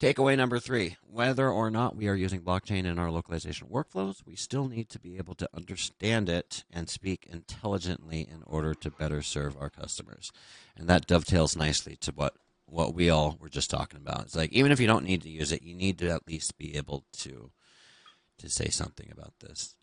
Takeaway 0.00 0.34
number 0.34 0.58
three 0.58 0.96
whether 1.06 1.50
or 1.50 1.70
not 1.70 1.94
we 1.94 2.08
are 2.08 2.14
using 2.14 2.40
blockchain 2.40 2.86
in 2.86 2.98
our 2.98 3.10
localization 3.10 3.68
workflows, 3.68 4.24
we 4.24 4.34
still 4.34 4.66
need 4.66 4.88
to 4.88 4.98
be 4.98 5.18
able 5.18 5.34
to 5.34 5.48
understand 5.52 6.30
it 6.30 6.64
and 6.72 6.88
speak 6.88 7.28
intelligently 7.30 8.20
in 8.20 8.42
order 8.46 8.72
to 8.72 8.90
better 8.90 9.20
serve 9.20 9.58
our 9.60 9.68
customers. 9.68 10.32
And 10.74 10.88
that 10.88 11.06
dovetails 11.06 11.54
nicely 11.54 11.96
to 11.96 12.12
what, 12.12 12.34
what 12.64 12.94
we 12.94 13.10
all 13.10 13.36
were 13.38 13.50
just 13.50 13.68
talking 13.68 14.00
about. 14.00 14.22
It's 14.22 14.36
like 14.36 14.52
even 14.52 14.72
if 14.72 14.80
you 14.80 14.86
don't 14.86 15.04
need 15.04 15.20
to 15.20 15.28
use 15.28 15.52
it, 15.52 15.62
you 15.62 15.74
need 15.74 15.98
to 15.98 16.08
at 16.08 16.26
least 16.26 16.56
be 16.56 16.76
able 16.76 17.04
to 17.18 17.50
to 18.38 18.48
say 18.48 18.70
something 18.70 19.10
about 19.12 19.34
this. 19.40 19.76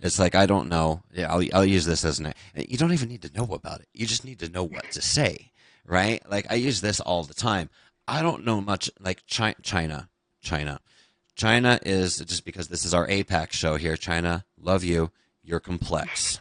It's 0.00 0.18
like 0.18 0.34
I 0.34 0.46
don't 0.46 0.68
know. 0.68 1.04
Yeah, 1.12 1.32
I'll 1.32 1.44
I'll 1.54 1.64
use 1.64 1.84
this 1.84 2.04
as 2.04 2.18
an. 2.18 2.34
You 2.56 2.76
don't 2.76 2.92
even 2.92 3.08
need 3.08 3.22
to 3.22 3.32
know 3.32 3.54
about 3.54 3.82
it. 3.82 3.88
You 3.94 4.04
just 4.06 4.24
need 4.24 4.40
to 4.40 4.48
know 4.48 4.64
what 4.64 4.90
to 4.92 5.00
say, 5.00 5.52
right? 5.84 6.20
Like 6.28 6.50
I 6.50 6.54
use 6.54 6.80
this 6.80 6.98
all 6.98 7.22
the 7.22 7.34
time. 7.34 7.70
I 8.10 8.22
don't 8.22 8.44
know 8.44 8.60
much 8.60 8.90
like 8.98 9.24
China. 9.28 9.54
China. 9.62 10.08
China. 10.42 10.80
China 11.36 11.78
is 11.86 12.18
just 12.18 12.44
because 12.44 12.66
this 12.66 12.84
is 12.84 12.92
our 12.92 13.06
APAC 13.06 13.52
show 13.52 13.76
here. 13.76 13.96
China, 13.96 14.44
love 14.60 14.82
you. 14.82 15.12
You're 15.44 15.60
complex, 15.60 16.40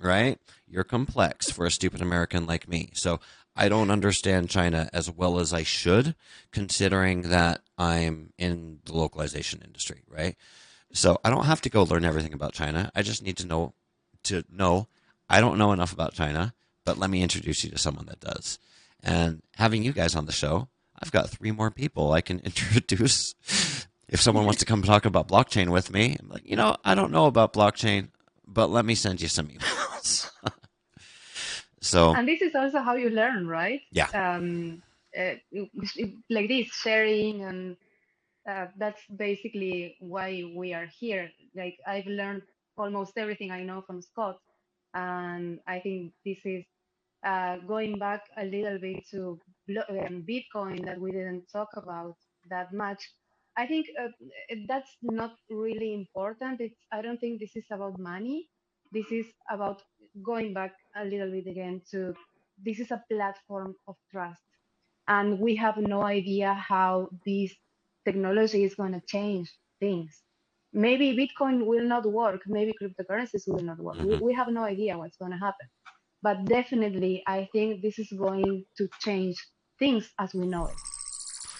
right? 0.00 0.38
You're 0.66 0.84
complex 0.84 1.50
for 1.50 1.66
a 1.66 1.70
stupid 1.70 2.00
American 2.00 2.46
like 2.46 2.66
me. 2.66 2.92
So 2.94 3.20
I 3.54 3.68
don't 3.68 3.90
understand 3.90 4.48
China 4.48 4.88
as 4.94 5.10
well 5.10 5.38
as 5.38 5.52
I 5.52 5.64
should, 5.64 6.14
considering 6.50 7.28
that 7.28 7.60
I'm 7.76 8.32
in 8.38 8.78
the 8.86 8.94
localization 8.94 9.60
industry, 9.62 10.04
right? 10.08 10.34
So 10.94 11.20
I 11.22 11.28
don't 11.28 11.44
have 11.44 11.60
to 11.60 11.68
go 11.68 11.82
learn 11.82 12.06
everything 12.06 12.32
about 12.32 12.54
China. 12.54 12.90
I 12.94 13.02
just 13.02 13.22
need 13.22 13.36
to 13.36 13.46
know 13.46 13.74
to 14.24 14.44
know 14.50 14.88
I 15.28 15.42
don't 15.42 15.58
know 15.58 15.72
enough 15.72 15.92
about 15.92 16.14
China, 16.14 16.54
but 16.86 16.96
let 16.96 17.10
me 17.10 17.22
introduce 17.22 17.64
you 17.64 17.70
to 17.70 17.78
someone 17.78 18.06
that 18.06 18.20
does. 18.20 18.58
And 19.02 19.42
having 19.56 19.82
you 19.82 19.92
guys 19.92 20.16
on 20.16 20.24
the 20.24 20.32
show 20.32 20.68
I've 21.02 21.10
got 21.10 21.28
three 21.30 21.50
more 21.50 21.70
people 21.70 22.12
I 22.12 22.20
can 22.20 22.38
introduce. 22.44 23.34
if 24.08 24.20
someone 24.20 24.44
wants 24.44 24.60
to 24.60 24.66
come 24.66 24.82
talk 24.82 25.04
about 25.04 25.28
blockchain 25.28 25.70
with 25.70 25.92
me, 25.92 26.16
I'm 26.20 26.28
like, 26.28 26.48
you 26.48 26.56
know, 26.56 26.76
I 26.84 26.94
don't 26.94 27.10
know 27.10 27.26
about 27.26 27.52
blockchain, 27.52 28.08
but 28.46 28.70
let 28.70 28.84
me 28.84 28.94
send 28.94 29.20
you 29.20 29.28
some 29.28 29.48
emails. 29.48 30.30
so, 31.80 32.14
and 32.14 32.28
this 32.28 32.40
is 32.40 32.54
also 32.54 32.80
how 32.80 32.94
you 32.94 33.10
learn, 33.10 33.48
right? 33.48 33.80
Yeah. 33.90 34.08
Um, 34.14 34.82
uh, 35.18 35.34
like 36.30 36.48
this 36.48 36.68
sharing, 36.68 37.42
and 37.42 37.76
uh, 38.48 38.66
that's 38.78 39.02
basically 39.16 39.96
why 39.98 40.50
we 40.54 40.72
are 40.72 40.86
here. 40.86 41.30
Like 41.54 41.78
I've 41.86 42.06
learned 42.06 42.42
almost 42.78 43.18
everything 43.18 43.50
I 43.50 43.62
know 43.62 43.82
from 43.82 44.00
Scott, 44.00 44.38
and 44.94 45.58
I 45.66 45.80
think 45.80 46.12
this 46.24 46.38
is 46.44 46.64
uh, 47.24 47.56
going 47.68 47.98
back 47.98 48.22
a 48.36 48.44
little 48.44 48.78
bit 48.78 49.06
to 49.10 49.38
um, 49.88 50.24
Bitcoin 50.28 50.84
that 50.84 51.00
we 51.00 51.12
didn't 51.12 51.44
talk 51.52 51.68
about 51.76 52.16
that 52.50 52.72
much, 52.72 53.10
I 53.56 53.66
think 53.66 53.86
uh, 54.00 54.08
that's 54.66 54.90
not 55.02 55.34
really 55.50 55.94
important. 55.94 56.60
It's 56.60 56.78
I 56.92 57.02
don't 57.02 57.20
think 57.20 57.40
this 57.40 57.54
is 57.54 57.66
about 57.70 57.98
money. 57.98 58.48
This 58.92 59.10
is 59.10 59.26
about 59.50 59.82
going 60.22 60.52
back 60.52 60.74
a 60.96 61.04
little 61.04 61.30
bit 61.30 61.46
again 61.46 61.82
to 61.90 62.14
this 62.64 62.80
is 62.80 62.90
a 62.90 63.02
platform 63.10 63.74
of 63.86 63.96
trust, 64.10 64.42
and 65.08 65.38
we 65.38 65.54
have 65.56 65.76
no 65.76 66.02
idea 66.02 66.54
how 66.54 67.08
this 67.26 67.52
technology 68.04 68.64
is 68.64 68.74
going 68.74 68.92
to 68.92 69.02
change 69.06 69.50
things. 69.80 70.22
Maybe 70.72 71.14
Bitcoin 71.14 71.66
will 71.66 71.84
not 71.84 72.06
work. 72.06 72.40
Maybe 72.46 72.72
cryptocurrencies 72.80 73.46
will 73.46 73.62
not 73.62 73.78
work. 73.78 73.96
Mm-hmm. 73.96 74.08
We, 74.08 74.16
we 74.16 74.34
have 74.34 74.48
no 74.48 74.64
idea 74.64 74.96
what's 74.96 75.18
going 75.18 75.32
to 75.32 75.38
happen 75.38 75.68
but 76.22 76.44
definitely 76.44 77.22
I 77.26 77.48
think 77.52 77.82
this 77.82 77.98
is 77.98 78.12
going 78.12 78.64
to 78.78 78.88
change 79.00 79.36
things 79.78 80.10
as 80.18 80.32
we 80.34 80.46
know 80.46 80.70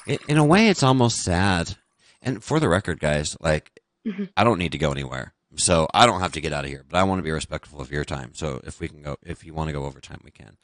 it. 0.07 0.21
In 0.29 0.39
a 0.39 0.45
way, 0.45 0.69
it's 0.69 0.83
almost 0.83 1.23
sad. 1.23 1.77
And 2.21 2.43
for 2.43 2.61
the 2.61 2.69
record, 2.69 3.01
guys, 3.01 3.37
like 3.41 3.81
mm-hmm. 4.07 4.25
I 4.37 4.45
don't 4.45 4.59
need 4.59 4.73
to 4.73 4.79
go 4.79 4.93
anywhere, 4.93 5.35
so 5.57 5.89
I 5.93 6.07
don't 6.07 6.21
have 6.21 6.33
to 6.33 6.41
get 6.41 6.53
out 6.53 6.65
of 6.65 6.71
here. 6.71 6.85
But 6.89 6.99
I 6.99 7.03
want 7.03 7.19
to 7.19 7.25
be 7.25 7.31
respectful 7.31 7.81
of 7.81 7.91
your 7.91 8.05
time. 8.05 8.33
So 8.35 8.61
if 8.65 8.81
we 8.81 8.89
can 8.89 9.03
go, 9.03 9.17
if 9.23 9.45
you 9.45 9.55
want 9.55 9.69
to 9.69 9.73
go 9.73 9.85
overtime, 9.85 10.21
we 10.25 10.31
can. 10.31 10.57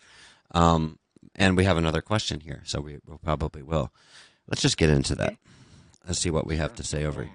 Um, 0.53 0.99
and 1.34 1.57
we 1.57 1.64
have 1.64 1.76
another 1.76 2.01
question 2.01 2.40
here, 2.40 2.62
so 2.64 2.80
we 2.80 2.99
will 3.07 3.18
probably 3.18 3.62
will. 3.62 3.92
Let's 4.46 4.62
just 4.62 4.78
get 4.78 4.90
into 4.90 5.14
that. 5.16 5.36
Let's 6.07 6.20
see 6.20 6.30
what 6.30 6.46
we 6.46 6.57
have 6.57 6.74
to 6.76 6.84
say 6.84 7.05
over 7.05 7.24
here. 7.24 7.34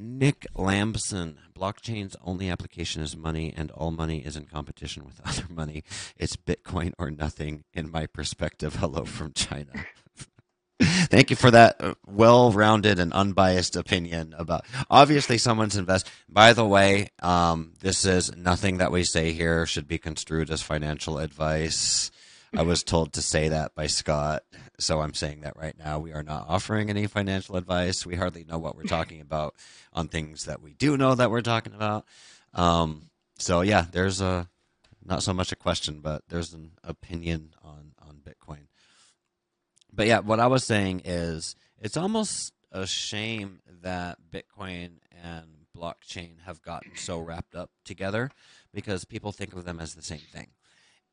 Nick 0.00 0.46
Lamson, 0.54 1.38
blockchain's 1.58 2.14
only 2.24 2.48
application 2.48 3.02
is 3.02 3.16
money, 3.16 3.52
and 3.56 3.72
all 3.72 3.90
money 3.90 4.24
is 4.24 4.36
in 4.36 4.44
competition 4.44 5.04
with 5.04 5.20
other 5.24 5.52
money. 5.52 5.82
It's 6.16 6.36
Bitcoin 6.36 6.92
or 6.98 7.10
nothing, 7.10 7.64
in 7.74 7.90
my 7.90 8.06
perspective. 8.06 8.76
Hello 8.80 9.04
from 9.04 9.32
China. 9.32 9.72
Thank 10.80 11.30
you 11.30 11.36
for 11.36 11.50
that 11.50 11.76
uh, 11.80 11.94
well-rounded 12.06 13.00
and 13.00 13.12
unbiased 13.12 13.74
opinion 13.74 14.36
about. 14.38 14.64
Obviously, 14.88 15.36
someone's 15.36 15.76
invest. 15.76 16.08
By 16.28 16.52
the 16.52 16.64
way, 16.64 17.08
um, 17.20 17.72
this 17.80 18.04
is 18.04 18.36
nothing 18.36 18.78
that 18.78 18.92
we 18.92 19.02
say 19.02 19.32
here 19.32 19.66
should 19.66 19.88
be 19.88 19.98
construed 19.98 20.50
as 20.50 20.62
financial 20.62 21.18
advice. 21.18 22.12
I 22.56 22.62
was 22.62 22.84
told 22.84 23.12
to 23.14 23.22
say 23.22 23.48
that 23.48 23.74
by 23.74 23.88
Scott, 23.88 24.44
so 24.78 25.00
I'm 25.00 25.14
saying 25.14 25.40
that 25.40 25.56
right 25.56 25.76
now. 25.78 25.98
We 25.98 26.12
are 26.12 26.22
not 26.22 26.46
offering 26.48 26.90
any 26.90 27.06
financial 27.06 27.56
advice. 27.56 28.06
We 28.06 28.14
hardly 28.14 28.44
know 28.44 28.58
what 28.58 28.76
we're 28.76 28.82
talking 28.84 29.20
about 29.20 29.54
on 29.92 30.08
things 30.08 30.44
that 30.44 30.62
we 30.62 30.74
do 30.74 30.96
know 30.96 31.14
that 31.14 31.30
we're 31.30 31.40
talking 31.40 31.74
about. 31.74 32.04
Um, 32.54 33.10
so 33.38 33.60
yeah, 33.60 33.86
there's 33.90 34.20
a 34.20 34.48
not 35.04 35.22
so 35.22 35.32
much 35.32 35.52
a 35.52 35.56
question, 35.56 36.00
but 36.00 36.22
there's 36.28 36.52
an 36.52 36.72
opinion 36.84 37.54
on 37.62 37.92
on 38.06 38.20
Bitcoin. 38.24 38.66
But 39.92 40.06
yeah, 40.06 40.20
what 40.20 40.40
I 40.40 40.46
was 40.46 40.64
saying 40.64 41.02
is 41.04 41.56
it's 41.80 41.96
almost 41.96 42.52
a 42.70 42.86
shame 42.86 43.60
that 43.82 44.18
Bitcoin 44.30 44.98
and 45.24 45.66
blockchain 45.76 46.40
have 46.44 46.62
gotten 46.62 46.96
so 46.96 47.18
wrapped 47.18 47.54
up 47.54 47.70
together 47.84 48.30
because 48.72 49.04
people 49.04 49.32
think 49.32 49.54
of 49.54 49.64
them 49.64 49.80
as 49.80 49.94
the 49.94 50.02
same 50.02 50.18
thing. 50.32 50.48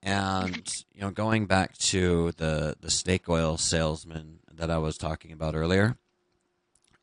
And 0.06 0.72
you 0.94 1.02
know, 1.02 1.10
going 1.10 1.48
back 1.48 1.76
to 1.80 2.32
the 2.38 2.78
the 2.80 2.92
snake 2.92 3.28
oil 3.28 3.58
salesman 3.58 4.40
that 4.54 4.70
I 4.70 4.78
was 4.78 4.98
talking 5.00 5.32
about 5.32 5.56
earlier, 5.56 5.98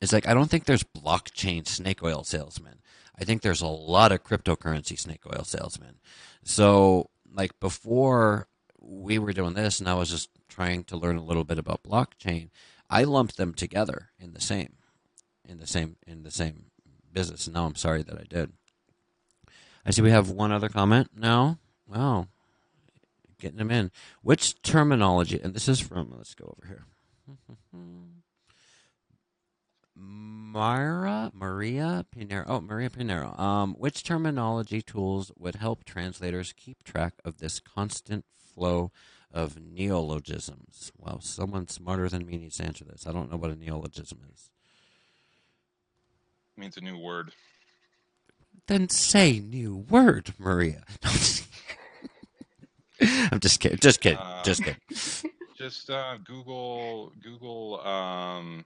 it's 0.00 0.12
like 0.12 0.28
I 0.28 0.34
don't 0.34 0.48
think 0.48 0.64
there's 0.64 0.84
blockchain 0.84 1.66
snake 1.66 2.03
oil 2.05 2.22
salesmen. 2.22 2.78
I 3.18 3.24
think 3.24 3.42
there's 3.42 3.61
a 3.61 3.66
lot 3.66 4.12
of 4.12 4.22
cryptocurrency 4.22 4.96
snake 4.96 5.22
oil 5.26 5.42
salesmen. 5.42 5.96
So, 6.44 7.11
like 7.34 7.59
before 7.59 8.46
we 8.80 9.18
were 9.18 9.32
doing 9.32 9.55
this, 9.55 9.80
and 9.80 9.88
I 9.88 9.94
was 9.94 10.09
just 10.09 10.30
trying 10.48 10.84
to 10.84 10.96
learn 10.96 11.16
a 11.16 11.24
little 11.24 11.44
bit 11.44 11.59
about 11.59 11.82
blockchain, 11.82 12.50
I 12.88 13.03
lumped 13.03 13.36
them 13.36 13.53
together 13.53 14.11
in 14.18 14.32
the 14.32 14.40
same, 14.40 14.74
in 15.44 15.59
the 15.59 15.66
same, 15.66 15.96
in 16.07 16.22
the 16.22 16.30
same 16.30 16.66
business. 17.12 17.48
Now 17.48 17.66
I'm 17.66 17.74
sorry 17.74 18.05
that 18.05 18.16
I 18.18 18.24
did. 18.28 18.53
I 19.84 19.90
see 19.90 20.03
we 20.03 20.11
have 20.12 20.30
one 20.30 20.53
other 20.53 20.68
comment 20.68 21.11
now. 21.16 21.59
Wow, 21.88 22.28
getting 23.43 23.59
them 23.59 23.70
in. 23.70 23.90
Which 24.22 24.62
terminology? 24.62 25.38
And 25.43 25.53
this 25.53 25.68
is 25.68 25.80
from. 25.80 26.14
Let's 26.16 26.34
go 26.34 26.57
over 26.57 26.66
here. 26.66 26.86
Mara 29.95 31.30
Maria 31.34 32.07
Pinero. 32.11 32.45
Oh, 32.47 32.61
Maria 32.61 32.88
Pinero. 32.88 33.36
Um, 33.36 33.74
which 33.74 34.05
terminology 34.05 34.80
tools 34.80 35.32
would 35.36 35.57
help 35.57 35.84
translators 35.84 36.55
keep 36.57 36.82
track 36.82 37.14
of 37.24 37.38
this 37.38 37.61
constant 37.61 38.24
flow 38.36 38.90
of 39.30 39.61
neologisms? 39.61 40.93
Well, 40.97 41.20
someone 41.20 41.68
smarter 41.68 42.09
than 42.09 42.26
me 42.26 42.38
needs 42.38 42.57
to 42.59 42.64
answer 42.64 42.84
this. 42.84 43.07
I 43.07 43.12
don't 43.12 43.30
know 43.30 43.36
what 43.36 43.51
a 43.51 43.57
neologism 43.57 44.20
is. 44.32 44.51
It 46.57 46.61
means 46.61 46.76
a 46.76 46.80
new 46.80 46.99
word. 46.99 47.32
Then 48.66 48.88
say 48.88 49.40
new 49.40 49.76
word, 49.76 50.34
Maria. 50.38 50.84
I'm 53.32 53.40
just 53.40 53.61
kidding. 53.61 53.78
Just 53.78 54.00
kidding. 54.00 54.18
Uh, 54.18 54.42
Just 54.42 54.62
kidding. 54.64 54.80
Just 55.57 55.90
uh, 55.90 56.16
Google 56.24 57.12
Google 57.22 57.80
um, 57.86 58.64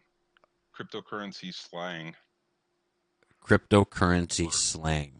cryptocurrency 0.79 1.53
slang 1.53 2.15
Cryptocurrency 3.45 4.47
or 4.49 4.53
slang. 4.53 5.13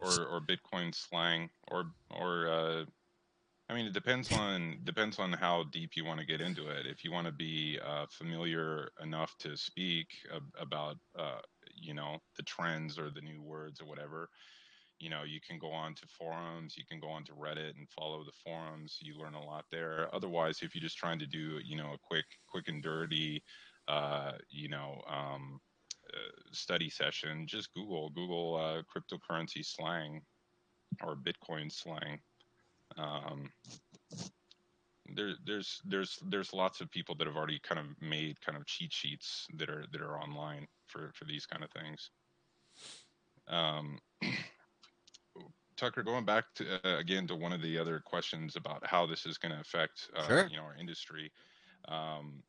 or, 0.00 0.24
or 0.26 0.40
Bitcoin 0.40 0.94
slang 0.94 1.50
or 1.68 1.86
or 2.10 2.48
uh, 2.48 2.84
I 3.68 3.74
mean 3.74 3.86
it 3.86 3.92
depends 3.92 4.30
on 4.36 4.78
depends 4.84 5.18
on 5.18 5.32
how 5.32 5.64
deep 5.72 5.90
you 5.96 6.04
want 6.04 6.20
to 6.20 6.26
get 6.26 6.40
into 6.40 6.68
it. 6.68 6.86
If 6.86 7.04
you 7.04 7.12
want 7.12 7.26
to 7.26 7.32
be 7.32 7.78
uh, 7.84 8.06
familiar 8.10 8.90
enough 9.02 9.36
to 9.38 9.56
speak 9.56 10.08
ab- 10.34 10.54
about 10.60 10.96
uh, 11.18 11.40
you 11.74 11.94
know 11.94 12.18
the 12.36 12.42
trends 12.42 12.98
or 12.98 13.10
the 13.10 13.20
new 13.22 13.42
words 13.42 13.80
or 13.80 13.86
whatever, 13.86 14.28
you 14.98 15.10
know 15.10 15.22
you 15.24 15.40
can 15.46 15.58
go 15.58 15.70
on 15.70 15.94
to 15.94 16.06
forums 16.06 16.76
you 16.76 16.84
can 16.88 17.00
go 17.00 17.08
on 17.08 17.24
to 17.24 17.32
reddit 17.32 17.76
and 17.76 17.88
follow 17.90 18.24
the 18.24 18.32
forums 18.44 18.98
you 19.00 19.18
learn 19.18 19.34
a 19.34 19.44
lot 19.44 19.64
there. 19.70 20.08
Otherwise 20.14 20.60
if 20.62 20.74
you're 20.74 20.82
just 20.82 20.96
trying 20.98 21.18
to 21.18 21.26
do 21.26 21.60
you 21.64 21.76
know 21.76 21.92
a 21.92 21.98
quick 22.02 22.24
quick 22.48 22.68
and 22.68 22.82
dirty 22.82 23.42
uh, 23.88 24.32
you 24.48 24.68
know 24.68 25.00
um, 25.08 25.60
uh, 26.12 26.40
study 26.52 26.88
session 26.88 27.46
just 27.46 27.72
google 27.74 28.10
google 28.10 28.56
uh, 28.56 28.82
cryptocurrency 28.90 29.64
slang 29.64 30.22
or 31.02 31.16
bitcoin 31.16 31.70
slang. 31.70 32.20
Um, 32.96 33.50
there, 35.14 35.34
there's 35.44 35.80
there's 35.84 36.18
there's 36.28 36.52
lots 36.52 36.80
of 36.80 36.90
people 36.90 37.14
that 37.16 37.26
have 37.26 37.36
already 37.36 37.60
kind 37.60 37.78
of 37.78 37.86
made 38.00 38.40
kind 38.40 38.56
of 38.56 38.66
cheat 38.66 38.92
sheets 38.92 39.46
that 39.56 39.68
are 39.68 39.84
that 39.92 40.00
are 40.00 40.18
online 40.18 40.66
for 40.86 41.12
for 41.14 41.24
these 41.24 41.46
kind 41.46 41.62
of 41.62 41.70
things. 41.70 42.10
Um, 43.48 43.98
Tucker, 45.76 46.02
going 46.02 46.24
back 46.24 46.44
to 46.56 46.80
uh, 46.84 46.98
again 46.98 47.26
to 47.28 47.36
one 47.36 47.52
of 47.52 47.62
the 47.62 47.78
other 47.78 48.00
questions 48.00 48.56
about 48.56 48.86
how 48.86 49.06
this 49.06 49.26
is 49.26 49.38
going 49.38 49.52
to 49.52 49.60
affect 49.60 50.10
uh, 50.16 50.26
Sure. 50.26 50.46
you 50.48 50.56
know 50.56 50.64
our 50.64 50.76
industry. 50.76 51.30
Um, 51.88 52.42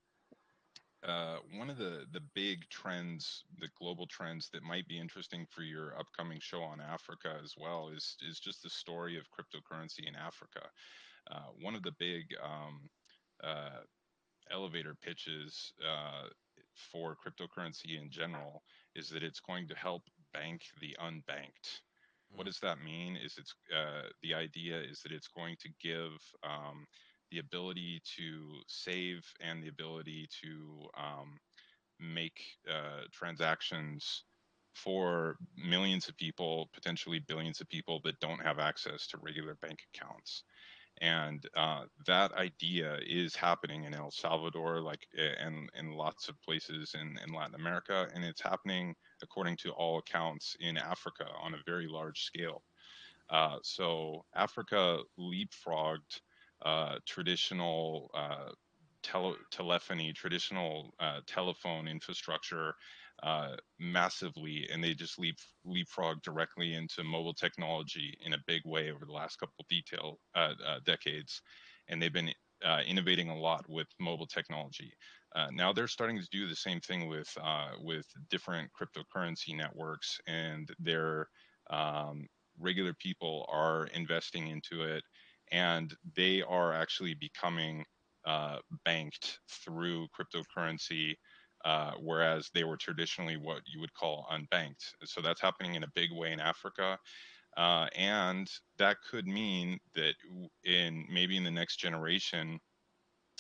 uh, 1.04 1.38
one 1.56 1.70
of 1.70 1.78
the 1.78 2.06
the 2.12 2.22
big 2.34 2.68
trends, 2.70 3.44
the 3.60 3.70
global 3.80 4.08
trends 4.08 4.50
that 4.50 4.64
might 4.64 4.88
be 4.88 5.00
interesting 5.00 5.46
for 5.50 5.62
your 5.62 5.98
upcoming 6.00 6.40
show 6.40 6.62
on 6.62 6.82
Africa 6.82 7.40
as 7.44 7.54
well 7.58 7.90
is 7.90 8.18
is 8.28 8.40
just 8.40 8.64
the 8.64 8.70
story 8.70 9.18
of 9.18 9.26
cryptocurrency 9.30 10.08
in 10.08 10.16
Africa. 10.16 10.62
Uh, 11.30 11.48
one 11.62 11.76
of 11.76 11.84
the 11.84 11.92
big 12.00 12.26
um, 12.44 12.90
uh, 13.44 13.82
elevator 14.52 14.96
pitches 14.96 15.74
uh, 15.86 16.28
for 16.92 17.16
cryptocurrency 17.16 18.02
in 18.02 18.10
general 18.10 18.64
is 18.96 19.10
that 19.10 19.24
it's 19.24 19.40
going 19.40 19.68
to 19.68 19.76
help 19.76 20.04
bank 20.34 20.64
the 20.82 20.96
unbanked. 21.02 21.82
What 22.32 22.46
does 22.46 22.60
that 22.60 22.84
mean? 22.84 23.18
Is 23.18 23.36
it's 23.38 23.54
uh, 23.76 24.10
the 24.22 24.34
idea 24.34 24.80
is 24.80 25.02
that 25.02 25.12
it's 25.12 25.30
going 25.30 25.56
to 25.62 25.70
give 25.82 26.12
um, 26.44 26.86
the 27.32 27.40
ability 27.40 28.02
to 28.18 28.62
save 28.68 29.26
and 29.42 29.64
the 29.64 29.70
ability 29.70 30.28
to 30.44 30.88
um, 30.98 31.38
make 32.00 32.40
uh, 32.70 33.04
transactions 33.12 34.24
for 34.76 35.38
millions 35.58 36.08
of 36.08 36.18
people, 36.18 36.70
potentially 36.74 37.20
billions 37.28 37.62
of 37.62 37.70
people 37.70 38.00
that 38.04 38.20
don't 38.20 38.44
have 38.44 38.60
access 38.60 39.08
to 39.08 39.18
regular 39.18 39.56
bank 39.62 39.80
accounts 39.94 40.44
and 41.02 41.48
uh, 41.56 41.84
that 42.06 42.34
idea 42.34 42.98
is 43.06 43.36
happening 43.36 43.84
in 43.84 43.94
El 43.94 44.12
Salvador, 44.12 44.82
like 44.82 45.08
and 45.40 45.70
in 45.78 45.92
lots 45.92 46.28
of 46.28 46.42
places 46.42 46.96
in, 47.00 47.20
in 47.26 47.34
Latin 47.34 47.56
America, 47.56 48.08
and 48.14 48.24
it's 48.24 48.42
happening 48.42 48.96
according 49.24 49.58
to 49.58 49.72
all 49.72 50.00
accounts 50.00 50.56
in 50.60 50.78
Africa 50.78 51.26
on 51.42 51.54
a 51.54 51.64
very 51.66 51.88
large 51.88 52.22
scale. 52.24 52.64
Uh, 53.30 53.58
so 53.62 54.26
Africa 54.36 55.00
leapfrogged 55.20 56.22
uh, 56.66 56.96
traditional 57.06 58.10
uh, 58.14 58.52
tele- 59.04 59.38
telephony, 59.52 60.14
traditional 60.14 60.94
uh, 61.00 61.20
telephone 61.28 61.88
infrastructure 61.88 62.74
uh, 63.24 63.56
massively, 63.80 64.68
and 64.72 64.84
they 64.84 64.94
just 64.94 65.20
leap 65.20 65.38
leapfrog 65.66 66.22
directly 66.22 66.76
into 66.76 67.04
mobile 67.04 67.34
technology 67.34 68.18
in 68.26 68.34
a 68.34 68.44
big 68.48 68.62
way 68.66 68.92
over 68.92 69.06
the 69.06 69.12
last 69.12 69.38
couple 69.38 69.66
detail 69.70 70.20
uh, 70.36 70.54
decades, 70.86 71.42
and 71.90 72.02
they've 72.02 72.14
been 72.14 72.32
innovating 72.88 73.30
a 73.30 73.38
lot 73.38 73.64
with 73.70 73.88
mobile 74.00 74.28
technology. 74.28 74.92
Uh, 75.38 75.50
now 75.54 75.74
they're 75.74 75.88
starting 75.88 76.20
to 76.20 76.28
do 76.32 76.50
the 76.50 76.56
same 76.56 76.82
thing 76.82 77.10
with 77.10 77.30
uh, 77.44 77.72
with 77.82 78.08
different 78.30 78.72
cryptocurrency 78.74 79.56
networks, 79.56 80.20
and 80.28 80.70
their 80.80 81.30
um, 81.70 82.28
regular 82.60 82.94
people 82.96 83.48
are 83.52 83.88
investing 83.94 84.50
into 84.50 84.84
it, 84.84 85.04
and 85.52 85.96
they 86.16 86.44
are 86.44 86.74
actually 86.74 87.16
becoming 87.16 87.86
uh, 88.26 88.58
banked 88.86 89.40
through 89.50 90.08
cryptocurrency 90.20 91.16
uh, 91.66 91.94
whereas 92.02 92.50
they 92.54 92.64
were 92.64 92.78
traditionally 92.78 93.38
what 93.38 93.62
you 93.68 93.82
would 93.82 93.94
call 93.94 94.28
unbanked. 94.32 94.94
So 95.06 95.22
that's 95.22 95.42
happening 95.42 95.76
in 95.76 95.84
a 95.84 95.92
big 95.96 96.12
way 96.14 96.32
in 96.32 96.40
Africa. 96.40 96.98
Uh, 97.58 97.88
and 97.96 98.50
that 98.78 98.98
could 99.10 99.28
mean 99.28 99.80
that 99.96 100.14
in 100.64 101.06
maybe 101.12 101.38
in 101.38 101.44
the 101.44 101.52
next 101.52 101.78
generation, 101.78 102.60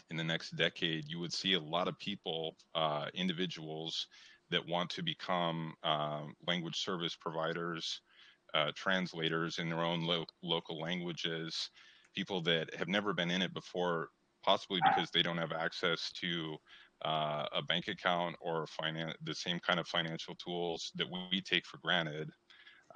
in 0.10 0.18
the 0.18 0.24
next 0.24 0.52
decade, 0.52 1.10
you 1.10 1.20
would 1.20 1.34
see 1.34 1.54
a 1.54 1.60
lot 1.60 1.88
of 1.88 1.98
people, 2.00 2.56
uh, 2.76 3.08
individuals 3.14 4.08
that 4.50 4.66
want 4.66 4.90
to 4.92 5.04
become 5.04 5.74
um, 5.84 6.34
language 6.48 6.78
service 6.78 7.16
providers, 7.16 8.02
uh, 8.54 8.72
translators 8.76 9.60
in 9.60 9.70
their 9.70 9.82
own 9.82 10.02
lo- 10.02 10.26
local 10.42 10.80
languages, 10.80 11.70
people 12.16 12.42
that 12.44 12.74
have 12.76 12.88
never 12.88 13.14
been 13.14 13.30
in 13.30 13.42
it 13.42 13.54
before, 13.54 14.10
possibly 14.44 14.82
because 14.82 15.12
they 15.12 15.22
don't 15.22 15.38
have 15.38 15.52
access 15.52 16.12
to 16.14 16.58
uh, 17.04 17.46
a 17.52 17.62
bank 17.62 17.88
account 17.90 18.36
or 18.40 18.66
finan- 18.66 19.14
the 19.24 19.36
same 19.36 19.60
kind 19.60 19.80
of 19.80 19.88
financial 19.88 20.36
tools 20.36 20.92
that 20.96 21.08
we 21.12 21.42
take 21.42 21.66
for 21.66 21.78
granted. 21.84 22.30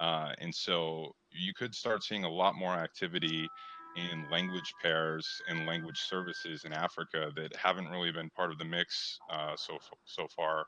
Uh, 0.00 0.32
and 0.38 0.54
so 0.54 1.12
you 1.30 1.52
could 1.54 1.74
start 1.74 2.02
seeing 2.02 2.24
a 2.24 2.30
lot 2.30 2.54
more 2.56 2.72
activity 2.72 3.50
in 3.96 4.28
language 4.30 4.72
pairs 4.82 5.26
and 5.48 5.66
language 5.66 5.98
services 5.98 6.64
in 6.64 6.72
Africa 6.72 7.30
that 7.36 7.54
haven't 7.56 7.88
really 7.88 8.12
been 8.12 8.30
part 8.30 8.50
of 8.50 8.58
the 8.58 8.64
mix 8.64 9.18
uh, 9.30 9.54
so 9.56 9.78
so 10.04 10.26
far. 10.34 10.64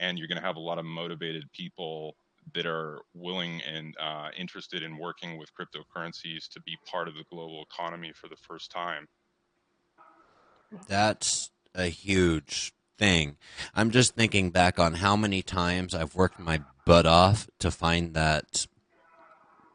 And 0.00 0.18
you're 0.18 0.28
going 0.28 0.40
to 0.40 0.46
have 0.46 0.56
a 0.56 0.60
lot 0.60 0.78
of 0.78 0.84
motivated 0.84 1.44
people 1.52 2.16
that 2.54 2.66
are 2.66 3.00
willing 3.14 3.60
and 3.62 3.94
uh, 4.00 4.28
interested 4.36 4.82
in 4.82 4.98
working 4.98 5.38
with 5.38 5.50
cryptocurrencies 5.54 6.48
to 6.50 6.60
be 6.62 6.76
part 6.90 7.08
of 7.08 7.14
the 7.14 7.24
global 7.30 7.64
economy 7.70 8.12
for 8.14 8.28
the 8.28 8.36
first 8.36 8.70
time. 8.70 9.06
That's 10.88 11.50
a 11.74 11.86
huge 11.86 12.72
thing. 12.98 13.36
I'm 13.74 13.90
just 13.90 14.14
thinking 14.14 14.50
back 14.50 14.78
on 14.78 14.94
how 14.94 15.16
many 15.16 15.42
times 15.42 15.94
I've 15.94 16.14
worked 16.14 16.38
my 16.38 16.62
butt 16.84 17.06
off 17.06 17.48
to 17.60 17.70
find 17.70 18.14
that 18.14 18.66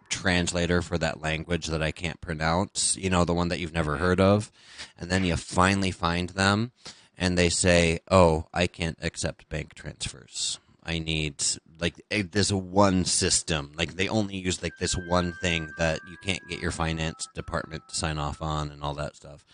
translator 0.10 0.82
for 0.82 0.98
that 0.98 1.22
language 1.22 1.68
that 1.68 1.82
I 1.82 1.92
can't 1.92 2.22
pronounce, 2.22 2.98
you 2.98 3.10
know, 3.10 3.26
the 3.26 3.34
one 3.34 3.50
that 3.50 3.60
you've 3.60 3.74
never 3.74 3.98
heard 3.98 4.20
of. 4.20 4.52
And 4.98 5.10
then 5.10 5.24
you 5.24 5.36
finally 5.36 5.92
find 5.92 6.30
them 6.30 6.72
and 7.18 7.38
they 7.38 7.50
say, 7.50 8.00
oh, 8.10 8.48
I 8.54 8.68
can't 8.68 8.98
accept 9.02 9.50
bank 9.50 9.74
transfers. 9.74 10.60
I 10.84 11.00
need 11.00 11.44
like 11.80 12.02
a, 12.12 12.22
there's 12.22 12.54
one 12.54 13.04
system. 13.04 13.74
Like 13.76 13.96
they 13.96 14.08
only 14.08 14.38
use 14.38 14.64
like 14.64 14.78
this 14.80 14.94
one 14.94 15.34
thing 15.42 15.70
that 15.78 16.00
you 16.10 16.16
can't 16.24 16.48
get 16.48 16.62
your 16.62 16.72
finance 16.72 17.28
department 17.36 17.84
to 17.90 17.96
sign 17.96 18.18
off 18.18 18.42
on 18.42 18.72
and 18.72 18.82
all 18.82 18.94
that 18.96 19.16
stuff. 19.16 19.46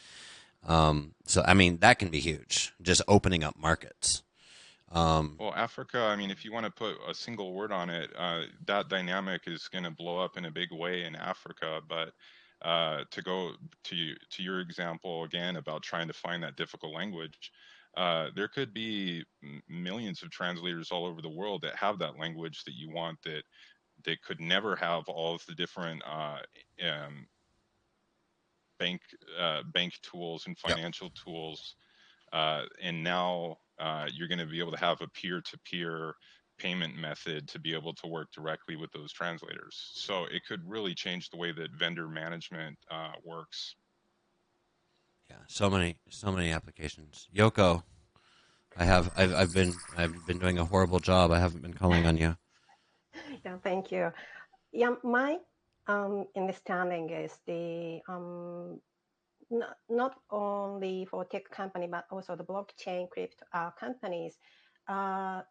Um, 0.65 1.15
so 1.25 1.43
I 1.45 1.55
mean 1.55 1.77
that 1.79 1.99
can 1.99 2.09
be 2.09 2.19
huge. 2.19 2.73
Just 2.81 3.01
opening 3.07 3.43
up 3.43 3.57
markets. 3.57 4.21
Um, 4.93 5.35
well, 5.39 5.53
Africa. 5.55 5.99
I 5.99 6.15
mean, 6.15 6.29
if 6.29 6.45
you 6.45 6.53
want 6.53 6.65
to 6.65 6.71
put 6.71 6.97
a 7.09 7.13
single 7.13 7.53
word 7.53 7.71
on 7.71 7.89
it, 7.89 8.11
uh, 8.17 8.43
that 8.67 8.89
dynamic 8.89 9.41
is 9.47 9.67
going 9.67 9.83
to 9.83 9.91
blow 9.91 10.19
up 10.19 10.37
in 10.37 10.45
a 10.45 10.51
big 10.51 10.71
way 10.71 11.03
in 11.03 11.15
Africa. 11.15 11.81
But 11.89 12.13
uh, 12.61 13.03
to 13.09 13.21
go 13.21 13.53
to 13.85 14.15
to 14.31 14.43
your 14.43 14.59
example 14.59 15.23
again 15.23 15.57
about 15.57 15.81
trying 15.81 16.07
to 16.07 16.13
find 16.13 16.43
that 16.43 16.57
difficult 16.57 16.93
language, 16.93 17.51
uh, 17.97 18.27
there 18.35 18.47
could 18.47 18.73
be 18.73 19.23
millions 19.67 20.21
of 20.21 20.29
translators 20.29 20.91
all 20.91 21.05
over 21.05 21.21
the 21.21 21.29
world 21.29 21.61
that 21.63 21.75
have 21.75 21.97
that 21.99 22.19
language 22.19 22.63
that 22.65 22.75
you 22.75 22.91
want 22.91 23.17
that 23.23 23.43
they 24.03 24.17
could 24.17 24.39
never 24.39 24.75
have 24.75 25.03
all 25.07 25.35
of 25.35 25.45
the 25.47 25.55
different 25.55 26.01
uh, 26.05 26.37
um, 26.87 27.27
bank 28.79 29.01
uh, 29.39 29.61
bank 29.73 29.93
tools 30.01 30.45
and 30.47 30.57
financial 30.57 31.07
yep. 31.07 31.15
tools 31.23 31.75
uh, 32.31 32.63
and 32.81 33.03
now 33.03 33.57
uh, 33.79 34.07
you're 34.13 34.27
going 34.27 34.39
to 34.39 34.45
be 34.45 34.59
able 34.59 34.71
to 34.71 34.77
have 34.77 35.01
a 35.01 35.07
peer-to-peer 35.09 36.13
payment 36.59 36.95
method 36.95 37.47
to 37.47 37.59
be 37.59 37.73
able 37.73 37.93
to 37.93 38.07
work 38.07 38.27
directly 38.33 38.75
with 38.75 38.91
those 38.91 39.11
translators 39.11 39.91
so 39.95 40.25
it 40.25 40.43
could 40.47 40.61
really 40.65 40.93
change 40.93 41.29
the 41.29 41.37
way 41.37 41.51
that 41.51 41.71
vendor 41.77 42.07
management 42.07 42.77
works 43.25 43.75
yeah, 45.29 45.37
so 45.47 45.69
many, 45.69 45.97
so 46.09 46.31
many 46.31 46.51
applications. 46.51 47.27
Yoko, 47.35 47.83
I 48.77 48.85
have, 48.85 49.11
I've, 49.15 49.33
I've 49.33 49.53
been, 49.53 49.73
I've 49.97 50.25
been 50.27 50.37
doing 50.39 50.59
a 50.59 50.65
horrible 50.65 50.99
job. 50.99 51.31
I 51.31 51.39
haven't 51.39 51.61
been 51.61 51.73
calling 51.73 52.05
on 52.05 52.17
you. 52.17 52.37
Yeah, 53.45 53.57
thank 53.63 53.91
you. 53.91 54.11
Yeah, 54.71 54.95
my 55.03 55.37
um, 55.87 56.25
understanding 56.35 57.09
is 57.11 57.37
the 57.45 57.99
um, 58.07 58.79
not, 59.53 59.77
not 59.89 60.15
only 60.31 61.05
for 61.05 61.25
tech 61.25 61.49
company 61.51 61.87
but 61.89 62.05
also 62.11 62.35
the 62.35 62.43
blockchain 62.43 63.09
crypto 63.09 63.45
uh, 63.53 63.71
companies 63.79 64.37
uh, 64.89 65.41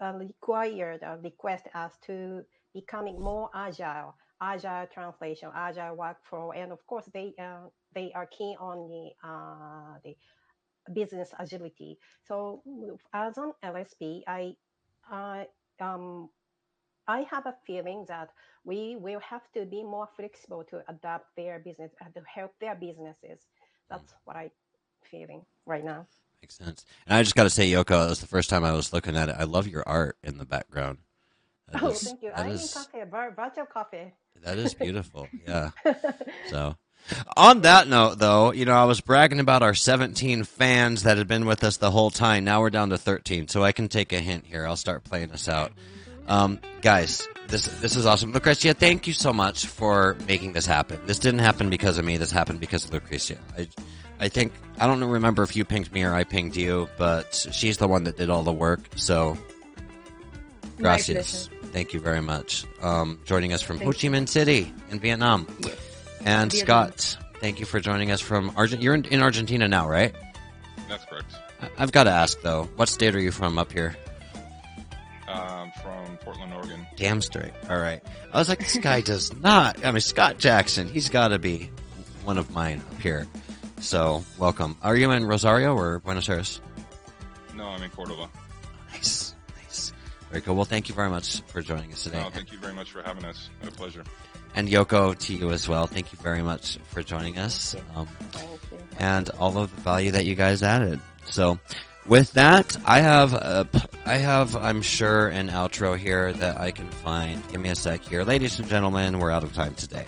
uh, 0.00 0.12
required 0.18 1.02
uh, 1.02 1.16
request 1.22 1.66
us 1.74 1.92
to 2.06 2.42
becoming 2.74 3.20
more 3.20 3.50
agile 3.54 4.14
agile 4.42 4.86
translation, 4.92 5.50
agile 5.54 5.96
workflow, 5.96 6.52
and 6.56 6.72
of 6.72 6.84
course 6.86 7.08
they 7.12 7.34
uh, 7.40 7.68
they 7.94 8.12
are 8.14 8.26
keen 8.26 8.56
on 8.60 8.88
the 8.88 9.10
uh, 9.28 9.98
the 10.04 10.14
business 10.92 11.30
agility. 11.38 11.98
So 12.24 12.62
as 13.12 13.38
an 13.38 13.52
LSP, 13.64 14.22
I 14.26 14.54
I 15.10 15.46
um 15.80 16.28
I 17.06 17.26
have 17.30 17.46
a 17.46 17.54
feeling 17.66 18.04
that 18.08 18.30
we 18.64 18.96
will 18.98 19.20
have 19.20 19.42
to 19.54 19.64
be 19.64 19.82
more 19.82 20.08
flexible 20.16 20.64
to 20.70 20.82
adapt 20.88 21.36
their 21.36 21.58
business 21.58 21.92
and 22.02 22.14
to 22.14 22.22
help 22.32 22.52
their 22.60 22.74
businesses. 22.74 23.40
That's 23.90 24.12
mm. 24.12 24.16
what 24.24 24.36
I'm 24.36 24.50
feeling 25.10 25.42
right 25.66 25.84
now. 25.84 26.06
Makes 26.40 26.56
sense. 26.56 26.84
And 27.06 27.16
I 27.16 27.22
just 27.22 27.34
got 27.34 27.44
to 27.44 27.50
say, 27.50 27.70
Yoko, 27.70 28.06
it 28.06 28.10
was 28.10 28.20
the 28.20 28.26
first 28.26 28.50
time 28.50 28.64
I 28.64 28.72
was 28.72 28.92
looking 28.92 29.16
at 29.16 29.28
it. 29.28 29.36
I 29.38 29.44
love 29.44 29.66
your 29.66 29.86
art 29.86 30.16
in 30.22 30.38
the 30.38 30.44
background. 30.44 30.98
That 31.72 31.82
oh, 31.82 31.88
is, 31.88 32.02
thank 32.02 32.22
you. 32.22 32.30
I 32.30 32.48
is, 32.48 32.72
coffee, 32.74 33.04
virtual 33.10 33.66
coffee. 33.66 34.12
That 34.42 34.58
is 34.58 34.74
beautiful. 34.74 35.28
Yeah. 35.46 35.70
so, 36.48 36.76
on 37.36 37.62
that 37.62 37.88
note, 37.88 38.18
though, 38.18 38.52
you 38.52 38.64
know, 38.64 38.74
I 38.74 38.84
was 38.84 39.00
bragging 39.00 39.40
about 39.40 39.62
our 39.62 39.74
17 39.74 40.44
fans 40.44 41.02
that 41.02 41.18
had 41.18 41.28
been 41.28 41.44
with 41.44 41.64
us 41.64 41.76
the 41.76 41.90
whole 41.90 42.10
time. 42.10 42.44
Now 42.44 42.60
we're 42.60 42.70
down 42.70 42.90
to 42.90 42.98
13, 42.98 43.48
so 43.48 43.62
I 43.62 43.72
can 43.72 43.88
take 43.88 44.12
a 44.12 44.20
hint 44.20 44.46
here. 44.46 44.66
I'll 44.66 44.76
start 44.76 45.04
playing 45.04 45.30
us 45.32 45.48
out. 45.48 45.72
Um, 46.28 46.58
guys, 46.80 47.28
this 47.48 47.66
this 47.80 47.96
is 47.96 48.06
awesome. 48.06 48.32
Lucrecia, 48.32 48.74
thank 48.74 49.06
you 49.06 49.12
so 49.12 49.32
much 49.32 49.66
for 49.66 50.16
making 50.26 50.52
this 50.52 50.66
happen. 50.66 51.00
This 51.06 51.18
didn't 51.18 51.40
happen 51.40 51.70
because 51.70 51.98
of 51.98 52.04
me. 52.04 52.16
This 52.16 52.30
happened 52.30 52.60
because 52.60 52.84
of 52.84 52.90
Lucrecia. 52.90 53.38
I, 53.56 53.68
I 54.20 54.28
think 54.28 54.52
I 54.78 54.86
don't 54.86 55.02
remember 55.04 55.42
if 55.42 55.54
you 55.56 55.64
pinged 55.64 55.92
me 55.92 56.04
or 56.04 56.14
I 56.14 56.24
pinged 56.24 56.56
you, 56.56 56.88
but 56.96 57.46
she's 57.52 57.76
the 57.78 57.88
one 57.88 58.04
that 58.04 58.16
did 58.16 58.30
all 58.30 58.42
the 58.42 58.52
work. 58.52 58.80
So, 58.96 59.36
gracias. 60.78 61.50
Thank 61.64 61.92
you 61.92 62.00
very 62.00 62.22
much. 62.22 62.64
Um, 62.80 63.18
joining 63.24 63.52
us 63.52 63.60
from 63.60 63.78
thank 63.78 63.86
Ho 63.86 63.92
Chi 63.92 64.08
Minh 64.08 64.28
City 64.28 64.72
in 64.90 65.00
Vietnam. 65.00 65.46
Yes. 65.60 65.76
And 66.24 66.52
Vietnam. 66.52 66.92
Scott, 66.92 67.16
thank 67.40 67.60
you 67.60 67.66
for 67.66 67.80
joining 67.80 68.12
us 68.12 68.20
from 68.20 68.52
Argent. 68.56 68.80
You're 68.80 68.94
in, 68.94 69.04
in 69.06 69.20
Argentina 69.20 69.66
now, 69.68 69.88
right? 69.88 70.14
That's 70.88 71.04
correct. 71.04 71.34
I've 71.76 71.92
got 71.92 72.04
to 72.04 72.10
ask 72.10 72.40
though, 72.42 72.68
what 72.76 72.88
state 72.88 73.14
are 73.14 73.20
you 73.20 73.32
from 73.32 73.58
up 73.58 73.72
here? 73.72 73.96
Um, 75.34 75.72
from 75.82 76.16
Portland, 76.18 76.52
Oregon. 76.54 76.86
Damn 76.96 77.20
straight. 77.20 77.52
All 77.68 77.78
right. 77.78 78.02
I 78.32 78.38
was 78.38 78.48
like, 78.48 78.60
this 78.60 78.76
guy 78.78 79.00
does 79.12 79.34
not. 79.40 79.84
I 79.84 79.90
mean, 79.90 80.00
Scott 80.00 80.38
Jackson. 80.38 80.88
He's 80.88 81.08
got 81.08 81.28
to 81.28 81.38
be 81.38 81.70
one 82.24 82.38
of 82.38 82.50
mine 82.50 82.82
up 82.92 83.00
here. 83.00 83.26
So, 83.80 84.24
welcome. 84.38 84.76
Are 84.82 84.96
you 84.96 85.10
in 85.10 85.26
Rosario 85.26 85.76
or 85.76 85.98
Buenos 85.98 86.28
Aires? 86.28 86.60
No, 87.54 87.66
I'm 87.68 87.82
in 87.82 87.90
Cordoba. 87.90 88.28
Nice. 88.92 89.34
Nice. 89.62 89.92
Very 90.30 90.40
cool. 90.42 90.54
Well, 90.54 90.64
thank 90.64 90.88
you 90.88 90.94
very 90.94 91.10
much 91.10 91.40
for 91.42 91.60
joining 91.60 91.92
us 91.92 92.04
today. 92.04 92.22
No, 92.22 92.30
thank 92.30 92.52
you 92.52 92.58
very 92.58 92.72
much 92.74 92.90
for 92.92 93.02
having 93.02 93.24
us. 93.24 93.50
A 93.62 93.70
pleasure. 93.70 94.04
And 94.54 94.68
Yoko, 94.68 95.18
to 95.18 95.34
you 95.34 95.50
as 95.50 95.68
well. 95.68 95.86
Thank 95.86 96.12
you 96.12 96.18
very 96.22 96.42
much 96.42 96.78
for 96.90 97.02
joining 97.02 97.38
us. 97.38 97.74
Um, 97.94 98.08
and 98.98 99.28
all 99.38 99.58
of 99.58 99.74
the 99.74 99.80
value 99.82 100.12
that 100.12 100.24
you 100.24 100.34
guys 100.34 100.62
added. 100.62 101.00
So, 101.26 101.58
with 102.06 102.32
that, 102.32 102.76
I 102.84 103.00
have, 103.00 103.32
a, 103.32 103.66
I 104.04 104.16
have, 104.16 104.56
I'm 104.56 104.82
sure, 104.82 105.28
an 105.28 105.48
outro 105.48 105.96
here 105.96 106.32
that 106.34 106.60
I 106.60 106.70
can 106.70 106.88
find. 106.88 107.42
Give 107.50 107.60
me 107.60 107.70
a 107.70 107.74
sec 107.74 108.02
here. 108.02 108.24
Ladies 108.24 108.58
and 108.58 108.68
gentlemen, 108.68 109.18
we're 109.18 109.30
out 109.30 109.44
of 109.44 109.52
time 109.54 109.74
today. 109.74 110.04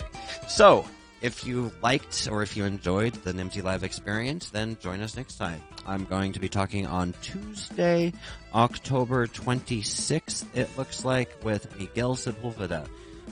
So, 0.47 0.85
if 1.21 1.45
you 1.45 1.71
liked 1.81 2.27
or 2.31 2.43
if 2.43 2.55
you 2.55 2.65
enjoyed 2.65 3.13
the 3.13 3.33
Nimdzi 3.33 3.63
Live 3.63 3.83
experience, 3.83 4.49
then 4.49 4.77
join 4.79 5.01
us 5.01 5.17
next 5.17 5.37
time. 5.37 5.61
I'm 5.87 6.05
going 6.05 6.33
to 6.33 6.39
be 6.39 6.49
talking 6.49 6.85
on 6.85 7.13
Tuesday, 7.21 8.13
October 8.53 9.25
26th, 9.25 10.45
it 10.53 10.69
looks 10.77 11.03
like, 11.03 11.43
with 11.43 11.79
Miguel 11.79 12.15
Sepulveda. 12.15 12.87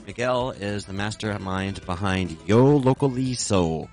Miguel 0.06 0.50
is 0.50 0.84
the 0.84 0.92
mastermind 0.92 1.84
behind 1.86 2.36
Yo 2.46 2.80
Localizo. 2.80 3.88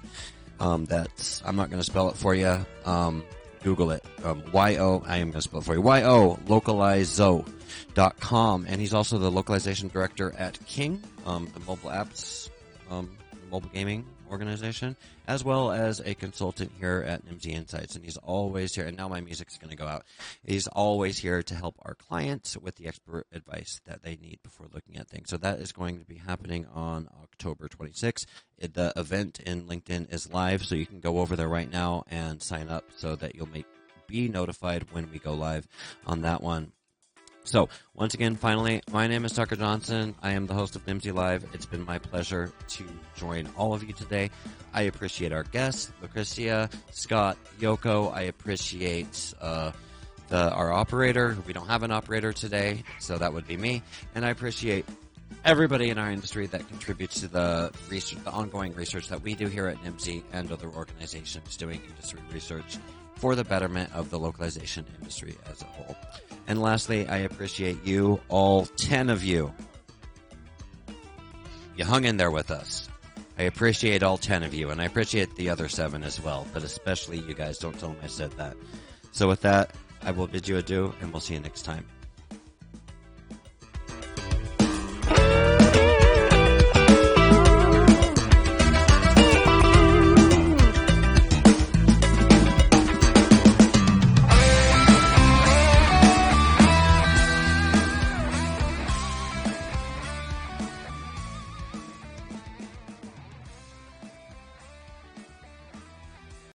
Um, 0.59 0.85
that's, 0.85 1.43
I'm 1.45 1.55
not 1.55 1.69
going 1.69 1.79
to 1.79 1.85
spell 1.85 2.09
it 2.09 2.15
for 2.15 2.33
you. 2.33 2.65
Um, 2.85 3.23
Google 3.63 3.91
it. 3.91 4.03
Um, 4.23 4.43
Y-O, 4.51 5.03
I 5.05 5.17
am 5.17 5.31
going 5.31 5.39
to 5.39 5.41
spell 5.41 5.61
it 5.61 5.63
for 5.63 5.73
you. 5.73 5.81
Y-O, 5.81 6.37
localizo.com. 6.45 8.65
And 8.67 8.81
he's 8.81 8.93
also 8.93 9.17
the 9.17 9.31
localization 9.31 9.87
director 9.87 10.35
at 10.37 10.63
King, 10.65 11.01
um, 11.25 11.49
the 11.53 11.61
mobile 11.61 11.89
apps, 11.89 12.49
um, 12.89 13.09
mobile 13.51 13.69
gaming 13.73 14.05
organization, 14.29 14.95
as 15.27 15.43
well 15.43 15.71
as 15.71 15.99
a 15.99 16.13
consultant 16.13 16.71
here 16.79 17.03
at 17.07 17.25
Nimdzi 17.25 17.51
Insights. 17.51 17.95
And 17.95 18.03
he's 18.03 18.17
always 18.17 18.75
here. 18.75 18.85
And 18.85 18.97
now 18.97 19.07
my 19.07 19.21
music's 19.21 19.57
going 19.57 19.69
to 19.69 19.75
go 19.75 19.87
out. 19.87 20.03
He's 20.45 20.67
always 20.67 21.17
here 21.17 21.43
to 21.43 21.55
help 21.55 21.75
our 21.83 21.95
clients 21.95 22.57
with 22.57 22.75
the 22.75 22.87
expert 22.87 23.27
advice 23.31 23.79
that 23.85 24.03
they 24.03 24.15
need 24.15 24.39
before 24.43 24.67
looking 24.73 24.97
at 24.97 25.07
things. 25.07 25.29
So 25.29 25.37
that 25.37 25.59
is 25.59 25.71
going 25.71 25.99
to 25.99 26.05
be 26.05 26.17
happening 26.17 26.65
on 26.73 27.07
October 27.21 27.67
26th. 27.67 28.25
The 28.59 28.93
event 28.95 29.39
in 29.39 29.63
LinkedIn 29.63 30.13
is 30.13 30.31
live, 30.31 30.63
so 30.63 30.75
you 30.75 30.85
can 30.85 30.99
go 30.99 31.19
over 31.19 31.35
there 31.35 31.49
right 31.49 31.71
now 31.71 32.03
and 32.09 32.41
sign 32.41 32.69
up 32.69 32.85
so 32.95 33.15
that 33.15 33.35
you'll 33.35 33.49
make 33.49 33.65
be 34.07 34.27
notified 34.27 34.85
when 34.91 35.09
we 35.11 35.17
go 35.17 35.33
live 35.33 35.67
on 36.05 36.21
that 36.21 36.41
one. 36.41 36.71
So, 37.45 37.67
once 37.93 38.13
again, 38.13 38.35
finally, 38.35 38.81
my 38.89 39.07
name 39.07 39.25
is 39.25 39.33
Tucker 39.33 39.57
Johnson. 39.57 40.15
I 40.23 40.31
am 40.31 40.47
the 40.47 40.53
host 40.53 40.77
of 40.77 40.85
Nimdzi 40.85 41.13
Live. 41.13 41.45
It's 41.53 41.65
been 41.65 41.85
my 41.85 41.99
pleasure 41.99 42.53
to 42.69 42.85
join 43.17 43.49
all 43.57 43.73
of 43.73 43.83
you 43.83 43.91
today. 43.91 44.29
I 44.73 44.83
appreciate 44.83 45.33
our 45.33 45.43
guests, 45.43 45.91
Lucrecia, 46.01 46.71
Scott, 46.91 47.37
Yoko. 47.59 48.13
I 48.13 48.23
appreciate 48.23 49.33
uh, 49.41 49.73
the, 50.29 50.53
our 50.53 50.71
operator. 50.71 51.37
We 51.45 51.51
don't 51.51 51.67
have 51.67 51.83
an 51.83 51.91
operator 51.91 52.31
today, 52.31 52.83
so 52.99 53.17
that 53.17 53.33
would 53.33 53.45
be 53.45 53.57
me. 53.57 53.83
And 54.15 54.25
I 54.25 54.29
appreciate 54.29 54.85
everybody 55.43 55.89
in 55.89 55.97
our 55.97 56.11
industry 56.11 56.47
that 56.47 56.65
contributes 56.69 57.19
to 57.21 57.27
the 57.27 57.73
research, 57.89 58.23
the 58.23 58.31
ongoing 58.31 58.73
research 58.73 59.09
that 59.09 59.21
we 59.21 59.35
do 59.35 59.47
here 59.47 59.67
at 59.67 59.83
Nimdzi 59.83 60.23
and 60.31 60.49
other 60.49 60.69
organizations 60.69 61.57
doing 61.57 61.81
industry 61.89 62.21
research 62.31 62.77
for 63.15 63.35
the 63.35 63.43
betterment 63.43 63.91
of 63.93 64.09
the 64.09 64.17
localization 64.17 64.85
industry 64.97 65.35
as 65.51 65.61
a 65.61 65.65
whole. 65.65 65.95
And 66.47 66.61
lastly, 66.61 67.07
I 67.07 67.17
appreciate 67.19 67.85
you, 67.85 68.19
all 68.27 68.65
10 68.65 69.09
of 69.09 69.23
you. 69.23 69.53
You 71.75 71.85
hung 71.85 72.03
in 72.05 72.17
there 72.17 72.31
with 72.31 72.51
us. 72.51 72.87
I 73.37 73.43
appreciate 73.43 74.03
all 74.03 74.17
10 74.17 74.43
of 74.43 74.53
you, 74.53 74.69
and 74.69 74.79
I 74.81 74.85
appreciate 74.85 75.35
the 75.35 75.49
other 75.49 75.67
seven 75.67 76.03
as 76.03 76.21
well, 76.21 76.45
but 76.53 76.63
especially 76.63 77.19
you 77.19 77.33
guys. 77.33 77.57
Don't 77.57 77.77
tell 77.79 77.89
them 77.89 77.97
I 78.03 78.07
said 78.07 78.31
that. 78.33 78.55
So, 79.11 79.27
with 79.27 79.41
that, 79.41 79.75
I 80.03 80.11
will 80.11 80.27
bid 80.27 80.47
you 80.47 80.57
adieu, 80.57 80.93
and 81.01 81.11
we'll 81.11 81.21
see 81.21 81.33
you 81.33 81.39
next 81.39 81.63
time. 81.63 81.85